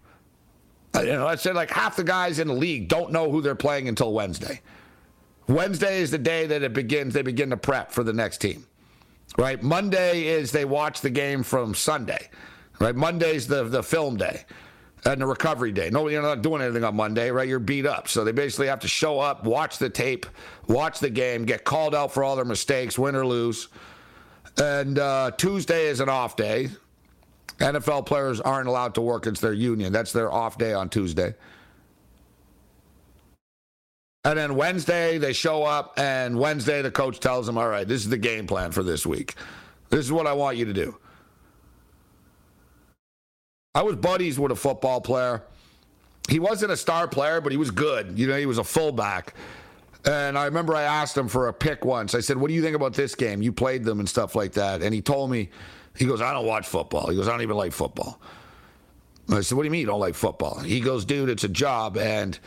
You 0.95 1.13
know, 1.13 1.27
I 1.27 1.35
said 1.35 1.55
like 1.55 1.71
half 1.71 1.97
the 1.97 2.05
guys 2.05 2.39
in 2.39 2.49
the 2.49 2.55
league 2.55 2.89
don't 2.89 3.13
know 3.13 3.31
who 3.31 3.43
they're 3.43 3.55
playing 3.55 3.89
until 3.89 4.15
Wednesday. 4.15 4.63
Wednesday 5.47 6.01
is 6.01 6.11
the 6.11 6.19
day 6.19 6.47
that 6.47 6.63
it 6.63 6.73
begins. 6.73 7.13
They 7.13 7.23
begin 7.23 7.51
to 7.51 7.57
prep 7.57 7.93
for 7.93 8.03
the 8.03 8.15
next 8.15 8.39
team. 8.39 8.67
Right. 9.37 9.63
Monday 9.63 10.25
is 10.25 10.53
they 10.53 10.65
watch 10.65 11.03
the 11.03 11.11
game 11.11 11.43
from 11.43 11.75
Sunday. 11.75 12.31
Right. 12.81 12.97
Monday's 12.97 13.47
the 13.47 13.65
the 13.65 13.83
film 13.83 14.17
day 14.17 14.45
and 15.05 15.21
the 15.21 15.27
recovery 15.27 15.73
day. 15.73 15.91
No, 15.91 16.09
you're 16.09 16.23
not 16.23 16.43
doing 16.43 16.63
anything 16.63 16.85
on 16.85 16.97
Monday, 16.97 17.31
right? 17.31 17.49
You're 17.49 17.59
beat 17.59 17.87
up. 17.87 18.09
So 18.09 18.25
they 18.25 18.33
basically 18.33 18.67
have 18.67 18.81
to 18.81 18.89
show 18.89 19.21
up, 19.21 19.45
watch 19.45 19.79
the 19.79 19.91
tape, 19.91 20.27
watch 20.67 20.99
the 20.99 21.11
game, 21.11 21.45
get 21.45 21.65
called 21.65 21.95
out 21.95 22.13
for 22.13 22.25
all 22.25 22.35
their 22.37 22.45
mistakes, 22.45 22.99
win 22.99 23.15
or 23.15 23.27
lose. 23.27 23.69
And 24.57 24.99
uh, 24.99 25.33
Tuesday 25.37 25.87
is 25.87 26.01
an 26.01 26.09
off 26.09 26.37
day. 26.37 26.71
NFL 27.59 28.07
players 28.07 28.41
aren't 28.41 28.69
allowed 28.69 28.95
to 28.97 29.01
work. 29.01 29.27
It's 29.27 29.41
their 29.41 29.53
union. 29.53 29.93
That's 29.93 30.13
their 30.13 30.31
off 30.31 30.59
day 30.59 30.73
on 30.73 30.89
Tuesday. 30.89 31.35
And 34.25 34.37
then 34.37 34.57
Wednesday, 34.57 35.19
they 35.19 35.33
show 35.33 35.63
up, 35.63 35.95
and 35.99 36.37
Wednesday, 36.37 36.83
the 36.83 36.91
coach 36.91 37.21
tells 37.21 37.47
them, 37.47 37.57
All 37.57 37.69
right, 37.69 37.87
this 37.87 38.03
is 38.03 38.11
the 38.11 38.19
game 38.19 38.47
plan 38.47 38.73
for 38.73 38.83
this 38.83 39.07
week. 39.07 39.35
This 39.89 40.01
is 40.05 40.11
what 40.11 40.27
I 40.27 40.33
want 40.33 40.57
you 40.57 40.65
to 40.65 40.73
do. 40.73 40.99
I 43.77 43.83
was 43.83 43.95
buddies 43.95 44.39
with 44.39 44.51
a 44.53 44.57
football 44.57 45.03
player. 45.03 45.43
He 46.31 46.39
wasn't 46.39 46.73
a 46.73 46.79
star 46.79 47.07
player, 47.07 47.43
but 47.43 47.53
he 47.53 47.59
was 47.59 47.71
good. 47.71 48.19
You 48.19 48.27
know, 48.27 48.39
he 48.39 48.47
was 48.47 48.57
a 48.57 48.65
fullback. 48.65 49.35
And 50.07 50.39
I 50.39 50.47
remember 50.47 50.75
I 50.75 50.85
asked 50.85 51.15
him 51.15 51.29
for 51.29 51.49
a 51.49 51.53
pick 51.53 51.85
once. 51.85 52.15
I 52.15 52.21
said, 52.21 52.39
What 52.39 52.49
do 52.49 52.55
you 52.55 52.63
think 52.63 52.75
about 52.75 52.95
this 52.95 53.15
game? 53.15 53.43
You 53.43 53.53
played 53.53 53.85
them 53.85 54.01
and 54.01 54.09
stuff 54.09 54.35
like 54.35 54.53
that. 54.53 54.81
And 54.81 54.95
he 54.95 55.03
told 55.03 55.31
me, 55.31 55.51
he 55.95 56.07
goes, 56.07 56.23
I 56.23 56.33
don't 56.33 56.47
watch 56.47 56.67
football. 56.67 57.11
He 57.11 57.17
goes, 57.17 57.29
I 57.29 57.33
don't 57.33 57.43
even 57.43 57.59
like 57.59 57.73
football. 57.73 58.19
I 59.29 59.43
said, 59.43 59.57
What 59.57 59.65
do 59.65 59.67
you 59.67 59.73
mean 59.73 59.83
you 59.83 59.87
don't 59.87 60.01
like 60.01 60.15
football? 60.15 60.59
He 60.61 60.81
goes, 60.81 61.05
Dude, 61.05 61.29
it's 61.29 61.45
a 61.45 61.49
job, 61.49 61.99
and 61.99 62.39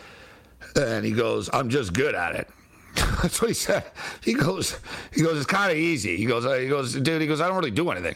and 0.76 1.06
he 1.06 1.12
goes, 1.12 1.48
I'm 1.54 1.70
just 1.70 1.94
good 1.94 2.16
at 2.16 2.34
it. 2.38 2.50
That's 3.22 3.40
what 3.40 3.50
he 3.50 3.54
said. 3.54 3.84
He 4.24 4.34
goes, 4.34 4.80
he 5.14 5.22
goes, 5.22 5.38
it's 5.38 5.46
kind 5.46 5.72
of 5.72 5.78
easy. 5.78 6.18
He 6.18 6.26
goes, 6.26 6.44
he 6.60 6.68
goes, 6.68 6.94
dude. 6.94 7.22
He 7.22 7.28
goes, 7.28 7.40
I 7.40 7.48
don't 7.48 7.58
really 7.58 7.70
do 7.70 7.92
anything. 7.92 8.16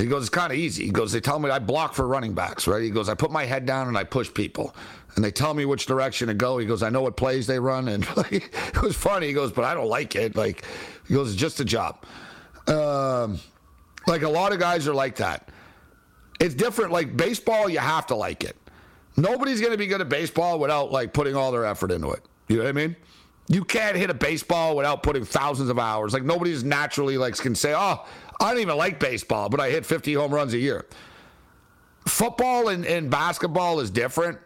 He 0.00 0.06
goes, 0.06 0.22
it's 0.22 0.30
kind 0.30 0.52
of 0.52 0.58
easy. 0.58 0.86
He 0.86 0.90
goes, 0.90 1.12
they 1.12 1.20
tell 1.20 1.38
me 1.38 1.50
I 1.50 1.58
block 1.58 1.94
for 1.94 2.06
running 2.06 2.32
backs, 2.32 2.66
right? 2.66 2.82
He 2.82 2.90
goes, 2.90 3.08
I 3.08 3.14
put 3.14 3.30
my 3.30 3.44
head 3.44 3.66
down 3.66 3.88
and 3.88 3.96
I 3.98 4.04
push 4.04 4.32
people, 4.32 4.74
and 5.14 5.24
they 5.24 5.30
tell 5.30 5.54
me 5.54 5.64
which 5.64 5.86
direction 5.86 6.28
to 6.28 6.34
go. 6.34 6.58
He 6.58 6.66
goes, 6.66 6.82
I 6.82 6.90
know 6.90 7.02
what 7.02 7.16
plays 7.16 7.46
they 7.46 7.58
run, 7.58 7.88
and 7.88 8.06
like, 8.16 8.32
it 8.32 8.82
was 8.82 8.96
funny. 8.96 9.28
He 9.28 9.32
goes, 9.32 9.52
but 9.52 9.64
I 9.64 9.74
don't 9.74 9.88
like 9.88 10.16
it. 10.16 10.36
Like, 10.36 10.64
he 11.06 11.14
goes, 11.14 11.32
it's 11.32 11.40
just 11.40 11.60
a 11.60 11.64
job. 11.64 12.04
Um, 12.66 13.40
like 14.06 14.22
a 14.22 14.28
lot 14.28 14.52
of 14.52 14.58
guys 14.58 14.86
are 14.88 14.94
like 14.94 15.16
that. 15.16 15.48
It's 16.38 16.54
different. 16.54 16.92
Like 16.92 17.16
baseball, 17.16 17.68
you 17.68 17.78
have 17.78 18.06
to 18.06 18.14
like 18.14 18.44
it. 18.44 18.56
Nobody's 19.16 19.60
going 19.60 19.72
to 19.72 19.78
be 19.78 19.86
good 19.86 20.00
at 20.00 20.08
baseball 20.08 20.58
without 20.58 20.90
like 20.90 21.12
putting 21.12 21.36
all 21.36 21.52
their 21.52 21.66
effort 21.66 21.90
into 21.90 22.10
it. 22.12 22.22
You 22.48 22.56
know 22.56 22.62
what 22.64 22.70
I 22.70 22.72
mean? 22.72 22.96
You 23.50 23.64
can't 23.64 23.96
hit 23.96 24.10
a 24.10 24.14
baseball 24.14 24.76
without 24.76 25.02
putting 25.02 25.24
thousands 25.24 25.70
of 25.70 25.78
hours. 25.78 26.14
Like 26.14 26.22
nobody's 26.22 26.62
naturally 26.62 27.18
like 27.18 27.36
can 27.36 27.56
say, 27.56 27.74
"Oh, 27.76 28.06
I 28.38 28.52
don't 28.52 28.60
even 28.60 28.76
like 28.76 29.00
baseball, 29.00 29.48
but 29.48 29.58
I 29.58 29.70
hit 29.70 29.84
50 29.84 30.14
home 30.14 30.32
runs 30.32 30.54
a 30.54 30.58
year." 30.58 30.86
Football 32.06 32.68
and, 32.68 32.86
and 32.86 33.10
basketball 33.10 33.80
is 33.80 33.90
different. 33.90 34.38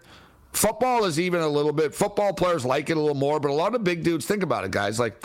Football 0.52 1.04
is 1.04 1.20
even 1.20 1.42
a 1.42 1.48
little 1.48 1.72
bit. 1.72 1.94
Football 1.94 2.32
players 2.32 2.64
like 2.64 2.88
it 2.88 2.96
a 2.96 3.00
little 3.00 3.14
more, 3.14 3.38
but 3.38 3.50
a 3.50 3.54
lot 3.54 3.74
of 3.74 3.84
big 3.84 4.04
dudes 4.04 4.24
think 4.24 4.42
about 4.42 4.64
it, 4.64 4.70
guys. 4.70 4.98
Like 4.98 5.22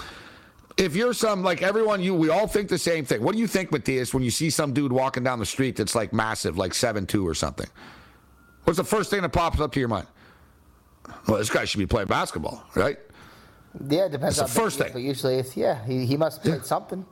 if 0.75 0.93
you're 0.93 1.13
some 1.13 1.41
like 1.41 1.61
everyone, 1.61 2.01
you 2.01 2.13
we 2.13 2.29
all 2.29 2.47
think 2.47 2.67
the 2.67 2.77
same 2.77 3.05
thing. 3.05 3.23
What 3.23 3.31
do 3.31 3.39
you 3.39 3.47
think, 3.47 3.71
Matthias, 3.71 4.13
when 4.13 4.23
you 4.23 4.31
see 4.31 4.49
some 4.49 4.73
dude 4.73 4.91
walking 4.91 5.23
down 5.23 5.39
the 5.39 5.45
street 5.45 5.77
that's 5.77 5.95
like 5.95 6.11
massive, 6.11 6.57
like 6.57 6.73
seven 6.73 7.05
two 7.05 7.25
or 7.25 7.33
something? 7.33 7.67
What's 8.65 8.75
the 8.77 8.83
first 8.83 9.09
thing 9.09 9.21
that 9.21 9.29
pops 9.29 9.61
up 9.61 9.71
to 9.71 9.79
your 9.79 9.87
mind? 9.89 10.07
Well, 11.27 11.37
this 11.37 11.49
guy 11.49 11.63
should 11.63 11.79
be 11.79 11.87
playing 11.87 12.09
basketball, 12.09 12.63
right? 12.75 12.97
Yeah, 13.87 14.05
it 14.05 14.11
depends. 14.11 14.37
That's 14.37 14.53
the 14.53 14.59
first 14.59 14.77
thing. 14.77 14.91
But 14.93 15.01
usually, 15.01 15.35
it's 15.35 15.55
yeah, 15.55 15.83
he, 15.85 16.05
he 16.05 16.17
must 16.17 16.41
play 16.41 16.53
yeah. 16.53 16.61
something. 16.61 17.05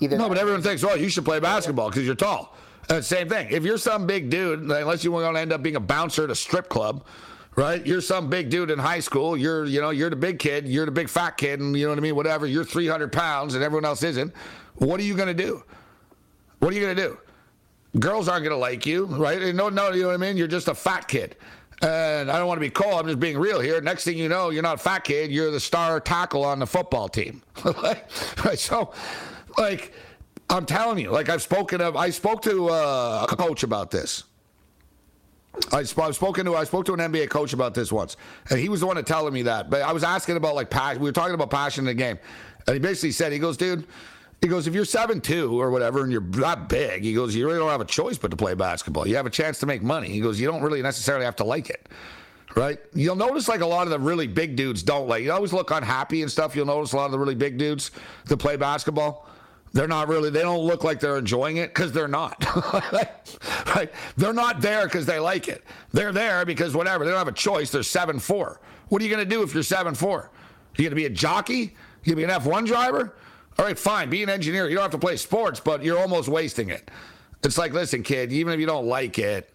Either 0.00 0.18
no, 0.18 0.28
but 0.28 0.38
everyone 0.38 0.62
thinks, 0.62 0.82
oh, 0.84 0.94
you 0.94 1.08
should 1.08 1.24
play 1.24 1.40
basketball 1.40 1.88
because 1.88 2.04
you're 2.04 2.14
tall. 2.14 2.56
Uh, 2.90 3.00
same 3.00 3.28
thing. 3.28 3.48
If 3.50 3.64
you're 3.64 3.78
some 3.78 4.06
big 4.06 4.30
dude, 4.30 4.60
unless 4.60 5.04
you 5.04 5.12
want 5.12 5.34
to 5.34 5.40
end 5.40 5.52
up 5.52 5.62
being 5.62 5.76
a 5.76 5.80
bouncer 5.80 6.24
at 6.24 6.30
a 6.30 6.34
strip 6.34 6.68
club, 6.68 7.06
right? 7.54 7.86
You're 7.86 8.00
some 8.00 8.28
big 8.28 8.50
dude 8.50 8.70
in 8.70 8.78
high 8.78 8.98
school. 9.00 9.36
You're, 9.36 9.64
you 9.64 9.80
know, 9.80 9.90
you're 9.90 10.10
the 10.10 10.16
big 10.16 10.38
kid. 10.38 10.66
You're 10.66 10.86
the 10.86 10.92
big 10.92 11.08
fat 11.08 11.36
kid, 11.36 11.60
and 11.60 11.76
you 11.76 11.84
know 11.84 11.90
what 11.90 11.98
I 11.98 12.02
mean. 12.02 12.16
Whatever. 12.16 12.46
You're 12.46 12.64
300 12.64 13.12
pounds, 13.12 13.54
and 13.54 13.62
everyone 13.62 13.84
else 13.84 14.02
isn't. 14.02 14.32
What 14.76 14.98
are 14.98 15.04
you 15.04 15.14
going 15.14 15.28
to 15.28 15.42
do? 15.42 15.62
What 16.58 16.72
are 16.72 16.76
you 16.76 16.82
going 16.82 16.96
to 16.96 17.02
do? 17.02 17.18
Girls 18.00 18.26
aren't 18.26 18.44
going 18.44 18.54
to 18.54 18.60
like 18.60 18.86
you, 18.86 19.04
right? 19.04 19.54
No, 19.54 19.68
no, 19.68 19.92
you 19.92 20.02
know 20.02 20.08
what 20.08 20.14
I 20.14 20.16
mean. 20.16 20.36
You're 20.36 20.48
just 20.48 20.68
a 20.68 20.74
fat 20.74 21.06
kid. 21.08 21.36
And 21.82 22.30
I 22.30 22.38
don't 22.38 22.46
want 22.46 22.58
to 22.58 22.60
be 22.60 22.70
cold. 22.70 22.94
I'm 22.94 23.06
just 23.06 23.18
being 23.18 23.36
real 23.36 23.60
here. 23.60 23.80
Next 23.80 24.04
thing 24.04 24.16
you 24.16 24.28
know, 24.28 24.50
you're 24.50 24.62
not 24.62 24.76
a 24.76 24.78
fat 24.78 25.00
kid. 25.00 25.32
You're 25.32 25.50
the 25.50 25.58
star 25.58 25.98
tackle 25.98 26.44
on 26.44 26.60
the 26.60 26.66
football 26.66 27.08
team. 27.08 27.42
So, 28.56 28.92
like, 29.58 29.92
I'm 30.50 30.66
telling 30.66 30.98
you, 30.98 31.10
like 31.10 31.28
I've 31.28 31.42
spoken 31.42 31.80
of, 31.80 31.96
I 31.96 32.10
spoke 32.10 32.42
to 32.42 32.68
uh, 32.68 33.26
a 33.30 33.36
coach 33.36 33.62
about 33.62 33.90
this. 33.90 34.24
I 35.72 35.78
have 35.78 36.14
spoken 36.14 36.46
to 36.46 36.56
I 36.56 36.64
spoke 36.64 36.86
to 36.86 36.94
an 36.94 37.00
NBA 37.00 37.28
coach 37.30 37.52
about 37.52 37.74
this 37.74 37.92
once, 37.92 38.16
and 38.50 38.58
he 38.58 38.68
was 38.68 38.80
the 38.80 38.86
one 38.86 38.96
to 38.96 39.02
telling 39.02 39.34
me 39.34 39.42
that. 39.42 39.68
But 39.70 39.82
I 39.82 39.92
was 39.92 40.02
asking 40.02 40.36
about 40.36 40.54
like 40.54 40.70
passion. 40.70 41.02
We 41.02 41.08
were 41.08 41.12
talking 41.12 41.34
about 41.34 41.50
passion 41.50 41.82
in 41.82 41.86
the 41.86 41.94
game, 41.94 42.18
and 42.66 42.74
he 42.74 42.80
basically 42.80 43.12
said, 43.12 43.32
he 43.32 43.38
goes, 43.38 43.56
dude. 43.56 43.86
He 44.42 44.48
goes, 44.48 44.66
if 44.66 44.74
you're 44.74 44.84
seven 44.84 45.20
two 45.20 45.58
or 45.60 45.70
whatever, 45.70 46.02
and 46.02 46.12
you're 46.12 46.20
that 46.20 46.68
big, 46.68 47.04
he 47.04 47.14
goes, 47.14 47.34
you 47.34 47.46
really 47.46 47.58
don't 47.58 47.70
have 47.70 47.80
a 47.80 47.86
choice 47.86 48.18
but 48.18 48.30
to 48.32 48.36
play 48.36 48.54
basketball. 48.54 49.06
You 49.06 49.16
have 49.16 49.26
a 49.26 49.30
chance 49.30 49.58
to 49.60 49.66
make 49.66 49.82
money. 49.82 50.08
He 50.08 50.20
goes, 50.20 50.40
you 50.40 50.46
don't 50.46 50.62
really 50.62 50.82
necessarily 50.82 51.24
have 51.24 51.36
to 51.36 51.44
like 51.44 51.70
it, 51.70 51.88
right? 52.56 52.78
You'll 52.92 53.16
notice 53.16 53.48
like 53.48 53.60
a 53.60 53.66
lot 53.66 53.86
of 53.86 53.90
the 53.90 54.00
really 54.00 54.26
big 54.26 54.56
dudes 54.56 54.82
don't 54.82 55.08
like. 55.08 55.22
You 55.22 55.32
always 55.32 55.52
look 55.52 55.70
unhappy 55.70 56.22
and 56.22 56.30
stuff. 56.30 56.56
You'll 56.56 56.66
notice 56.66 56.92
a 56.92 56.96
lot 56.96 57.06
of 57.06 57.12
the 57.12 57.18
really 57.18 57.36
big 57.36 57.56
dudes 57.56 57.92
that 58.26 58.36
play 58.36 58.56
basketball 58.56 59.28
they're 59.72 59.88
not 59.88 60.08
really, 60.08 60.30
they 60.30 60.42
don't 60.42 60.60
look 60.60 60.84
like 60.84 61.00
they're 61.00 61.16
enjoying 61.16 61.56
it 61.56 61.70
because 61.74 61.92
they're 61.92 62.08
not. 62.08 62.44
right? 63.74 63.90
They're 64.16 64.34
not 64.34 64.60
there 64.60 64.84
because 64.84 65.06
they 65.06 65.18
like 65.18 65.48
it. 65.48 65.64
They're 65.92 66.12
there 66.12 66.44
because 66.44 66.74
whatever, 66.74 67.04
they 67.04 67.10
don't 67.10 67.18
have 67.18 67.28
a 67.28 67.32
choice. 67.32 67.70
They're 67.70 67.82
7 67.82 68.18
4. 68.18 68.60
What 68.88 69.00
are 69.00 69.04
you 69.04 69.10
going 69.10 69.26
to 69.26 69.34
do 69.34 69.42
if 69.42 69.54
you're 69.54 69.62
7 69.62 69.94
4? 69.94 70.30
You 70.76 70.84
going 70.84 70.90
to 70.90 70.96
be 70.96 71.06
a 71.06 71.10
jockey? 71.10 71.74
You 72.04 72.14
going 72.14 72.28
to 72.28 72.40
be 72.40 72.50
an 72.50 72.62
F1 72.62 72.66
driver? 72.66 73.14
All 73.58 73.64
right, 73.66 73.78
fine. 73.78 74.10
Be 74.10 74.22
an 74.22 74.28
engineer. 74.30 74.68
You 74.68 74.74
don't 74.74 74.82
have 74.82 74.90
to 74.92 74.98
play 74.98 75.16
sports, 75.16 75.60
but 75.60 75.84
you're 75.84 75.98
almost 75.98 76.28
wasting 76.28 76.70
it. 76.70 76.90
It's 77.44 77.58
like, 77.58 77.72
listen, 77.72 78.02
kid, 78.02 78.32
even 78.32 78.52
if 78.54 78.60
you 78.60 78.66
don't 78.66 78.86
like 78.86 79.18
it, 79.18 79.52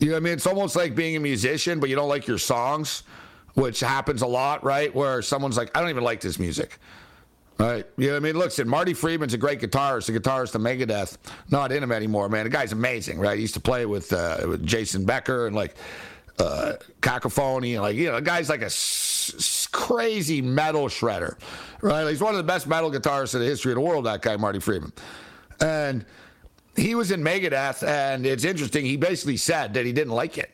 you 0.00 0.08
know 0.08 0.14
what 0.14 0.18
I 0.18 0.20
mean? 0.20 0.32
It's 0.34 0.46
almost 0.46 0.76
like 0.76 0.94
being 0.94 1.16
a 1.16 1.20
musician, 1.20 1.78
but 1.78 1.88
you 1.88 1.96
don't 1.96 2.08
like 2.08 2.26
your 2.26 2.38
songs, 2.38 3.02
which 3.54 3.80
happens 3.80 4.22
a 4.22 4.26
lot, 4.26 4.64
right? 4.64 4.92
Where 4.94 5.20
someone's 5.22 5.56
like, 5.56 5.76
I 5.76 5.80
don't 5.80 5.90
even 5.90 6.04
like 6.04 6.20
this 6.20 6.38
music. 6.38 6.78
Right. 7.58 7.86
Yeah, 7.96 8.16
I 8.16 8.18
mean, 8.18 8.34
listen, 8.36 8.66
Marty 8.68 8.94
Friedman's 8.94 9.34
a 9.34 9.38
great 9.38 9.60
guitarist, 9.60 10.08
a 10.08 10.18
guitarist 10.18 10.54
of 10.54 10.62
Megadeth. 10.62 11.18
Not 11.50 11.70
in 11.70 11.82
him 11.82 11.92
anymore, 11.92 12.28
man. 12.28 12.44
The 12.44 12.50
guy's 12.50 12.72
amazing, 12.72 13.20
right? 13.20 13.36
He 13.36 13.42
used 13.42 13.54
to 13.54 13.60
play 13.60 13.86
with, 13.86 14.12
uh, 14.12 14.38
with 14.48 14.66
Jason 14.66 15.04
Becker 15.04 15.46
and 15.46 15.54
like 15.54 15.76
uh, 16.38 16.72
Cacophony, 17.02 17.74
and 17.74 17.82
like 17.82 17.94
you 17.94 18.06
know, 18.08 18.16
the 18.16 18.22
guy's 18.22 18.48
like 18.48 18.62
a 18.62 18.66
s- 18.66 19.61
crazy 19.72 20.40
metal 20.40 20.86
shredder, 20.86 21.36
right? 21.80 22.08
He's 22.08 22.20
one 22.20 22.34
of 22.34 22.38
the 22.38 22.44
best 22.44 22.66
metal 22.66 22.90
guitarists 22.90 23.34
in 23.34 23.40
the 23.40 23.46
history 23.46 23.72
of 23.72 23.76
the 23.76 23.82
world. 23.82 24.06
That 24.06 24.22
guy, 24.22 24.36
Marty 24.36 24.60
Friedman, 24.60 24.92
and 25.60 26.04
he 26.76 26.94
was 26.94 27.10
in 27.10 27.22
Megadeth, 27.22 27.86
and 27.86 28.24
it's 28.24 28.44
interesting. 28.44 28.84
He 28.84 28.96
basically 28.96 29.36
said 29.36 29.74
that 29.74 29.84
he 29.84 29.92
didn't 29.92 30.14
like 30.14 30.38
it 30.38 30.50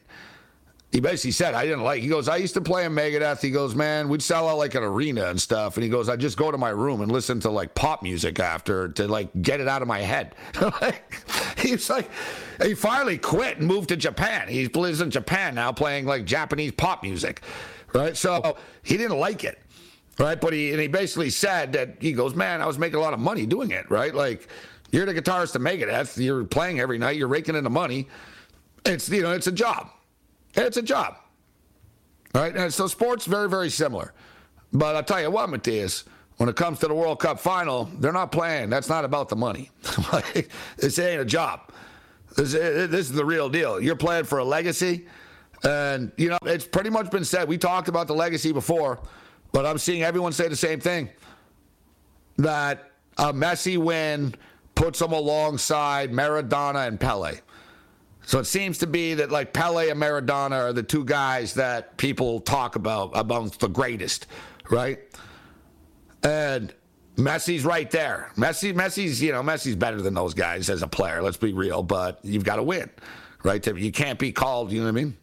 he 0.90 1.00
basically 1.00 1.32
said, 1.32 1.52
I 1.52 1.64
didn't 1.64 1.82
like. 1.82 2.00
He 2.00 2.08
goes, 2.08 2.28
I 2.28 2.36
used 2.36 2.54
to 2.54 2.62
play 2.62 2.86
in 2.86 2.92
Megadeth. 2.94 3.42
He 3.42 3.50
goes, 3.50 3.74
man, 3.74 4.08
we'd 4.08 4.22
sell 4.22 4.48
out 4.48 4.56
like 4.56 4.74
an 4.74 4.82
arena 4.82 5.26
and 5.26 5.38
stuff. 5.38 5.76
And 5.76 5.84
he 5.84 5.90
goes, 5.90 6.08
I 6.08 6.16
just 6.16 6.38
go 6.38 6.50
to 6.50 6.56
my 6.56 6.70
room 6.70 7.02
and 7.02 7.12
listen 7.12 7.40
to 7.40 7.50
like 7.50 7.74
pop 7.74 8.02
music 8.02 8.40
after 8.40 8.88
to 8.90 9.06
like 9.06 9.28
get 9.42 9.60
it 9.60 9.68
out 9.68 9.82
of 9.82 9.88
my 9.88 9.98
head. 9.98 10.34
He's 11.58 11.90
like, 11.90 12.10
he 12.62 12.74
finally 12.74 13.18
quit 13.18 13.58
and 13.58 13.66
moved 13.66 13.90
to 13.90 13.96
Japan. 13.96 14.48
He 14.48 14.66
lives 14.68 15.02
in 15.02 15.10
Japan 15.10 15.54
now, 15.54 15.72
playing 15.72 16.06
like 16.06 16.24
Japanese 16.24 16.72
pop 16.72 17.02
music, 17.02 17.42
right? 17.92 18.16
So 18.16 18.56
he 18.82 18.96
didn't 18.96 19.18
like 19.18 19.44
it, 19.44 19.58
right? 20.18 20.40
But 20.40 20.52
he 20.52 20.72
and 20.72 20.80
he 20.80 20.88
basically 20.88 21.30
said 21.30 21.72
that 21.72 21.96
he 22.00 22.12
goes, 22.12 22.34
man, 22.34 22.60
I 22.60 22.66
was 22.66 22.78
making 22.78 22.96
a 22.96 23.00
lot 23.00 23.14
of 23.14 23.20
money 23.20 23.46
doing 23.46 23.70
it, 23.70 23.90
right? 23.90 24.14
Like, 24.14 24.48
you're 24.90 25.06
the 25.06 25.14
guitarist 25.14 25.52
to 25.52 25.58
Megadeth. 25.58 26.22
You're 26.22 26.44
playing 26.44 26.80
every 26.80 26.98
night. 26.98 27.16
You're 27.16 27.28
raking 27.28 27.54
in 27.54 27.64
the 27.64 27.70
money. 27.70 28.08
It's 28.84 29.08
you 29.08 29.22
know, 29.22 29.32
it's 29.32 29.46
a 29.46 29.52
job 29.52 29.90
it's 30.56 30.76
a 30.76 30.82
job. 30.82 31.16
Right. 32.34 32.54
And 32.54 32.72
so 32.72 32.86
sports 32.86 33.24
very, 33.24 33.48
very 33.48 33.70
similar. 33.70 34.12
But 34.72 34.96
I'll 34.96 35.02
tell 35.02 35.20
you 35.20 35.30
what, 35.30 35.48
Matthias, 35.48 36.04
when 36.36 36.48
it 36.48 36.56
comes 36.56 36.78
to 36.80 36.88
the 36.88 36.94
World 36.94 37.20
Cup 37.20 37.40
final, 37.40 37.84
they're 37.98 38.12
not 38.12 38.30
playing. 38.30 38.70
That's 38.70 38.88
not 38.88 39.04
about 39.04 39.28
the 39.28 39.36
money. 39.36 39.70
this 40.76 40.98
ain't 40.98 41.22
a 41.22 41.24
job. 41.24 41.72
This, 42.36 42.52
this 42.52 42.92
is 42.92 43.12
the 43.12 43.24
real 43.24 43.48
deal. 43.48 43.80
You're 43.80 43.96
playing 43.96 44.24
for 44.24 44.38
a 44.38 44.44
legacy. 44.44 45.06
And, 45.64 46.12
you 46.16 46.28
know, 46.28 46.38
it's 46.44 46.66
pretty 46.66 46.90
much 46.90 47.10
been 47.10 47.24
said. 47.24 47.48
We 47.48 47.58
talked 47.58 47.88
about 47.88 48.06
the 48.06 48.14
legacy 48.14 48.52
before, 48.52 49.00
but 49.52 49.66
I'm 49.66 49.78
seeing 49.78 50.02
everyone 50.02 50.32
say 50.32 50.48
the 50.48 50.56
same 50.56 50.80
thing 50.80 51.10
that 52.36 52.92
a 53.16 53.32
Messi 53.32 53.76
win 53.76 54.34
puts 54.74 55.00
him 55.00 55.12
alongside 55.12 56.12
Maradona 56.12 56.86
and 56.86 57.00
Pele. 57.00 57.40
So 58.22 58.38
it 58.38 58.44
seems 58.44 58.78
to 58.78 58.86
be 58.86 59.14
that 59.14 59.32
like 59.32 59.52
Pele 59.52 59.88
and 59.88 60.00
Maradona 60.00 60.68
are 60.68 60.72
the 60.72 60.82
two 60.82 61.04
guys 61.04 61.54
that 61.54 61.96
people 61.96 62.40
talk 62.40 62.76
about 62.76 63.10
amongst 63.14 63.60
the 63.60 63.68
greatest, 63.68 64.26
right? 64.70 65.00
And 66.22 66.72
Messi's 67.16 67.64
right 67.64 67.90
there. 67.90 68.30
Messi, 68.36 68.72
Messi's, 68.72 69.20
you 69.20 69.32
know, 69.32 69.42
Messi's 69.42 69.74
better 69.74 70.00
than 70.00 70.14
those 70.14 70.34
guys 70.34 70.70
as 70.70 70.82
a 70.82 70.86
player. 70.86 71.22
Let's 71.22 71.36
be 71.36 71.52
real, 71.52 71.82
but 71.82 72.20
you've 72.22 72.44
got 72.44 72.56
to 72.56 72.62
win, 72.62 72.88
right? 73.42 73.66
You 73.66 73.90
can't 73.90 74.18
be 74.18 74.30
called. 74.30 74.70
You 74.70 74.80
know 74.80 74.84
what 74.84 75.00
I 75.00 75.04
mean? 75.04 75.16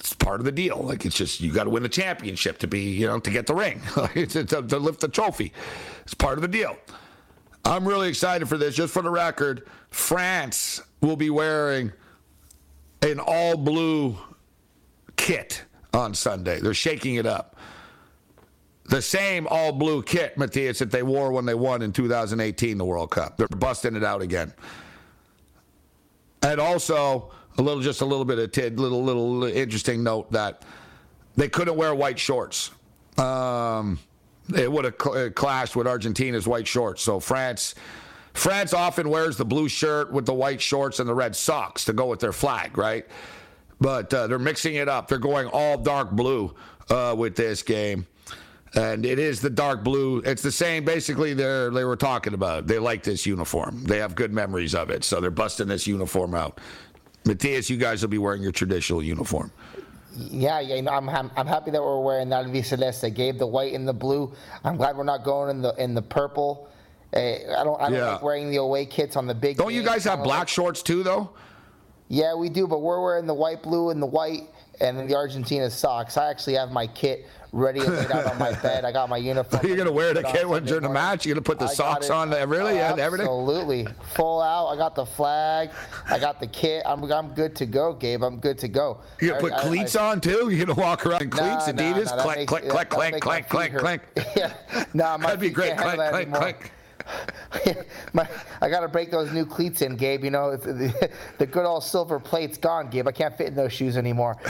It's 0.00 0.14
part 0.14 0.40
of 0.40 0.46
the 0.46 0.52
deal. 0.52 0.78
Like 0.78 1.04
it's 1.04 1.14
just 1.14 1.42
you 1.42 1.52
got 1.52 1.64
to 1.64 1.70
win 1.70 1.82
the 1.82 1.88
championship 1.88 2.56
to 2.58 2.66
be, 2.66 2.80
you 2.80 3.06
know, 3.06 3.20
to 3.20 3.30
get 3.30 3.46
the 3.46 3.54
ring, 3.54 3.82
to, 4.14 4.44
to, 4.44 4.78
lift 4.78 5.00
the 5.00 5.08
trophy. 5.08 5.52
It's 6.02 6.14
part 6.14 6.38
of 6.38 6.42
the 6.42 6.48
deal. 6.48 6.74
I'm 7.66 7.86
really 7.86 8.08
excited 8.08 8.48
for 8.48 8.56
this. 8.56 8.74
Just 8.74 8.94
for 8.94 9.02
the 9.02 9.10
record, 9.10 9.68
France 9.90 10.80
will 11.02 11.16
be 11.16 11.28
wearing 11.28 11.92
an 13.02 13.20
all 13.20 13.58
blue 13.58 14.16
kit 15.16 15.64
on 15.92 16.14
Sunday. 16.14 16.60
They're 16.60 16.72
shaking 16.72 17.16
it 17.16 17.26
up. 17.26 17.56
The 18.84 19.02
same 19.02 19.46
all 19.48 19.72
blue 19.72 20.02
kit, 20.02 20.38
Matthias, 20.38 20.78
that 20.78 20.90
they 20.90 21.02
wore 21.02 21.30
when 21.30 21.44
they 21.44 21.54
won 21.54 21.82
in 21.82 21.92
2018 21.92 22.78
the 22.78 22.84
World 22.86 23.10
Cup. 23.10 23.36
They're 23.36 23.46
busting 23.48 23.96
it 23.96 24.02
out 24.02 24.22
again. 24.22 24.54
And 26.42 26.58
also, 26.58 27.32
a 27.60 27.62
little, 27.62 27.82
just 27.82 28.00
a 28.00 28.04
little 28.04 28.24
bit 28.24 28.38
of 28.38 28.50
tid, 28.50 28.80
little, 28.80 29.04
little 29.04 29.44
interesting 29.44 30.02
note 30.02 30.32
that 30.32 30.64
they 31.36 31.48
couldn't 31.48 31.76
wear 31.76 31.94
white 31.94 32.18
shorts. 32.18 32.70
Um, 33.18 33.98
it 34.56 34.70
would 34.70 34.84
have 34.84 34.94
cl- 35.00 35.30
clashed 35.30 35.76
with 35.76 35.86
Argentina's 35.86 36.48
white 36.48 36.66
shorts. 36.66 37.02
So 37.02 37.20
France 37.20 37.74
France 38.34 38.72
often 38.74 39.08
wears 39.10 39.36
the 39.36 39.44
blue 39.44 39.68
shirt 39.68 40.12
with 40.12 40.24
the 40.24 40.34
white 40.34 40.60
shorts 40.60 41.00
and 41.00 41.08
the 41.08 41.14
red 41.14 41.36
socks 41.36 41.84
to 41.84 41.92
go 41.92 42.06
with 42.06 42.20
their 42.20 42.32
flag, 42.32 42.78
right? 42.78 43.04
But 43.80 44.12
uh, 44.14 44.26
they're 44.26 44.38
mixing 44.38 44.76
it 44.76 44.88
up. 44.88 45.08
They're 45.08 45.18
going 45.18 45.48
all 45.52 45.76
dark 45.78 46.10
blue 46.12 46.54
uh, 46.88 47.14
with 47.16 47.34
this 47.36 47.62
game. 47.62 48.06
and 48.74 49.04
it 49.04 49.18
is 49.18 49.40
the 49.40 49.50
dark 49.50 49.82
blue. 49.82 50.18
It's 50.18 50.42
the 50.42 50.52
same. 50.52 50.84
Basically, 50.84 51.34
They're 51.34 51.70
they 51.70 51.84
were 51.84 51.96
talking 51.96 52.34
about. 52.34 52.66
They 52.68 52.78
like 52.78 53.02
this 53.02 53.26
uniform. 53.26 53.82
They 53.84 53.98
have 53.98 54.14
good 54.14 54.32
memories 54.32 54.74
of 54.74 54.90
it, 54.90 55.02
so 55.04 55.20
they're 55.20 55.30
busting 55.30 55.68
this 55.68 55.86
uniform 55.86 56.34
out. 56.34 56.60
Matthias, 57.24 57.68
you 57.68 57.76
guys 57.76 58.02
will 58.02 58.08
be 58.08 58.18
wearing 58.18 58.42
your 58.42 58.52
traditional 58.52 59.02
uniform. 59.02 59.50
Yeah, 60.16 60.58
yeah, 60.60 60.76
you 60.76 60.82
know, 60.82 60.90
I'm, 60.92 61.08
I'm, 61.08 61.30
I'm 61.36 61.46
happy 61.46 61.70
that 61.70 61.80
we're 61.80 62.00
wearing 62.00 62.28
that 62.30 62.44
Albiceleste. 62.46 63.14
gave 63.14 63.38
the 63.38 63.46
white 63.46 63.74
and 63.74 63.86
the 63.86 63.92
blue. 63.92 64.32
I'm 64.64 64.76
glad 64.76 64.96
we're 64.96 65.04
not 65.04 65.22
going 65.24 65.50
in 65.50 65.62
the 65.62 65.72
in 65.82 65.94
the 65.94 66.02
purple. 66.02 66.68
Uh, 67.14 67.18
I 67.18 67.64
don't 67.64 67.80
I 67.80 67.84
don't 67.90 67.94
Yeah. 67.94 68.12
like 68.12 68.22
wearing 68.22 68.50
the 68.50 68.56
away 68.56 68.86
kits 68.86 69.16
on 69.16 69.26
the 69.26 69.34
big. 69.34 69.56
Don't 69.56 69.72
you 69.74 69.82
guys 69.82 70.04
have 70.04 70.22
black 70.24 70.40
like- 70.40 70.48
shorts 70.48 70.82
too, 70.82 71.02
though? 71.02 71.30
Yeah, 72.08 72.34
we 72.34 72.48
do, 72.48 72.66
but 72.66 72.80
we're 72.80 73.00
wearing 73.00 73.26
the 73.26 73.34
white, 73.34 73.62
blue, 73.62 73.90
and 73.90 74.02
the 74.02 74.06
white, 74.06 74.48
and 74.80 74.96
then 74.98 75.06
the 75.06 75.14
Argentina 75.14 75.70
socks. 75.70 76.16
I 76.16 76.30
actually 76.30 76.54
have 76.54 76.72
my 76.72 76.86
kit 76.86 77.26
ready 77.52 77.80
and 77.80 77.88
laid 77.92 78.10
out 78.12 78.26
on 78.26 78.38
my 78.38 78.52
bed. 78.62 78.84
I 78.84 78.92
got 78.92 79.08
my 79.08 79.16
uniform. 79.16 79.66
You're 79.66 79.76
gonna 79.76 79.90
wear 79.92 80.14
the 80.14 80.22
kit 80.22 80.48
when 80.48 80.64
during 80.64 80.82
the 80.82 80.88
match. 80.88 81.26
You're 81.26 81.34
gonna 81.34 81.42
put 81.42 81.58
the 81.58 81.64
I 81.66 81.72
socks 81.74 82.10
on. 82.10 82.30
Really? 82.48 82.74
Yeah, 82.76 82.92
and 82.92 83.00
everything. 83.00 83.26
Absolutely, 83.26 83.86
full 84.14 84.40
out. 84.40 84.68
I 84.68 84.76
got 84.76 84.94
the 84.94 85.04
flag. 85.06 85.70
I 86.08 86.18
got 86.18 86.40
the 86.40 86.46
kit. 86.46 86.82
I'm 86.86 87.02
I'm 87.10 87.34
good 87.34 87.54
to 87.56 87.66
go, 87.66 87.92
Gabe. 87.92 88.22
I'm 88.22 88.38
good 88.38 88.58
to 88.58 88.68
go. 88.68 89.00
You 89.20 89.28
gonna 89.30 89.40
put 89.40 89.52
I- 89.52 89.60
cleats 89.62 89.96
I- 89.96 90.10
on 90.12 90.20
too? 90.20 90.48
You 90.50 90.64
gonna 90.64 90.80
walk 90.80 91.04
around 91.06 91.22
in 91.22 91.30
cleats, 91.30 91.66
nah, 91.66 91.72
Adidas? 91.72 92.04
nah, 92.06 92.16
that 92.16 92.18
clank, 92.22 92.38
makes- 92.38 92.50
clank, 92.50 92.88
clank, 92.90 93.20
clank, 93.20 93.20
clank, 93.48 93.48
clank, 93.48 94.02
clank. 94.14 94.28
yeah. 94.36 94.52
Nah, 94.94 95.16
my 95.18 95.26
That'd 95.26 95.40
be 95.40 95.50
great. 95.50 95.76
Clank, 95.76 95.96
clank, 95.98 96.34
clank. 96.34 96.72
My, 98.12 98.28
I 98.60 98.68
got 98.68 98.80
to 98.80 98.88
break 98.88 99.10
those 99.10 99.32
new 99.32 99.44
cleats 99.44 99.82
in, 99.82 99.96
Gabe. 99.96 100.24
You 100.24 100.30
know, 100.30 100.56
the, 100.56 101.10
the 101.38 101.46
good 101.46 101.64
old 101.66 101.82
silver 101.84 102.18
plate's 102.20 102.58
gone, 102.58 102.88
Gabe. 102.90 103.08
I 103.08 103.12
can't 103.12 103.36
fit 103.36 103.48
in 103.48 103.54
those 103.54 103.72
shoes 103.72 103.96
anymore. 103.96 104.36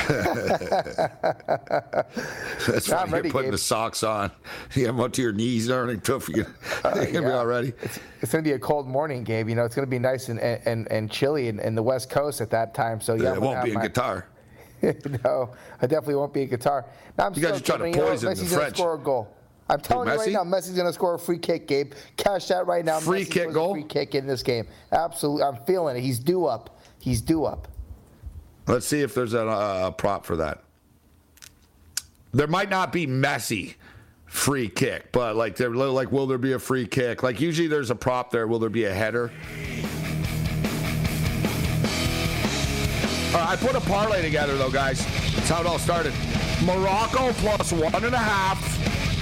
That's 2.67 2.93
I'm 2.93 3.11
you're 3.11 3.23
putting 3.25 3.43
Gabe. 3.43 3.51
the 3.53 3.59
socks 3.59 4.03
on. 4.03 4.31
You 4.75 4.87
have 4.87 4.97
them 4.97 5.05
up 5.05 5.13
to 5.15 5.23
your 5.23 5.33
knees 5.33 5.69
and 5.69 5.77
everything. 5.79 6.01
Tough. 6.03 6.29
You, 6.29 6.37
you're 6.85 6.93
gonna 6.93 7.07
be 7.11 7.17
Uh, 7.19 7.21
yeah. 7.23 7.39
all 7.39 7.47
ready. 7.47 7.73
It's 8.23 8.33
going 8.33 8.45
to 8.45 8.49
be 8.49 8.55
a 8.55 8.59
cold 8.59 8.87
morning, 8.87 9.25
Gabe. 9.25 9.49
You 9.49 9.55
know, 9.55 9.65
it's 9.65 9.75
going 9.75 9.87
to 9.87 9.91
be 9.91 9.99
nice 9.99 10.29
and, 10.29 10.39
and, 10.41 10.91
and 10.91 11.11
chilly 11.11 11.49
in, 11.49 11.59
in 11.61 11.75
the 11.75 11.83
West 11.83 12.11
Coast 12.11 12.41
at 12.41 12.51
that 12.51 12.75
time. 12.75 13.01
So, 13.01 13.15
yeah, 13.15 13.35
it 13.35 13.41
won't 13.41 13.65
be 13.65 13.71
a 13.73 13.75
my- 13.75 13.83
guitar. 13.83 14.27
no, 14.83 15.53
I 15.83 15.87
definitely 15.87 16.15
won't 16.15 16.33
be 16.33 16.43
a 16.43 16.47
guitar. 16.47 16.87
No, 17.19 17.25
I'm 17.27 17.35
You 17.35 17.43
guys 17.43 17.61
are 17.61 17.65
trying 17.65 17.81
to 17.81 17.89
you 17.91 17.97
know 17.97 18.09
poison 18.09 18.35
the 18.35 18.45
French. 18.47 18.77
score 18.79 18.95
a 18.95 18.99
goal. 18.99 19.29
I'm 19.71 19.81
telling 19.81 20.09
you 20.09 20.17
right 20.17 20.29
Messi? 20.29 20.33
now, 20.33 20.43
Messi's 20.43 20.75
going 20.75 20.89
to 20.89 20.93
score 20.93 21.15
a 21.15 21.19
free 21.19 21.39
kick, 21.39 21.69
Gabe. 21.69 21.93
Cash 22.17 22.49
that 22.49 22.67
right 22.67 22.85
now. 22.85 22.99
Free 22.99 23.25
Messi 23.25 23.31
kick 23.31 23.53
goal? 23.53 23.73
Free 23.73 23.85
kick 23.85 24.17
in 24.17 24.27
this 24.27 24.43
game. 24.43 24.67
Absolutely. 24.91 25.45
I'm 25.45 25.57
feeling 25.65 25.97
it. 25.97 26.01
He's 26.01 26.19
due 26.19 26.47
up. 26.47 26.81
He's 26.99 27.21
due 27.21 27.45
up. 27.45 27.69
Let's 28.67 28.87
see 28.87 29.01
if 29.01 29.15
there's 29.15 29.33
a, 29.33 29.47
a 29.47 29.95
prop 29.97 30.27
for 30.27 30.37
that. 30.37 30.65
There 32.33 32.49
might 32.49 32.69
not 32.69 32.93
be 32.93 33.07
Messi 33.07 33.77
free 34.27 34.69
kick, 34.69 35.13
but 35.13 35.37
like 35.37 35.57
there, 35.57 35.71
like 35.71 36.11
will 36.11 36.27
there 36.27 36.39
be 36.39 36.53
a 36.53 36.59
free 36.59 36.87
kick? 36.87 37.23
Like 37.23 37.41
usually 37.41 37.69
there's 37.69 37.91
a 37.91 37.97
prop 37.97 38.31
there. 38.31 38.49
Will 38.49 38.59
there 38.59 38.71
be 38.71 38.85
a 38.85 38.93
header? 38.93 39.31
All 43.33 43.41
right, 43.41 43.51
I 43.51 43.57
put 43.57 43.77
a 43.77 43.81
parlay 43.81 44.23
together 44.23 44.57
though, 44.57 44.71
guys. 44.71 45.05
That's 45.35 45.49
how 45.49 45.61
it 45.61 45.67
all 45.67 45.79
started. 45.79 46.13
Morocco 46.65 47.33
plus 47.35 47.73
one 47.73 48.05
and 48.05 48.15
a 48.15 48.19
half. 48.19 48.81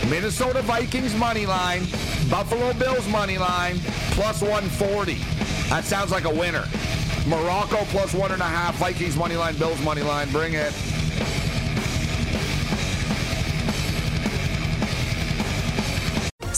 Minnesota 0.08 0.62
Vikings 0.62 1.14
money 1.14 1.44
line. 1.44 1.82
Buffalo 2.30 2.72
Bills 2.74 3.06
money 3.08 3.36
line 3.36 3.78
plus 4.12 4.40
140. 4.40 5.14
That 5.68 5.84
sounds 5.84 6.10
like 6.10 6.24
a 6.24 6.34
winner. 6.34 6.64
Morocco 7.26 7.76
plus 7.90 8.14
one 8.14 8.32
and 8.32 8.40
a 8.40 8.44
half. 8.44 8.74
Vikings 8.76 9.16
money 9.16 9.36
line. 9.36 9.56
Bills 9.56 9.80
money 9.82 10.02
line. 10.02 10.30
Bring 10.30 10.54
it. 10.54 10.72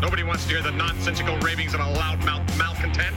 Nobody 0.00 0.24
wants 0.24 0.44
to 0.46 0.50
hear 0.50 0.62
the 0.62 0.72
nonsensical 0.72 1.38
ravings 1.38 1.74
of 1.74 1.80
a 1.80 1.84
loudmouth 1.84 2.58
malcontent. 2.58 3.16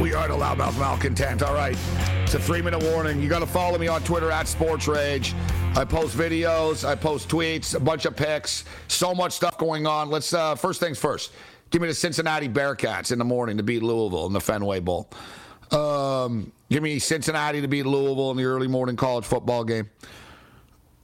We 0.00 0.12
are 0.12 0.28
the 0.28 0.34
loudmouth 0.34 0.78
malcontent. 0.78 1.42
All 1.42 1.54
right. 1.54 1.76
It's 2.22 2.34
a 2.34 2.38
three 2.38 2.62
minute 2.62 2.82
warning. 2.82 3.22
You 3.22 3.28
got 3.28 3.38
to 3.40 3.46
follow 3.46 3.78
me 3.78 3.88
on 3.88 4.02
Twitter 4.02 4.30
at 4.30 4.48
Sports 4.48 4.88
Rage. 4.88 5.34
I 5.76 5.84
post 5.84 6.16
videos, 6.16 6.84
I 6.86 6.94
post 6.94 7.28
tweets, 7.28 7.74
a 7.74 7.80
bunch 7.80 8.04
of 8.04 8.14
pics, 8.14 8.64
so 8.86 9.12
much 9.12 9.32
stuff 9.32 9.58
going 9.58 9.86
on. 9.86 10.08
Let's, 10.08 10.32
uh, 10.32 10.54
first 10.54 10.78
things 10.78 10.98
first, 10.98 11.32
give 11.70 11.82
me 11.82 11.88
the 11.88 11.94
Cincinnati 11.94 12.48
Bearcats 12.48 13.10
in 13.10 13.18
the 13.18 13.24
morning 13.24 13.56
to 13.56 13.64
beat 13.64 13.82
Louisville 13.82 14.26
in 14.26 14.32
the 14.32 14.40
Fenway 14.40 14.80
Bowl. 14.80 15.10
Um, 15.70 16.52
give 16.70 16.82
me 16.82 16.98
Cincinnati 16.98 17.60
to 17.60 17.68
beat 17.68 17.86
Louisville 17.86 18.30
in 18.30 18.36
the 18.36 18.44
early 18.44 18.68
morning 18.68 18.96
college 18.96 19.24
football 19.24 19.64
game. 19.64 19.88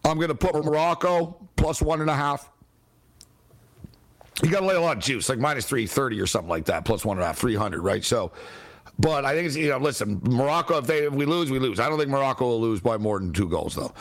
I'm 0.04 0.16
going 0.16 0.28
to 0.28 0.34
put 0.34 0.54
Morocco 0.64 1.36
plus 1.56 1.82
one 1.82 2.00
and 2.00 2.10
a 2.10 2.16
half. 2.16 2.50
You 4.42 4.50
got 4.50 4.60
to 4.60 4.66
lay 4.66 4.74
a 4.74 4.80
lot 4.80 4.96
of 4.96 5.02
juice, 5.02 5.28
like 5.28 5.38
minus 5.38 5.66
330 5.66 6.20
or 6.20 6.26
something 6.26 6.48
like 6.48 6.64
that, 6.66 6.84
plus 6.84 7.04
one 7.04 7.18
and 7.18 7.24
a 7.24 7.26
half, 7.26 7.38
300, 7.38 7.82
right? 7.82 8.02
So, 8.02 8.32
but 8.98 9.24
I 9.24 9.34
think 9.34 9.48
it's, 9.48 9.56
you 9.56 9.68
know, 9.68 9.78
listen, 9.78 10.20
Morocco, 10.22 10.78
if, 10.78 10.86
they, 10.86 11.04
if 11.04 11.12
we 11.12 11.26
lose, 11.26 11.50
we 11.50 11.58
lose. 11.58 11.78
I 11.78 11.88
don't 11.88 11.98
think 11.98 12.10
Morocco 12.10 12.46
will 12.46 12.60
lose 12.60 12.80
by 12.80 12.96
more 12.96 13.18
than 13.18 13.32
two 13.32 13.48
goals, 13.48 13.74
though. 13.74 13.92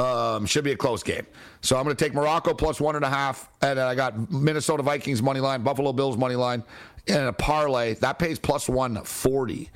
Um, 0.00 0.46
should 0.46 0.64
be 0.64 0.72
a 0.72 0.76
close 0.76 1.02
game. 1.02 1.26
So 1.62 1.76
I'm 1.76 1.84
going 1.84 1.96
to 1.96 2.04
take 2.04 2.14
Morocco 2.14 2.54
plus 2.54 2.80
one 2.80 2.94
and 2.94 3.04
a 3.04 3.10
half. 3.10 3.50
And 3.60 3.80
I 3.80 3.94
got 3.94 4.30
Minnesota 4.30 4.82
Vikings 4.82 5.20
money 5.20 5.40
line, 5.40 5.62
Buffalo 5.62 5.92
Bills 5.92 6.16
money 6.16 6.36
line, 6.36 6.62
and 7.06 7.28
a 7.28 7.32
parlay. 7.32 7.94
That 7.94 8.18
pays 8.18 8.38
plus 8.38 8.68
140. 8.68 9.70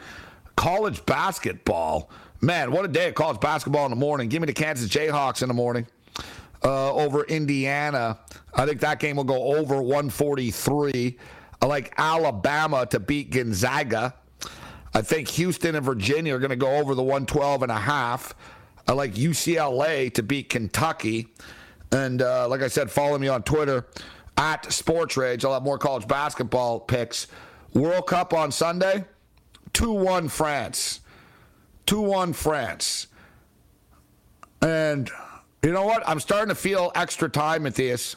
College 0.56 1.04
basketball. 1.06 2.10
Man, 2.40 2.72
what 2.72 2.84
a 2.84 2.88
day 2.88 3.08
of 3.08 3.14
college 3.14 3.40
basketball 3.40 3.86
in 3.86 3.90
the 3.90 3.96
morning. 3.96 4.28
Give 4.28 4.40
me 4.40 4.46
the 4.46 4.52
Kansas 4.52 4.88
Jayhawks 4.88 5.42
in 5.42 5.48
the 5.48 5.54
morning 5.54 5.86
uh, 6.64 6.92
over 6.92 7.24
Indiana. 7.24 8.18
I 8.54 8.66
think 8.66 8.80
that 8.80 9.00
game 9.00 9.16
will 9.16 9.24
go 9.24 9.56
over 9.56 9.76
143. 9.82 11.18
I 11.60 11.66
like 11.66 11.94
Alabama 11.96 12.86
to 12.86 13.00
beat 13.00 13.30
Gonzaga. 13.30 14.14
I 14.92 15.02
think 15.02 15.28
Houston 15.30 15.74
and 15.74 15.84
Virginia 15.84 16.34
are 16.34 16.38
going 16.38 16.50
to 16.50 16.56
go 16.56 16.76
over 16.76 16.94
the 16.94 17.02
112 17.02 17.62
and 17.62 17.72
a 17.72 17.78
half. 17.78 18.34
I 18.86 18.92
like 18.92 19.14
UCLA 19.14 20.12
to 20.14 20.22
beat 20.22 20.50
Kentucky. 20.50 21.28
And 21.90 22.22
uh, 22.22 22.48
like 22.48 22.60
I 22.60 22.68
said, 22.68 22.90
follow 22.90 23.18
me 23.18 23.28
on 23.28 23.42
Twitter 23.42 23.86
at 24.36 24.72
Sports 24.72 25.16
Rage. 25.16 25.44
I'll 25.44 25.54
have 25.54 25.62
more 25.62 25.78
college 25.78 26.06
basketball 26.08 26.80
picks. 26.80 27.26
World 27.72 28.06
Cup 28.06 28.32
on 28.32 28.52
Sunday, 28.52 29.04
2 29.72 29.92
1 29.92 30.28
France. 30.28 31.00
2 31.86 32.00
1 32.00 32.32
France. 32.32 33.08
And 34.62 35.10
you 35.62 35.72
know 35.72 35.84
what? 35.84 36.02
I'm 36.08 36.20
starting 36.20 36.48
to 36.48 36.54
feel 36.54 36.92
extra 36.94 37.28
time, 37.28 37.64
Matthias. 37.64 38.16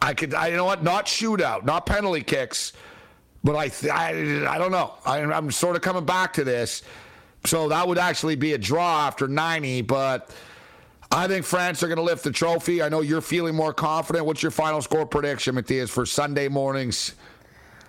I 0.00 0.14
could, 0.14 0.34
I, 0.34 0.48
you 0.48 0.56
know 0.56 0.64
what? 0.64 0.82
Not 0.82 1.06
shootout, 1.06 1.64
not 1.64 1.86
penalty 1.86 2.22
kicks, 2.22 2.72
but 3.42 3.56
I, 3.56 3.68
th- 3.68 3.92
I, 3.92 4.54
I 4.54 4.58
don't 4.58 4.72
know. 4.72 4.94
I, 5.04 5.20
I'm 5.20 5.50
sort 5.50 5.76
of 5.76 5.82
coming 5.82 6.04
back 6.04 6.32
to 6.34 6.44
this. 6.44 6.82
So 7.44 7.68
that 7.68 7.86
would 7.86 7.98
actually 7.98 8.36
be 8.36 8.54
a 8.54 8.58
draw 8.58 9.06
after 9.06 9.28
90, 9.28 9.82
but 9.82 10.34
I 11.10 11.28
think 11.28 11.44
France 11.46 11.82
are 11.82 11.88
going 11.88 11.96
to 11.96 12.02
lift 12.02 12.24
the 12.24 12.32
trophy. 12.32 12.82
I 12.82 12.88
know 12.88 13.00
you're 13.00 13.20
feeling 13.20 13.54
more 13.54 13.72
confident. 13.72 14.26
What's 14.26 14.42
your 14.42 14.50
final 14.50 14.82
score 14.82 15.06
prediction, 15.06 15.54
Matthias, 15.54 15.90
for 15.90 16.04
Sunday 16.04 16.48
morning's 16.48 17.14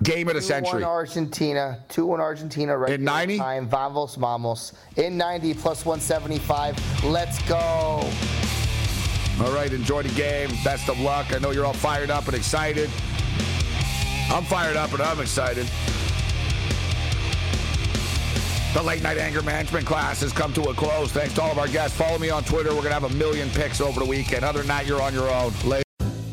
game 0.04 0.28
of 0.28 0.36
the 0.36 0.42
century? 0.42 0.82
2-1 0.84 0.86
Argentina. 0.86 1.84
2-1 1.90 2.20
Argentina. 2.20 2.78
Right 2.78 2.94
In 2.94 3.04
90? 3.04 3.38
Time. 3.38 3.68
Vamos, 3.68 4.16
vamos. 4.16 4.74
In 4.96 5.18
90 5.18 5.56
plus 5.56 5.86
175. 5.86 7.04
Let's 7.06 7.42
go. 7.44 7.58
All 9.40 9.52
right, 9.54 9.72
enjoy 9.72 10.04
the 10.04 10.14
game. 10.16 10.50
Best 10.64 10.90
of 10.90 11.00
luck. 11.00 11.34
I 11.34 11.40
know 11.40 11.52
you're 11.52 11.66
all 11.66 11.74
fired 11.74 12.10
up 12.10 12.26
and 12.28 12.36
excited. 12.36 12.90
I'm 14.30 14.44
fired 14.46 14.76
up 14.76 14.92
and 14.94 15.02
I'm 15.02 15.20
excited. 15.20 15.68
The 18.74 18.82
late 18.84 19.02
night 19.02 19.18
anger 19.18 19.42
management 19.42 19.86
class 19.86 20.22
has 20.22 20.32
come 20.34 20.54
to 20.54 20.62
a 20.64 20.74
close. 20.74 21.12
Thanks 21.12 21.34
to 21.36 21.42
all 21.42 21.52
of 21.52 21.58
our 21.58 21.68
guests. 21.68 21.98
Follow 21.98 22.20
me 22.20 22.30
on 22.30 22.44
Twitter. 22.44 22.70
We're 22.70 22.84
going 22.84 22.94
to 22.94 23.00
have 23.00 23.04
a 23.06 23.16
million 23.16 23.50
picks 23.50 23.82
over 23.82 24.00
the 24.00 24.06
weekend. 24.06 24.44
Other 24.44 24.60
than 24.60 24.68
that, 24.68 24.86
you're 24.86 25.02
on 25.02 25.14
your 25.14 25.30
own. 25.30 25.54
Later. 25.66 25.84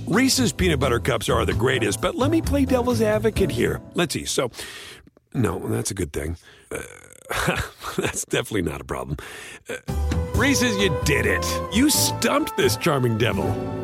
Reese's 0.07 0.53
peanut 0.53 0.81
butter 0.81 1.01
cups 1.01 1.29
are 1.29 1.45
the 1.47 1.55
greatest, 1.55 2.01
but 2.01 2.15
let 2.15 2.31
me 2.31 2.43
play 2.43 2.65
devil's 2.65 3.01
advocate 3.01 3.51
here. 3.51 3.81
Let's 3.95 4.15
see. 4.15 4.25
So, 4.27 4.51
no, 5.33 5.59
that's 5.69 5.91
a 5.91 5.95
good 5.95 6.13
thing. 6.13 6.37
Uh, 6.71 6.83
that's 7.97 8.25
definitely 8.27 8.63
not 8.63 8.81
a 8.81 8.85
problem. 8.85 9.17
Uh, 9.69 9.77
Reese's, 10.35 10.77
you 10.77 10.97
did 11.05 11.27
it. 11.27 11.45
You 11.73 11.89
stumped 11.89 12.57
this 12.57 12.77
charming 12.77 13.17
devil. 13.17 13.84